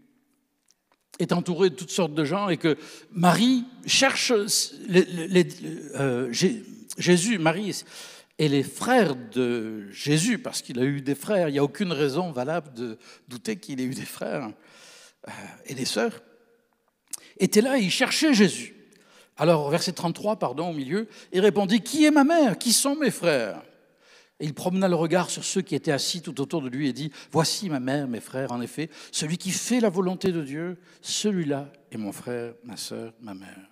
est 1.18 1.32
entouré 1.32 1.70
de 1.70 1.76
toutes 1.76 1.92
sortes 1.92 2.14
de 2.14 2.26
gens 2.26 2.50
et 2.50 2.58
que 2.58 2.78
Marie 3.14 3.64
cherche 3.86 4.34
euh, 4.34 6.30
Jésus, 6.98 7.38
Marie 7.38 7.86
et 8.38 8.50
les 8.50 8.64
frères 8.64 9.16
de 9.16 9.90
Jésus, 9.92 10.40
parce 10.40 10.62
qu'il 10.62 10.78
a 10.78 10.84
eu 10.84 11.00
des 11.00 11.16
frères, 11.16 11.48
il 11.48 11.54
n'y 11.54 11.60
a 11.60 11.64
aucune 11.64 11.94
raison 11.94 12.34
valable 12.34 12.74
de 12.74 12.98
douter 13.30 13.56
qu'il 13.56 13.80
ait 13.80 13.86
eu 13.86 13.96
des 13.96 14.02
frères 14.02 14.52
euh, 15.30 15.32
et 15.68 15.74
des 15.74 15.86
sœurs, 15.86 16.22
étaient 17.38 17.62
là 17.62 17.78
et 17.78 17.82
ils 17.82 17.92
cherchaient 17.92 18.34
Jésus. 18.34 18.76
Alors, 19.42 19.72
verset 19.72 19.94
33, 19.94 20.36
pardon, 20.36 20.70
au 20.70 20.74
milieu, 20.74 21.08
il 21.34 21.40
répondit, 21.40 21.82
Qui 21.82 22.06
est 22.06 22.12
ma 22.12 22.24
mère? 22.24 22.60
Qui 22.60 22.72
sont 22.72 22.96
mes 22.96 23.10
frères? 23.10 23.64
Et 24.40 24.46
il 24.46 24.54
promena 24.54 24.88
le 24.88 24.94
regard 24.94 25.32
sur 25.32 25.44
ceux 25.44 25.64
qui 25.64 25.74
étaient 25.74 25.92
assis 25.92 26.22
tout 26.22 26.40
autour 26.42 26.62
de 26.62 26.70
lui 26.70 26.88
et 26.88 26.94
dit, 26.94 27.12
Voici 27.32 27.68
ma 27.68 27.80
mère, 27.80 28.08
mes 28.08 28.20
frères, 28.20 28.52
en 28.52 28.62
effet, 28.62 28.92
celui 29.12 29.40
qui 29.40 29.50
fait 29.50 29.80
la 29.80 29.90
volonté 29.90 30.32
de 30.32 30.44
Dieu, 30.44 30.78
celui-là 31.02 31.74
est 31.92 31.98
mon 31.98 32.12
frère, 32.12 32.54
ma 32.66 32.78
sœur, 32.78 33.14
ma 33.20 33.34
mère. 33.34 33.72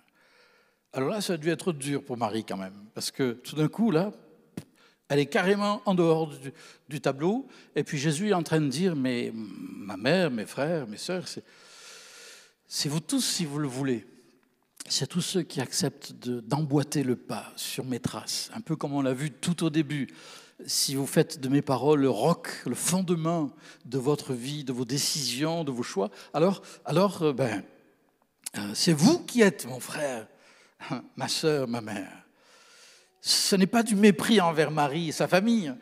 Alors 0.92 1.08
là, 1.08 1.20
ça 1.20 1.34
a 1.34 1.36
dû 1.36 1.50
être 1.50 1.72
dur 1.72 2.02
pour 2.02 2.16
Marie 2.16 2.42
quand 2.42 2.56
même, 2.56 2.88
parce 2.92 3.12
que 3.12 3.34
tout 3.34 3.54
d'un 3.54 3.68
coup, 3.68 3.92
là, 3.92 4.10
elle 5.08 5.20
est 5.20 5.26
carrément 5.26 5.82
en 5.86 5.94
dehors 5.94 6.32
du, 6.88 7.00
tableau, 7.00 7.46
et 7.76 7.84
puis 7.84 7.96
Jésus 7.96 8.30
est 8.30 8.34
en 8.34 8.42
train 8.42 8.60
de 8.60 8.66
dire, 8.66 8.96
mais 8.96 9.32
ma 9.32 9.96
mère, 9.96 10.32
mes 10.32 10.46
frères, 10.46 10.88
mes 10.88 10.96
sœurs, 10.96 11.26
c'est 12.66 12.88
vous 12.88 12.98
tous 12.98 13.24
si 13.24 13.44
vous 13.44 13.60
le 13.60 13.68
voulez. 13.68 14.04
C'est 14.92 15.06
tous 15.06 15.20
ceux 15.20 15.42
qui 15.42 15.60
acceptent 15.60 16.14
d'emboîter 16.24 17.04
le 17.04 17.14
pas 17.14 17.52
sur 17.54 17.84
mes 17.84 18.00
traces, 18.00 18.50
un 18.54 18.60
peu 18.60 18.74
comme 18.74 18.92
on 18.92 19.02
l'a 19.02 19.14
vu 19.14 19.30
tout 19.30 19.62
au 19.62 19.70
début. 19.70 20.08
Si 20.66 20.96
vous 20.96 21.06
faites 21.06 21.38
de 21.38 21.48
mes 21.48 21.62
paroles 21.62 22.00
le 22.00 22.10
roc, 22.10 22.48
le 22.66 22.74
fondement 22.74 23.52
de 23.84 23.98
votre 23.98 24.34
vie, 24.34 24.64
de 24.64 24.72
vos 24.72 24.84
décisions, 24.84 25.62
de 25.62 25.70
vos 25.70 25.84
choix, 25.84 26.10
alors, 26.34 26.60
alors 26.84 27.22
euh, 27.22 27.32
ben, 27.32 27.62
euh, 28.58 28.72
c'est 28.74 28.92
vous 28.92 29.20
qui 29.20 29.42
êtes 29.42 29.64
mon 29.66 29.78
frère, 29.78 30.26
ma 31.16 31.28
sœur, 31.28 31.68
ma 31.68 31.80
mère. 31.80 32.24
Ce 33.20 33.54
n'est 33.54 33.68
pas 33.68 33.84
du 33.84 33.94
mépris 33.94 34.40
envers 34.40 34.72
Marie 34.72 35.10
et 35.10 35.12
sa 35.12 35.28
famille, 35.28 35.72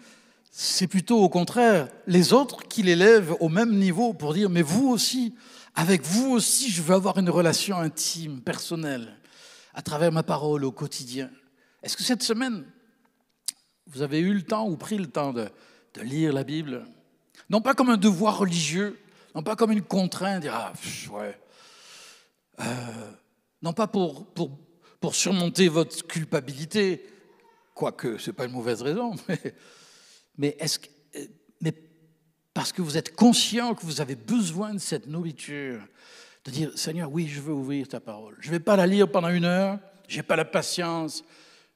c'est 0.51 0.87
plutôt 0.87 1.23
au 1.23 1.31
contraire 1.31 1.89
les 2.07 2.35
autres 2.35 2.69
qui 2.69 2.83
l'élèvent 2.83 3.35
au 3.41 3.49
même 3.49 3.75
niveau 3.75 4.13
pour 4.13 4.35
dire, 4.35 4.51
mais 4.51 4.61
vous 4.61 4.89
aussi, 4.89 5.35
avec 5.79 6.03
vous 6.03 6.33
aussi, 6.33 6.73
je 6.73 6.83
veux 6.83 6.97
avoir 6.97 7.19
une 7.19 7.31
relation 7.31 7.77
intime, 7.79 8.41
personnelle, 8.41 9.17
à 9.75 9.81
travers 9.81 10.11
ma 10.11 10.25
parole 10.25 10.65
au 10.65 10.73
quotidien. 10.73 11.31
Est-ce 11.85 11.97
que 11.97 12.03
cette 12.03 12.25
semaine, 12.25 12.65
vous 13.87 14.03
avez 14.03 14.19
eu 14.19 14.35
le 14.35 14.43
temps 14.43 14.69
ou 14.69 14.77
pris 14.77 14.99
le 14.99 15.07
temps 15.07 15.33
de, 15.33 15.49
lire 16.03 16.33
la 16.33 16.43
Bible? 16.43 16.85
Non 17.49 17.61
pas 17.61 17.75
comme 17.75 17.91
un 17.91 17.97
devoir 17.97 18.39
religieux, 18.39 18.99
non 19.37 19.45
pas 19.45 19.55
comme 19.55 19.71
une 19.71 19.83
contrainte, 19.83 20.41
dire 20.41 20.53
ah, 20.53 20.73
ouais. 21.13 21.41
Euh, 22.59 22.65
non 23.63 23.73
pas 23.73 23.87
pour, 23.87 24.27
surmonter 25.13 25.69
votre 25.69 26.05
culpabilité, 26.09 27.07
quoique 27.73 28.19
ce 28.19 28.31
n'est 28.31 28.35
pas 28.35 28.47
une 28.47 28.53
mauvaise 28.53 28.83
raison, 28.83 29.15
mais, 30.39 30.57
est-ce 30.59 30.81
parce 32.59 32.73
que 32.73 32.83
vous 32.83 32.97
êtes 32.97 33.15
conscient 33.15 33.73
que 33.77 33.87
vous 33.87 34.01
avez 34.01 34.17
besoin 34.17 34.75
de 34.75 34.81
cette 34.81 35.07
nourriture, 35.07 35.81
de 36.45 36.51
dire 36.51 36.73
Seigneur, 36.75 37.09
oui, 37.09 37.29
je 37.29 37.41
veux 37.41 37.53
ouvrir 37.53 37.87
ta 37.87 38.01
parole. 38.01 38.37
Je 38.41 38.49
ne 38.49 38.55
vais 38.55 38.59
pas 38.59 38.75
la 38.75 38.85
lire 38.85 39.09
pendant 39.09 39.29
une 39.29 39.45
heure, 39.45 39.79
je 40.09 40.17
n'ai 40.17 40.25
pas 40.25 40.35
la 40.35 40.45
patience, 40.45 41.23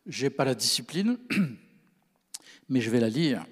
je 0.07 0.25
n'ai 0.25 0.31
pas 0.31 0.45
la 0.45 0.57
discipline. 0.57 1.19
mais 2.69 2.81
je 2.81 2.91
vais 2.91 2.99
la 2.99 3.09
lire. 3.09 3.47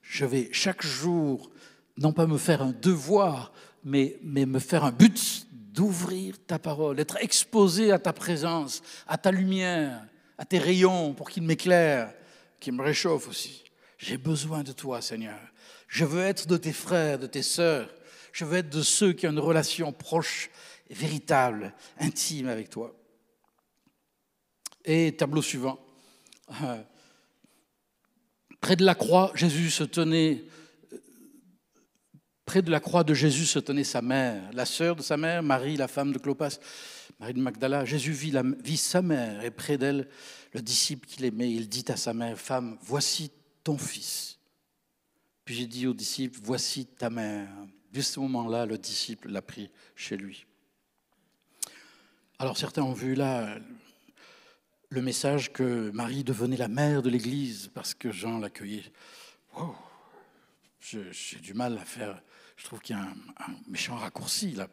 Je 0.00 0.24
vais 0.24 0.48
chaque 0.52 0.82
jour, 0.82 1.50
non 1.98 2.14
pas 2.14 2.26
me 2.26 2.38
faire 2.38 2.62
un 2.62 2.72
devoir, 2.72 3.52
mais, 3.84 4.18
me 4.22 4.58
faire 4.58 4.82
un 4.82 4.90
but 4.90 5.46
d'ouvrir 5.52 6.36
ta 6.46 6.58
parole, 6.58 6.96
d'être 6.96 7.18
exposé 7.18 7.92
à 7.92 7.98
ta 7.98 8.14
présence, 8.14 8.80
à 9.06 9.18
ta 9.18 9.30
lumière, 9.30 10.06
à 10.38 10.46
tes 10.46 10.58
rayons 10.58 11.12
pour 11.12 11.28
qu'ils 11.28 11.42
m'éclairent, 11.42 12.14
qu'ils 12.58 12.72
me 12.72 12.82
réchauffent 12.82 13.28
aussi. 13.28 13.64
J'ai 13.98 14.16
besoin 14.16 14.62
de 14.62 14.72
toi, 14.72 15.02
Seigneur. 15.02 15.49
Je 15.90 16.04
veux 16.04 16.22
être 16.22 16.46
de 16.46 16.56
tes 16.56 16.72
frères, 16.72 17.18
de 17.18 17.26
tes 17.26 17.42
sœurs. 17.42 17.92
Je 18.32 18.44
veux 18.44 18.58
être 18.58 18.70
de 18.70 18.80
ceux 18.80 19.12
qui 19.12 19.26
ont 19.26 19.32
une 19.32 19.40
relation 19.40 19.92
proche, 19.92 20.50
véritable, 20.88 21.74
intime 21.98 22.48
avec 22.48 22.70
toi. 22.70 22.94
Et 24.84 25.16
tableau 25.16 25.42
suivant. 25.42 25.78
Euh, 26.62 26.80
Près 28.60 28.76
de 28.76 28.84
la 28.84 28.94
croix, 28.94 29.32
Jésus 29.34 29.70
se 29.70 29.84
tenait, 29.84 30.44
près 32.44 32.60
de 32.60 32.70
la 32.70 32.78
croix 32.78 33.04
de 33.04 33.14
Jésus 33.14 33.46
se 33.46 33.58
tenait 33.58 33.84
sa 33.84 34.02
mère, 34.02 34.50
la 34.52 34.66
sœur 34.66 34.96
de 34.96 35.02
sa 35.02 35.16
mère, 35.16 35.42
Marie, 35.42 35.76
la 35.76 35.88
femme 35.88 36.12
de 36.12 36.18
Clopas, 36.18 36.58
Marie 37.18 37.32
de 37.32 37.40
Magdala. 37.40 37.86
Jésus 37.86 38.12
vit, 38.12 38.34
vit 38.62 38.76
sa 38.76 39.00
mère 39.00 39.42
et 39.42 39.50
près 39.50 39.78
d'elle 39.78 40.08
le 40.52 40.60
disciple 40.60 41.08
qu'il 41.08 41.24
aimait. 41.24 41.50
Il 41.50 41.70
dit 41.70 41.86
à 41.88 41.96
sa 41.96 42.12
mère, 42.12 42.38
femme, 42.38 42.76
voici 42.82 43.30
ton 43.64 43.78
fils. 43.78 44.39
J'ai 45.50 45.66
dit 45.66 45.88
au 45.88 45.94
disciple, 45.94 46.38
voici 46.44 46.86
ta 46.86 47.10
mère. 47.10 47.48
Dès 47.92 48.02
ce 48.02 48.20
moment-là, 48.20 48.66
le 48.66 48.78
disciple 48.78 49.28
l'a 49.30 49.42
pris 49.42 49.68
chez 49.96 50.16
lui. 50.16 50.46
Alors 52.38 52.56
certains 52.56 52.84
ont 52.84 52.92
vu 52.92 53.16
là 53.16 53.58
le 54.90 55.02
message 55.02 55.52
que 55.52 55.90
Marie 55.90 56.22
devenait 56.22 56.56
la 56.56 56.68
mère 56.68 57.02
de 57.02 57.10
l'Église 57.10 57.68
parce 57.74 57.94
que 57.94 58.12
Jean 58.12 58.38
l'accueillait. 58.38 58.92
J'ai 60.80 61.40
du 61.40 61.52
mal 61.52 61.76
à 61.78 61.84
faire, 61.84 62.22
je 62.56 62.62
trouve 62.62 62.78
qu'il 62.78 62.94
y 62.94 62.98
a 63.00 63.02
un, 63.02 63.16
méchant 63.66 63.96
raccourci 63.96 64.52
là. 64.52 64.68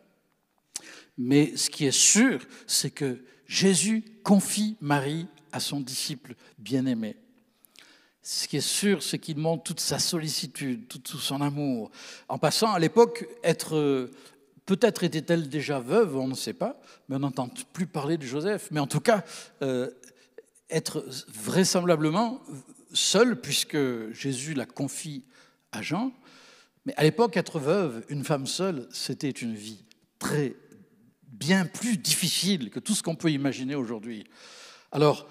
Mais 1.17 1.57
ce 1.57 1.71
qui 1.71 1.86
est 1.86 1.91
sûr, 1.91 2.45
c'est 2.67 2.91
que 2.91 3.25
Jésus 3.47 4.05
confie 4.23 4.78
Marie 4.80 5.25
à 5.51 5.59
son 5.59 5.80
disciple 5.80 6.36
bien-aimé. 6.59 7.15
Ce 8.30 8.47
qui 8.47 8.57
est 8.57 8.61
sûr, 8.61 9.03
c'est 9.03 9.19
qu'il 9.19 9.38
montre 9.38 9.63
toute 9.63 9.80
sa 9.80 9.99
sollicitude, 9.99 10.88
tout 10.88 11.17
son 11.17 11.39
amour. 11.39 11.91
En 12.28 12.38
passant, 12.38 12.73
à 12.73 12.80
l'époque, 12.80 13.25
être 13.41 14.09
Peut-être 14.67 15.05
était-elle 15.05 15.47
déjà 15.47 15.80
veuve, 15.80 16.17
on 16.17 16.28
ne 16.28 16.36
sait 16.36 16.51
pas, 16.51 16.78
mais 17.07 17.15
on 17.15 17.19
n'entend 17.19 17.49
plus 17.71 17.88
parler 17.88 18.17
de 18.17 18.25
Joseph. 18.25 18.67
Mais 18.69 18.82
en 18.82 18.86
tout 18.86 18.99
cas, 18.99 19.23
euh, 19.61 19.89
être 20.69 21.05
vraisemblablement 21.30 22.41
seule, 22.91 23.39
puisque 23.39 23.78
Jésus 24.11 24.55
la 24.55 24.65
confie 24.65 25.23
à 25.71 25.82
Jean. 25.82 26.11
Mais 26.86 26.93
à 26.97 27.03
l'époque, 27.03 27.38
être 27.38 27.59
veuve, 27.59 28.03
une 28.09 28.25
femme 28.25 28.45
seule, 28.45 28.89
c'était 28.91 29.30
une 29.30 29.55
vie 29.55 29.86
très 30.19 30.53
bien 31.30 31.65
plus 31.65 31.95
difficile 31.95 32.69
que 32.69 32.82
tout 32.82 32.93
ce 32.93 33.03
qu'on 33.03 33.15
peut 33.15 33.32
imaginer 33.32 33.75
aujourd'hui. 33.75 34.25
Alors, 34.91 35.30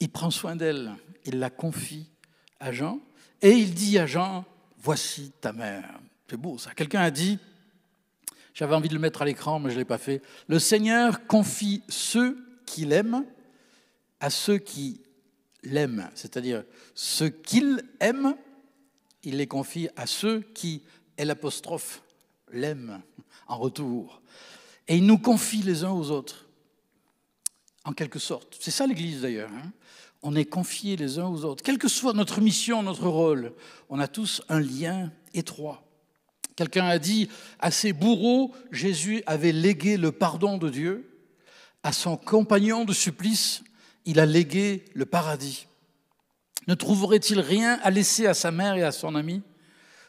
il 0.00 0.10
prend 0.10 0.30
soin 0.30 0.56
d'elle, 0.56 0.94
il 1.24 1.38
la 1.38 1.50
confie 1.50 2.08
à 2.60 2.72
Jean, 2.72 3.00
et 3.42 3.50
il 3.50 3.74
dit 3.74 3.98
à 3.98 4.06
Jean, 4.06 4.44
voici 4.78 5.32
ta 5.40 5.52
mère. 5.52 6.00
C'est 6.28 6.36
beau 6.36 6.58
ça. 6.58 6.72
Quelqu'un 6.74 7.00
a 7.00 7.10
dit, 7.10 7.38
j'avais 8.54 8.74
envie 8.74 8.88
de 8.88 8.94
le 8.94 9.00
mettre 9.00 9.22
à 9.22 9.24
l'écran, 9.24 9.58
mais 9.58 9.70
je 9.70 9.74
ne 9.74 9.80
l'ai 9.80 9.84
pas 9.84 9.98
fait. 9.98 10.22
Le 10.48 10.58
Seigneur 10.58 11.26
confie 11.26 11.82
ceux 11.88 12.38
qu'il 12.64 12.92
aime 12.92 13.24
à 14.20 14.30
ceux 14.30 14.58
qui 14.58 15.00
l'aiment, 15.62 16.08
c'est-à-dire 16.14 16.64
ceux 16.94 17.28
qu'il 17.28 17.82
aime, 18.00 18.34
il 19.22 19.36
les 19.36 19.46
confie 19.46 19.88
à 19.96 20.06
ceux 20.06 20.40
qui, 20.54 20.82
et 21.18 21.24
l'apostrophe, 21.24 22.02
l'aiment 22.52 23.02
en 23.48 23.58
retour. 23.58 24.22
Et 24.88 24.96
il 24.96 25.06
nous 25.06 25.18
confie 25.18 25.62
les 25.62 25.84
uns 25.84 25.90
aux 25.90 26.10
autres, 26.10 26.48
en 27.84 27.92
quelque 27.92 28.18
sorte. 28.18 28.56
C'est 28.60 28.70
ça 28.70 28.86
l'Église 28.86 29.22
d'ailleurs. 29.22 29.50
Hein. 29.52 29.72
On 30.22 30.34
est 30.34 30.44
confiés 30.44 30.96
les 30.96 31.18
uns 31.18 31.28
aux 31.28 31.44
autres. 31.44 31.62
Quelle 31.62 31.78
que 31.78 31.88
soit 31.88 32.12
notre 32.12 32.40
mission, 32.40 32.82
notre 32.82 33.08
rôle, 33.08 33.52
on 33.88 33.98
a 33.98 34.08
tous 34.08 34.42
un 34.48 34.60
lien 34.60 35.12
étroit. 35.34 35.82
Quelqu'un 36.56 36.86
a 36.86 36.98
dit, 36.98 37.28
à 37.58 37.70
ses 37.70 37.92
bourreaux, 37.92 38.54
Jésus 38.72 39.22
avait 39.26 39.52
légué 39.52 39.98
le 39.98 40.10
pardon 40.10 40.56
de 40.56 40.70
Dieu, 40.70 41.10
à 41.82 41.92
son 41.92 42.16
compagnon 42.16 42.84
de 42.84 42.92
supplice, 42.92 43.62
il 44.06 44.18
a 44.18 44.26
légué 44.26 44.86
le 44.94 45.04
paradis. 45.06 45.66
Ne 46.66 46.74
trouverait-il 46.74 47.40
rien 47.40 47.78
à 47.82 47.90
laisser 47.90 48.26
à 48.26 48.34
sa 48.34 48.50
mère 48.50 48.74
et 48.74 48.82
à 48.82 48.92
son 48.92 49.14
ami? 49.14 49.42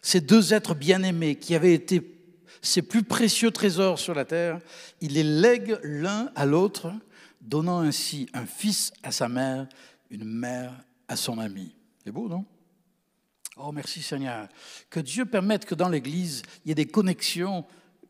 Ces 0.02 0.22
deux 0.22 0.54
êtres 0.54 0.74
bien-aimés 0.74 1.36
qui 1.36 1.54
avaient 1.54 1.74
été 1.74 2.18
ses 2.62 2.82
plus 2.82 3.04
précieux 3.04 3.52
trésors 3.52 4.00
sur 4.00 4.16
la 4.16 4.26
terre, 4.26 4.60
il 5.02 5.14
les 5.14 5.24
lègue 5.24 5.78
l'un 5.84 6.32
à 6.36 6.46
l'autre, 6.46 6.92
donnant 7.42 7.80
ainsi 7.80 8.28
un 8.34 8.46
fils 8.46 8.92
à 9.04 9.12
sa 9.12 9.30
mère, 9.30 9.68
une 10.10 10.26
mère 10.26 10.74
à 11.08 11.16
son 11.16 11.40
ami. 11.40 11.76
C'est 12.04 12.12
beau, 12.12 12.28
non? 12.28 12.46
Oh, 13.58 13.72
merci 13.72 14.02
Seigneur. 14.02 14.48
Que 14.90 15.00
Dieu 15.00 15.26
permette 15.26 15.66
que 15.66 15.76
dans 15.76 15.90
l'Église, 15.90 16.44
il 16.64 16.70
y 16.70 16.72
ait 16.72 16.76
des 16.76 16.86
connexions 16.86 17.66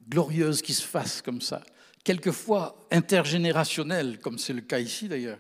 glorieuses 0.09 0.61
qui 0.61 0.73
se 0.73 0.83
fassent 0.83 1.21
comme 1.21 1.41
ça. 1.41 1.63
Quelquefois 2.03 2.87
intergénérationnelles, 2.91 4.19
comme 4.19 4.37
c'est 4.37 4.53
le 4.53 4.61
cas 4.61 4.79
ici 4.79 5.07
d'ailleurs. 5.07 5.39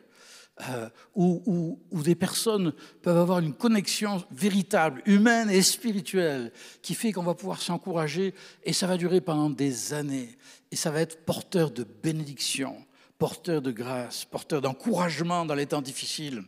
Euh, 0.69 0.89
où, 1.13 1.79
des 1.91 2.15
personnes 2.15 2.73
peuvent 3.03 3.17
avoir 3.17 3.39
une 3.39 3.53
connexion 3.53 4.23
véritable, 4.31 5.03
humaine 5.05 5.51
et 5.51 5.61
spirituelle, 5.61 6.51
qui 6.81 6.95
fait 6.95 7.11
qu'on 7.11 7.21
va 7.21 7.35
pouvoir 7.35 7.61
s'encourager, 7.61 8.33
et 8.63 8.73
ça 8.73 8.87
va 8.87 8.97
durer 8.97 9.21
pendant 9.21 9.51
des 9.51 9.93
années, 9.93 10.35
et 10.71 10.75
ça 10.75 10.89
va 10.89 11.01
être 11.01 11.25
porteur 11.25 11.69
de 11.69 11.83
bénédiction, 11.83 12.75
porteur 13.17 13.61
de 13.61 13.71
grâce, 13.71 14.25
porteur 14.25 14.61
d'encouragement 14.61 15.45
dans 15.45 15.55
les 15.55 15.65
temps 15.65 15.81
difficiles. 15.81 16.43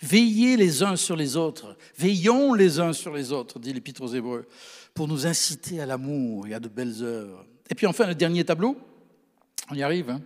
Veillez 0.00 0.56
les 0.56 0.82
uns 0.82 0.96
sur 0.96 1.16
les 1.16 1.36
autres, 1.36 1.76
veillons 1.96 2.54
les 2.54 2.78
uns 2.78 2.92
sur 2.92 3.12
les 3.12 3.32
autres, 3.32 3.58
dit 3.58 3.72
l'Épître 3.72 4.02
aux 4.02 4.14
Hébreux, 4.14 4.46
pour 4.94 5.08
nous 5.08 5.26
inciter 5.26 5.80
à 5.80 5.86
l'amour 5.86 6.46
et 6.46 6.54
à 6.54 6.60
de 6.60 6.68
belles 6.68 7.02
œuvres. 7.02 7.44
Et 7.68 7.74
puis 7.74 7.86
enfin, 7.86 8.06
le 8.06 8.14
dernier 8.14 8.44
tableau, 8.44 8.76
on 9.70 9.74
y 9.74 9.82
arrive, 9.82 10.10
hein 10.10 10.20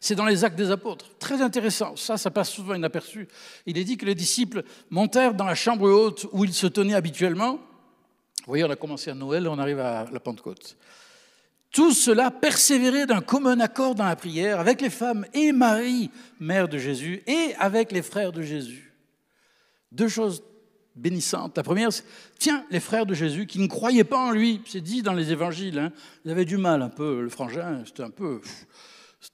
c'est 0.00 0.14
dans 0.14 0.26
les 0.26 0.44
actes 0.44 0.56
des 0.56 0.70
apôtres. 0.70 1.10
Très 1.18 1.42
intéressant. 1.42 1.96
Ça, 1.96 2.16
ça 2.16 2.30
passe 2.30 2.50
souvent 2.50 2.74
inaperçu. 2.74 3.26
Il 3.66 3.78
est 3.78 3.84
dit 3.84 3.96
que 3.96 4.06
les 4.06 4.14
disciples 4.14 4.62
montèrent 4.90 5.34
dans 5.34 5.44
la 5.44 5.54
chambre 5.54 5.90
haute 5.90 6.26
où 6.32 6.44
ils 6.44 6.54
se 6.54 6.66
tenaient 6.66 6.94
habituellement. 6.94 7.54
Vous 7.54 8.52
voyez, 8.52 8.64
on 8.64 8.70
a 8.70 8.76
commencé 8.76 9.10
à 9.10 9.14
Noël, 9.14 9.48
on 9.48 9.58
arrive 9.58 9.80
à 9.80 10.06
la 10.12 10.20
Pentecôte. 10.20 10.76
Tout 11.76 11.92
cela 11.92 12.30
persévérait 12.30 13.04
d'un 13.04 13.20
commun 13.20 13.60
accord 13.60 13.94
dans 13.94 14.06
la 14.06 14.16
prière 14.16 14.60
avec 14.60 14.80
les 14.80 14.88
femmes 14.88 15.26
et 15.34 15.52
Marie, 15.52 16.10
mère 16.40 16.70
de 16.70 16.78
Jésus, 16.78 17.22
et 17.26 17.54
avec 17.58 17.92
les 17.92 18.00
frères 18.00 18.32
de 18.32 18.40
Jésus. 18.40 18.94
Deux 19.92 20.08
choses 20.08 20.42
bénissantes. 20.94 21.54
La 21.54 21.62
première, 21.62 21.92
c'est, 21.92 22.04
tiens, 22.38 22.64
les 22.70 22.80
frères 22.80 23.04
de 23.04 23.12
Jésus 23.12 23.46
qui 23.46 23.58
ne 23.58 23.66
croyaient 23.66 24.04
pas 24.04 24.16
en 24.16 24.30
lui, 24.30 24.62
c'est 24.64 24.80
dit 24.80 25.02
dans 25.02 25.12
les 25.12 25.32
évangiles, 25.32 25.78
hein, 25.78 25.92
ils 26.24 26.30
avaient 26.30 26.46
du 26.46 26.56
mal 26.56 26.80
un 26.80 26.88
peu, 26.88 27.20
le 27.20 27.28
frangin, 27.28 27.82
c'était 27.84 28.04
un 28.04 28.10
peu... 28.10 28.40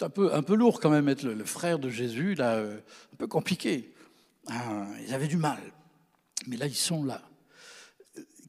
Un 0.01 0.09
peu, 0.09 0.35
un 0.35 0.43
peu 0.43 0.55
lourd 0.55 0.81
quand 0.81 0.91
même 0.91 1.09
être 1.09 1.23
le, 1.23 1.45
frère 1.45 1.79
de 1.79 1.91
Jésus, 1.91 2.35
euh, 2.41 2.79
un 3.13 3.17
peu 3.17 3.27
compliqué. 3.29 3.93
Ah, 4.49 4.87
ils 5.07 5.15
avaient 5.15 5.29
du 5.29 5.37
mal. 5.37 5.61
Mais 6.49 6.57
là, 6.57 6.67
ils 6.67 6.75
sont 6.75 7.05
là. 7.05 7.21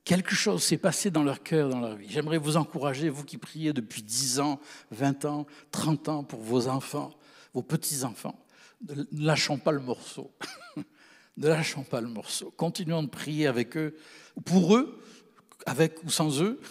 Quelque 0.04 0.36
chose 0.36 0.64
s'est 0.64 0.78
passé 0.78 1.12
dans 1.12 1.24
leur 1.24 1.44
cœur, 1.44 1.70
dans 1.70 1.80
leur 1.80 1.96
vie. 1.96 2.08
J'aimerais 2.10 2.38
vous 2.38 2.58
encourager, 2.58 3.10
vous 3.10 3.24
qui 3.24 3.38
priez 3.38 3.72
depuis 3.72 4.04
10 4.04 4.40
ans, 4.42 4.60
20 4.92 5.26
ans, 5.26 5.46
30 5.72 6.10
ans 6.10 6.24
pour 6.24 6.42
vos 6.42 6.68
enfants, 6.68 7.12
vos 7.54 7.62
petits-enfants. 7.62 8.38
Ne 8.88 9.26
lâchons 9.26 9.58
pas 9.58 9.72
le 9.72 9.80
morceau. 9.80 10.32
ne 11.38 11.48
lâchons 11.48 11.84
pas 11.84 12.02
le 12.02 12.10
morceau. 12.10 12.54
Continuons 12.58 13.04
de 13.04 13.10
prier 13.10 13.48
avec 13.48 13.78
eux, 13.78 13.96
pour 14.44 14.76
eux, 14.76 15.02
avec 15.66 16.04
ou 16.04 16.10
sans 16.10 16.42
eux, 16.42 16.60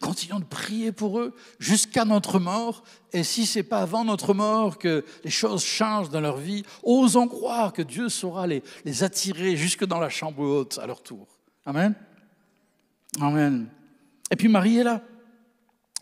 Continuons 0.00 0.40
de 0.40 0.44
prier 0.44 0.92
pour 0.92 1.18
eux 1.18 1.34
jusqu'à 1.58 2.04
notre 2.04 2.38
mort. 2.38 2.84
Et 3.14 3.24
si 3.24 3.46
ce 3.46 3.58
n'est 3.58 3.62
pas 3.62 3.78
avant 3.78 4.04
notre 4.04 4.34
mort 4.34 4.76
que 4.76 5.02
les 5.24 5.30
choses 5.30 5.64
changent 5.64 6.10
dans 6.10 6.20
leur 6.20 6.36
vie, 6.36 6.62
osons 6.82 7.26
croire 7.26 7.72
que 7.72 7.80
Dieu 7.80 8.10
saura 8.10 8.46
les, 8.46 8.62
les 8.84 9.02
attirer 9.02 9.56
jusque 9.56 9.86
dans 9.86 9.98
la 9.98 10.10
chambre 10.10 10.42
haute 10.42 10.78
à 10.82 10.86
leur 10.86 11.02
tour. 11.02 11.26
Amen. 11.64 11.94
Amen. 13.20 13.68
Et 14.30 14.36
puis 14.36 14.48
Marie 14.48 14.78
est 14.78 14.84
là. 14.84 15.02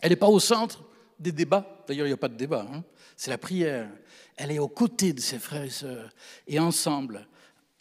Elle 0.01 0.09
n'est 0.09 0.17
pas 0.17 0.27
au 0.27 0.39
centre 0.39 0.83
des 1.19 1.31
débats. 1.31 1.83
D'ailleurs, 1.87 2.07
il 2.07 2.09
n'y 2.09 2.15
a 2.15 2.17
pas 2.17 2.27
de 2.27 2.35
débat. 2.35 2.67
Hein. 2.73 2.83
C'est 3.15 3.29
la 3.29 3.37
prière. 3.37 3.89
Elle 4.35 4.51
est 4.51 4.59
aux 4.59 4.67
côtés 4.67 5.13
de 5.13 5.19
ses 5.19 5.39
frères 5.39 5.63
et 5.63 5.69
sœurs. 5.69 6.09
Et 6.47 6.59
ensemble, 6.59 7.27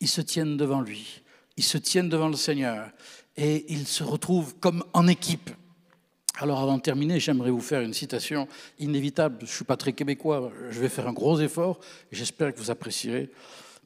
ils 0.01 0.09
se 0.09 0.21
tiennent 0.21 0.57
devant 0.57 0.81
lui. 0.81 1.23
Ils 1.57 1.65
se 1.65 1.79
tiennent 1.79 2.09
devant 2.09 2.29
le 2.29 2.37
Seigneur. 2.37 2.91
Et 3.37 3.73
ils 3.73 3.87
se 3.87 4.05
retrouvent 4.05 4.55
comme 4.59 4.85
en 4.93 5.09
équipe. 5.09 5.51
Alors 6.39 6.61
avant 6.61 6.77
de 6.77 6.83
terminer, 6.83 7.21
j'aimerais 7.21 7.51
vous 7.51 7.61
faire 7.61 7.83
une 7.83 7.95
citation 7.95 8.49
inévitable. 8.79 9.39
Je 9.41 9.45
ne 9.45 9.51
suis 9.51 9.65
pas 9.65 9.77
très 9.77 9.93
québécois, 9.93 10.51
je 10.71 10.81
vais 10.81 10.89
faire 10.89 11.07
un 11.07 11.13
gros 11.13 11.39
effort, 11.41 11.79
j'espère 12.11 12.55
que 12.55 12.59
vous 12.59 12.71
apprécierez. 12.71 13.31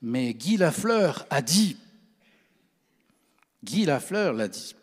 Mais 0.00 0.32
Guy 0.32 0.56
Lafleur 0.56 1.26
a 1.28 1.42
dit, 1.42 1.76
Guy 3.64 3.84
Lafleur 3.84 4.32
l'a 4.32 4.48
dit, 4.48 4.76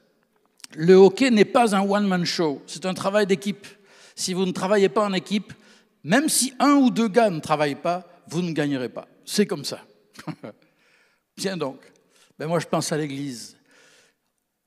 le 0.75 0.95
hockey 0.95 1.31
n'est 1.31 1.45
pas 1.45 1.75
un 1.75 1.81
one-man 1.81 2.25
show, 2.25 2.61
c'est 2.67 2.85
un 2.85 2.93
travail 2.93 3.27
d'équipe. 3.27 3.67
Si 4.15 4.33
vous 4.33 4.45
ne 4.45 4.51
travaillez 4.51 4.89
pas 4.89 5.05
en 5.05 5.13
équipe, 5.13 5.53
même 6.03 6.29
si 6.29 6.53
un 6.59 6.75
ou 6.75 6.89
deux 6.89 7.07
gars 7.07 7.29
ne 7.29 7.39
travaillent 7.39 7.75
pas, 7.75 8.03
vous 8.27 8.41
ne 8.41 8.51
gagnerez 8.51 8.89
pas. 8.89 9.07
C'est 9.25 9.45
comme 9.45 9.65
ça. 9.65 9.81
Bien 11.37 11.57
donc, 11.57 11.79
ben 12.37 12.47
moi 12.47 12.59
je 12.59 12.67
pense 12.67 12.91
à 12.91 12.97
l'Église 12.97 13.57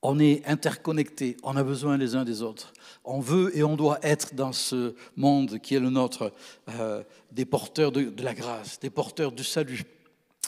on 0.01 0.19
est 0.19 0.45
interconnectés, 0.47 1.37
on 1.43 1.55
a 1.57 1.63
besoin 1.63 1.97
les 1.97 2.15
uns 2.15 2.23
des 2.23 2.41
autres. 2.41 2.71
On 3.03 3.19
veut 3.19 3.55
et 3.57 3.63
on 3.63 3.75
doit 3.75 3.99
être 4.03 4.35
dans 4.35 4.53
ce 4.53 4.95
monde 5.15 5.59
qui 5.59 5.75
est 5.75 5.79
le 5.79 5.89
nôtre, 5.89 6.31
euh, 6.69 7.03
des 7.31 7.45
porteurs 7.45 7.91
de, 7.91 8.13
la 8.21 8.33
grâce, 8.33 8.79
des 8.79 8.89
porteurs 8.89 9.31
du 9.31 9.43
salut 9.43 9.83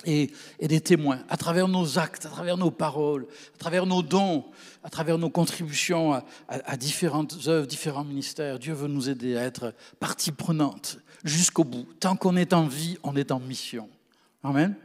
et, 0.05 0.31
des 0.61 0.81
témoins, 0.81 1.19
à 1.29 1.37
travers 1.37 1.67
nos 1.67 1.99
actes, 1.99 2.25
à 2.25 2.29
travers 2.29 2.57
nos 2.57 2.71
paroles, 2.71 3.27
à 3.55 3.57
travers 3.57 3.85
nos 3.85 4.01
dons, 4.01 4.45
à 4.83 4.89
travers 4.89 5.17
nos 5.17 5.29
contributions 5.29 6.21
à, 6.47 6.77
différentes 6.77 7.35
œuvres, 7.47 7.67
différents 7.67 8.03
ministères. 8.03 8.59
Dieu 8.59 8.73
veut 8.73 8.87
nous 8.87 9.09
aider 9.09 9.35
à 9.37 9.43
être 9.43 9.73
partie 9.99 10.31
prenante 10.31 10.99
jusqu'au 11.23 11.63
bout. 11.63 11.87
Tant 11.99 12.15
qu'on 12.15 12.35
est 12.35 12.53
en 12.53 12.67
vie, 12.67 12.97
on 13.03 13.15
est 13.15 13.31
en 13.31 13.39
mission. 13.39 13.89
Amen. 14.43 14.75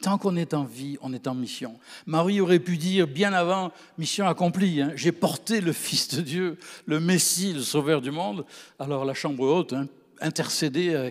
Tant 0.00 0.16
qu'on 0.16 0.36
est 0.36 0.54
en 0.54 0.64
vie, 0.64 0.96
on 1.02 1.12
est 1.12 1.26
en 1.26 1.34
mission. 1.34 1.78
Marie 2.06 2.40
aurait 2.40 2.60
pu 2.60 2.76
dire 2.76 3.08
bien 3.08 3.32
avant, 3.32 3.72
mission 3.98 4.28
accomplie, 4.28 4.80
hein, 4.80 4.92
j'ai 4.94 5.10
porté 5.10 5.60
le 5.60 5.72
Fils 5.72 6.14
de 6.14 6.22
Dieu, 6.22 6.58
le 6.86 7.00
Messie, 7.00 7.52
le 7.52 7.62
Sauveur 7.62 8.00
du 8.00 8.12
monde. 8.12 8.46
Alors 8.78 9.04
la 9.04 9.14
chambre 9.14 9.44
haute, 9.44 9.72
hein, 9.72 9.88
euh, 10.22 11.10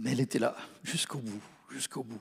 mais 0.00 0.12
elle 0.12 0.20
était 0.20 0.40
là, 0.40 0.56
jusqu'au 0.82 1.18
bout, 1.18 1.40
jusqu'au 1.72 2.02
bout. 2.02 2.20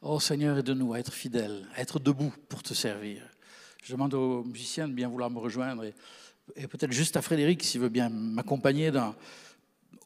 Oh 0.00 0.18
Seigneur, 0.18 0.58
aide-nous 0.58 0.94
à 0.94 0.98
être 0.98 1.12
fidèles, 1.12 1.68
à 1.74 1.80
être 1.80 1.98
debout 1.98 2.34
pour 2.48 2.62
te 2.62 2.74
servir. 2.74 3.22
Je 3.82 3.92
demande 3.92 4.14
aux 4.14 4.44
musiciens 4.44 4.88
de 4.88 4.92
bien 4.92 5.08
vouloir 5.08 5.30
me 5.30 5.38
rejoindre 5.38 5.84
et, 5.84 6.66
peut-être 6.66 6.92
juste 6.92 7.16
à 7.16 7.22
Frédéric 7.22 7.62
s'il 7.62 7.80
veut 7.80 7.88
bien 7.88 8.08
m'accompagner 8.08 8.90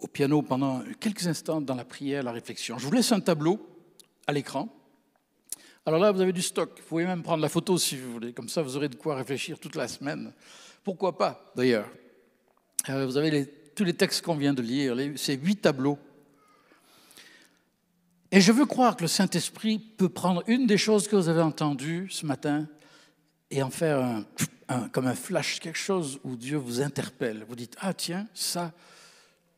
au 0.01 0.07
piano 0.07 0.43
pendant 0.43 0.83
quelques 1.01 1.27
instants 1.27 1.61
dans 1.61 1.75
la 1.75 1.85
prière, 1.85 2.23
la 2.23 2.33
réflexion. 2.33 2.79
Je 2.79 2.87
vous 2.87 2.93
laisse 2.93 3.13
un 3.13 3.21
tableau 3.21 3.59
à 4.27 4.33
l'écran. 4.33 4.69
Alors 5.87 6.01
là, 6.01 6.11
vous 6.11 6.21
avez 6.21 6.33
du 6.33 6.43
stock. 6.43 6.79
Vous 6.79 6.89
pouvez 6.89 7.07
même 7.07 7.23
prendre 7.23 7.43
la 7.43 7.49
photo 7.49 7.79
si 7.79 7.97
vous 7.97 8.13
voulez. 8.13 8.33
Comme 8.33 8.49
ça, 8.49 8.61
vous 8.61 8.77
aurez 8.77 8.89
de 8.89 8.97
quoi 8.97 9.15
réfléchir 9.15 9.59
toute 9.59 9.77
la 9.77 9.89
semaine. 9.89 10.33
Pourquoi 10.83 11.17
pas, 11.17 11.53
d'ailleurs 11.55 11.89
euh, 12.89 13.07
Vous 13.07 13.17
avez 13.17 13.47
tous 13.75 13.85
les 13.85 13.95
textes 13.95 14.25
qu'on 14.25 14.37
vient 14.37 14.55
de 14.55 14.63
lire, 14.63 14.97
ces 15.17 15.37
huit 15.37 15.57
tableaux. 15.57 15.99
Et 18.37 18.43
je 18.43 18.53
veux 18.53 18.67
croire 18.67 18.97
que 18.99 19.01
le 19.01 19.09
Saint-Esprit 19.09 19.79
peut 19.79 20.11
prendre 20.11 20.43
une 20.47 20.67
des 20.67 20.77
choses 20.77 21.09
que 21.09 21.17
vous 21.17 21.31
avez 21.31 21.41
entendues 21.41 22.07
ce 22.11 22.27
matin 22.27 22.69
et 23.51 23.63
en 23.63 23.71
faire 23.71 24.27
comme 24.93 25.07
un 25.07 25.15
flash, 25.15 25.59
quelque 25.59 25.79
chose 25.79 26.21
où 26.23 26.37
Dieu 26.37 26.59
vous 26.59 26.83
interpelle. 26.83 27.47
Vous 27.49 27.57
dites, 27.57 27.77
ah 27.81 27.95
tiens, 27.95 28.29
ça, 28.35 28.75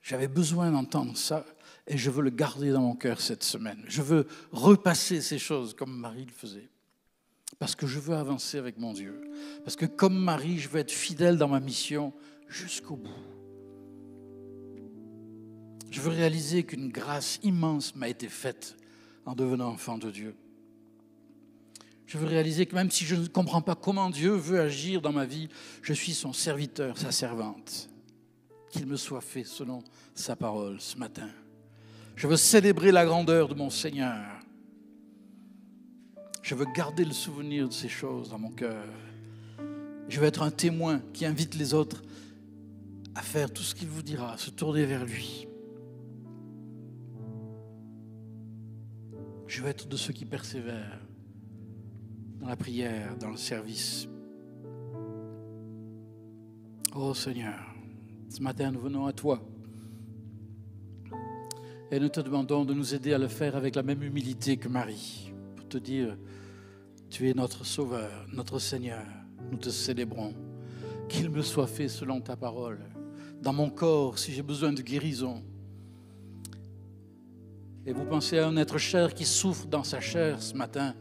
j'avais 0.00 0.28
besoin 0.28 0.70
d'entendre 0.70 1.16
ça 1.16 1.44
et 1.88 1.98
je 1.98 2.08
veux 2.08 2.22
le 2.22 2.30
garder 2.30 2.70
dans 2.70 2.82
mon 2.82 2.94
cœur 2.94 3.20
cette 3.20 3.42
semaine. 3.42 3.82
Je 3.88 4.00
veux 4.00 4.28
repasser 4.52 5.22
ces 5.22 5.40
choses 5.40 5.74
comme 5.74 5.98
Marie 5.98 6.26
le 6.26 6.32
faisait. 6.32 6.68
Parce 7.58 7.74
que 7.74 7.88
je 7.88 7.98
veux 7.98 8.14
avancer 8.14 8.58
avec 8.58 8.78
mon 8.78 8.92
Dieu. 8.92 9.20
Parce 9.64 9.74
que 9.74 9.86
comme 9.86 10.16
Marie, 10.16 10.60
je 10.60 10.68
veux 10.68 10.78
être 10.78 10.92
fidèle 10.92 11.36
dans 11.36 11.48
ma 11.48 11.58
mission 11.58 12.12
jusqu'au 12.46 12.94
bout. 12.94 13.10
Je 15.90 16.00
veux 16.00 16.10
réaliser 16.10 16.64
qu'une 16.64 16.90
grâce 16.90 17.38
immense 17.42 17.94
m'a 17.96 18.08
été 18.08 18.28
faite 18.28 18.76
en 19.24 19.34
devenant 19.34 19.68
enfant 19.68 19.98
de 19.98 20.10
Dieu. 20.10 20.34
Je 22.06 22.16
veux 22.16 22.26
réaliser 22.26 22.66
que 22.66 22.74
même 22.74 22.90
si 22.90 23.04
je 23.04 23.14
ne 23.14 23.26
comprends 23.26 23.60
pas 23.60 23.74
comment 23.74 24.08
Dieu 24.08 24.32
veut 24.32 24.60
agir 24.60 25.02
dans 25.02 25.12
ma 25.12 25.26
vie, 25.26 25.48
je 25.82 25.92
suis 25.92 26.14
son 26.14 26.32
serviteur, 26.32 26.96
sa 26.96 27.12
servante. 27.12 27.90
Qu'il 28.70 28.86
me 28.86 28.96
soit 28.96 29.20
fait 29.20 29.44
selon 29.44 29.82
sa 30.14 30.36
parole 30.36 30.80
ce 30.80 30.96
matin. 30.96 31.28
Je 32.16 32.26
veux 32.26 32.36
célébrer 32.36 32.92
la 32.92 33.04
grandeur 33.04 33.48
de 33.48 33.54
mon 33.54 33.70
Seigneur. 33.70 34.24
Je 36.42 36.54
veux 36.54 36.66
garder 36.74 37.04
le 37.04 37.12
souvenir 37.12 37.68
de 37.68 37.72
ces 37.72 37.88
choses 37.88 38.30
dans 38.30 38.38
mon 38.38 38.50
cœur. 38.50 38.84
Je 40.08 40.18
veux 40.18 40.26
être 40.26 40.42
un 40.42 40.50
témoin 40.50 41.02
qui 41.12 41.26
invite 41.26 41.54
les 41.54 41.74
autres 41.74 42.02
à 43.14 43.20
faire 43.20 43.52
tout 43.52 43.62
ce 43.62 43.74
qu'il 43.74 43.88
vous 43.88 44.02
dira, 44.02 44.32
à 44.32 44.38
se 44.38 44.50
tourner 44.50 44.86
vers 44.86 45.04
lui. 45.04 45.47
Je 49.48 49.62
veux 49.62 49.68
être 49.68 49.88
de 49.88 49.96
ceux 49.96 50.12
qui 50.12 50.26
persévèrent 50.26 51.00
dans 52.38 52.48
la 52.48 52.56
prière, 52.56 53.16
dans 53.16 53.30
le 53.30 53.38
service. 53.38 54.06
Oh 56.94 57.14
Seigneur, 57.14 57.58
ce 58.28 58.42
matin 58.42 58.70
nous 58.70 58.80
venons 58.80 59.06
à 59.06 59.12
toi 59.14 59.42
et 61.90 61.98
nous 61.98 62.10
te 62.10 62.20
demandons 62.20 62.66
de 62.66 62.74
nous 62.74 62.94
aider 62.94 63.14
à 63.14 63.18
le 63.18 63.28
faire 63.28 63.56
avec 63.56 63.74
la 63.74 63.82
même 63.82 64.02
humilité 64.02 64.58
que 64.58 64.68
Marie, 64.68 65.32
pour 65.56 65.66
te 65.66 65.78
dire, 65.78 66.18
tu 67.08 67.30
es 67.30 67.32
notre 67.32 67.64
Sauveur, 67.64 68.26
notre 68.34 68.58
Seigneur, 68.58 69.06
nous 69.50 69.56
te 69.56 69.70
célébrons, 69.70 70.34
qu'il 71.08 71.30
me 71.30 71.40
soit 71.40 71.66
fait 71.66 71.88
selon 71.88 72.20
ta 72.20 72.36
parole, 72.36 72.80
dans 73.40 73.54
mon 73.54 73.70
corps 73.70 74.18
si 74.18 74.32
j'ai 74.32 74.42
besoin 74.42 74.74
de 74.74 74.82
guérison. 74.82 75.42
Et 77.88 77.92
vous 77.94 78.04
pensez 78.04 78.38
à 78.38 78.46
un 78.46 78.58
être 78.58 78.76
cher 78.76 79.14
qui 79.14 79.24
souffre 79.24 79.66
dans 79.66 79.82
sa 79.82 79.98
chair 79.98 80.42
ce 80.42 80.52
matin, 80.52 80.94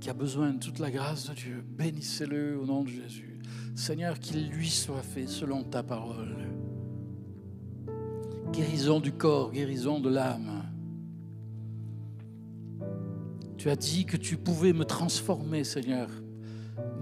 qui 0.00 0.10
a 0.10 0.12
besoin 0.12 0.50
de 0.50 0.58
toute 0.58 0.80
la 0.80 0.90
grâce 0.90 1.28
de 1.30 1.34
Dieu. 1.34 1.64
Bénissez-le 1.64 2.58
au 2.58 2.66
nom 2.66 2.82
de 2.82 2.88
Jésus. 2.88 3.38
Seigneur, 3.76 4.18
qu'il 4.18 4.48
lui 4.48 4.68
soit 4.68 5.02
fait 5.02 5.28
selon 5.28 5.62
ta 5.62 5.84
parole. 5.84 6.34
Guérison 8.50 8.98
du 8.98 9.12
corps, 9.12 9.52
guérison 9.52 10.00
de 10.00 10.08
l'âme. 10.10 10.64
Tu 13.56 13.70
as 13.70 13.76
dit 13.76 14.04
que 14.04 14.16
tu 14.16 14.36
pouvais 14.36 14.72
me 14.72 14.84
transformer, 14.84 15.62
Seigneur, 15.62 16.08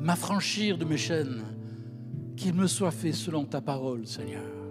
m'affranchir 0.01 0.76
de 0.76 0.84
mes 0.84 0.99
chaînes, 0.99 1.43
qu'il 2.36 2.53
me 2.53 2.66
soit 2.66 2.90
fait 2.90 3.12
selon 3.12 3.47
ta 3.47 3.62
parole, 3.62 4.07
Seigneur. 4.07 4.61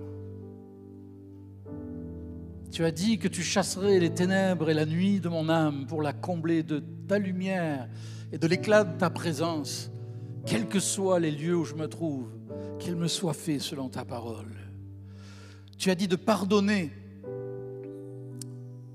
Tu 2.71 2.85
as 2.85 2.91
dit 2.91 3.17
que 3.17 3.27
tu 3.27 3.41
chasserais 3.41 3.99
les 3.99 4.13
ténèbres 4.13 4.69
et 4.69 4.73
la 4.73 4.85
nuit 4.85 5.19
de 5.19 5.27
mon 5.27 5.49
âme 5.49 5.85
pour 5.87 6.01
la 6.01 6.13
combler 6.13 6.63
de 6.63 6.81
ta 7.05 7.19
lumière 7.19 7.89
et 8.31 8.37
de 8.37 8.47
l'éclat 8.47 8.85
de 8.85 8.97
ta 8.97 9.09
présence 9.09 9.91
quels 10.45 10.69
que 10.69 10.79
soient 10.79 11.19
les 11.19 11.31
lieux 11.31 11.57
où 11.57 11.65
je 11.65 11.75
me 11.75 11.87
trouve, 11.87 12.31
qu'il 12.79 12.95
me 12.95 13.09
soit 13.09 13.33
fait 13.33 13.59
selon 13.59 13.89
ta 13.89 14.05
parole. 14.05 14.55
Tu 15.77 15.89
as 15.91 15.95
dit 15.95 16.07
de 16.07 16.15
pardonner. 16.15 16.91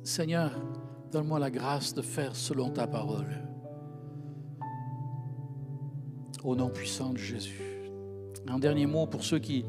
Seigneur, 0.02 0.52
donne-moi 1.12 1.38
la 1.38 1.50
grâce 1.50 1.92
de 1.92 2.00
faire 2.00 2.34
selon 2.34 2.70
ta 2.70 2.86
parole. 2.86 3.42
Au 6.42 6.56
nom 6.56 6.70
puissant 6.70 7.10
de 7.10 7.18
Jésus. 7.18 7.75
Un 8.48 8.58
dernier 8.58 8.86
mot 8.86 9.06
pour 9.06 9.24
ceux 9.24 9.38
qui, 9.38 9.64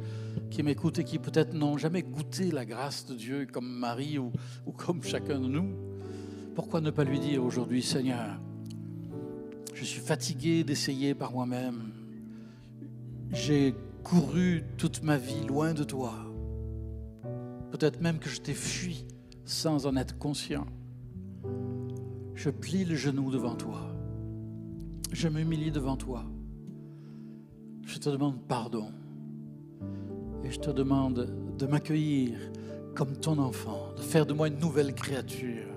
m'écoutent 0.63 0.99
et 0.99 1.03
qui 1.03 1.19
peut-être 1.19 1.53
n'ont 1.53 1.78
jamais 1.78 2.03
goûté 2.03 2.51
la 2.51 2.65
grâce 2.65 3.05
de 3.05 3.15
Dieu 3.15 3.47
comme 3.51 3.67
Marie 3.67 4.17
ou, 4.17 4.32
ou 4.65 4.71
comme 4.71 5.03
chacun 5.03 5.39
de 5.39 5.47
nous. 5.47 5.75
Pourquoi 6.55 6.82
ne 6.82 6.91
pas 6.91 7.03
lui 7.03 7.19
dire 7.19 7.43
aujourd'hui, 7.43 7.82
Seigneur, 7.82 8.39
je 9.73 9.86
suis 9.86 10.01
fatigué 10.01 10.63
d'essayer 10.63 11.13
par 11.13 11.32
moi-même. 11.32 11.91
J'ai 13.32 13.75
couru 14.03 14.63
toute 14.78 15.03
ma 15.03 15.17
vie 15.17 15.45
loin 15.47 15.73
de 15.73 15.84
toi. 15.84 16.13
Peut-être 17.71 18.01
même 18.01 18.19
que 18.19 18.30
je 18.30 18.41
t'ai 18.41 18.53
fui 18.53 19.05
sans 19.45 19.86
en 19.86 19.95
être 19.95 20.17
conscient. 20.17 20.65
Je 22.34 22.49
plie 22.49 22.86
le 22.86 22.95
genou 22.95 23.32
devant 23.32 23.55
toi. 23.55 23.91
Je 25.11 25.28
m'humilie 25.28 25.71
devant 25.71 25.97
toi. 25.97 26.25
Je 27.88 27.99
te 27.99 28.09
demande 28.09 28.38
pardon. 28.49 28.91
Et 30.43 30.51
je 30.51 30.59
te 30.59 30.69
demande 30.69 31.33
de 31.57 31.65
m'accueillir 31.65 32.38
comme 32.93 33.15
ton 33.15 33.38
enfant, 33.39 33.93
de 33.95 34.01
faire 34.01 34.25
de 34.25 34.33
moi 34.33 34.49
une 34.49 34.59
nouvelle 34.59 34.93
créature. 34.93 35.69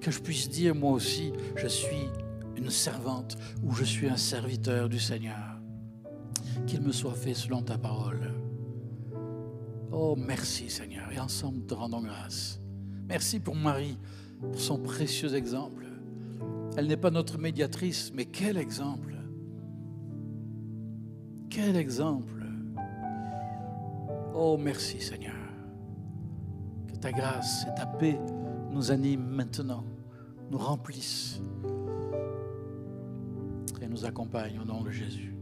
Que 0.00 0.10
je 0.10 0.20
puisse 0.20 0.50
dire 0.50 0.74
moi 0.74 0.92
aussi, 0.92 1.32
je 1.56 1.66
suis 1.66 2.06
une 2.54 2.68
servante 2.68 3.38
ou 3.64 3.72
je 3.72 3.84
suis 3.84 4.08
un 4.08 4.18
serviteur 4.18 4.90
du 4.90 5.00
Seigneur. 5.00 5.58
Qu'il 6.66 6.82
me 6.82 6.92
soit 6.92 7.14
fait 7.14 7.34
selon 7.34 7.62
ta 7.62 7.78
parole. 7.78 8.34
Oh, 9.90 10.16
merci 10.18 10.68
Seigneur. 10.68 11.10
Et 11.12 11.18
ensemble, 11.18 11.64
te 11.64 11.72
rendons 11.72 12.02
grâce. 12.02 12.60
Merci 13.08 13.40
pour 13.40 13.56
Marie, 13.56 13.96
pour 14.42 14.60
son 14.60 14.78
précieux 14.78 15.34
exemple. 15.34 15.86
Elle 16.76 16.88
n'est 16.88 16.98
pas 16.98 17.10
notre 17.10 17.38
médiatrice, 17.38 18.12
mais 18.14 18.26
quel 18.26 18.58
exemple. 18.58 19.17
Quel 21.50 21.76
exemple. 21.76 22.44
Oh, 24.34 24.56
merci 24.58 25.00
Seigneur. 25.00 25.34
Que 26.86 26.96
ta 26.96 27.12
grâce 27.12 27.64
et 27.64 27.74
ta 27.78 27.86
paix 27.86 28.18
nous 28.70 28.90
animent 28.90 29.28
maintenant, 29.28 29.84
nous 30.50 30.58
remplissent 30.58 31.40
nous 33.88 34.04
accompagne 34.04 34.58
au 34.60 34.64
nom 34.64 34.82
de 34.82 34.90
Jésus. 34.90 35.34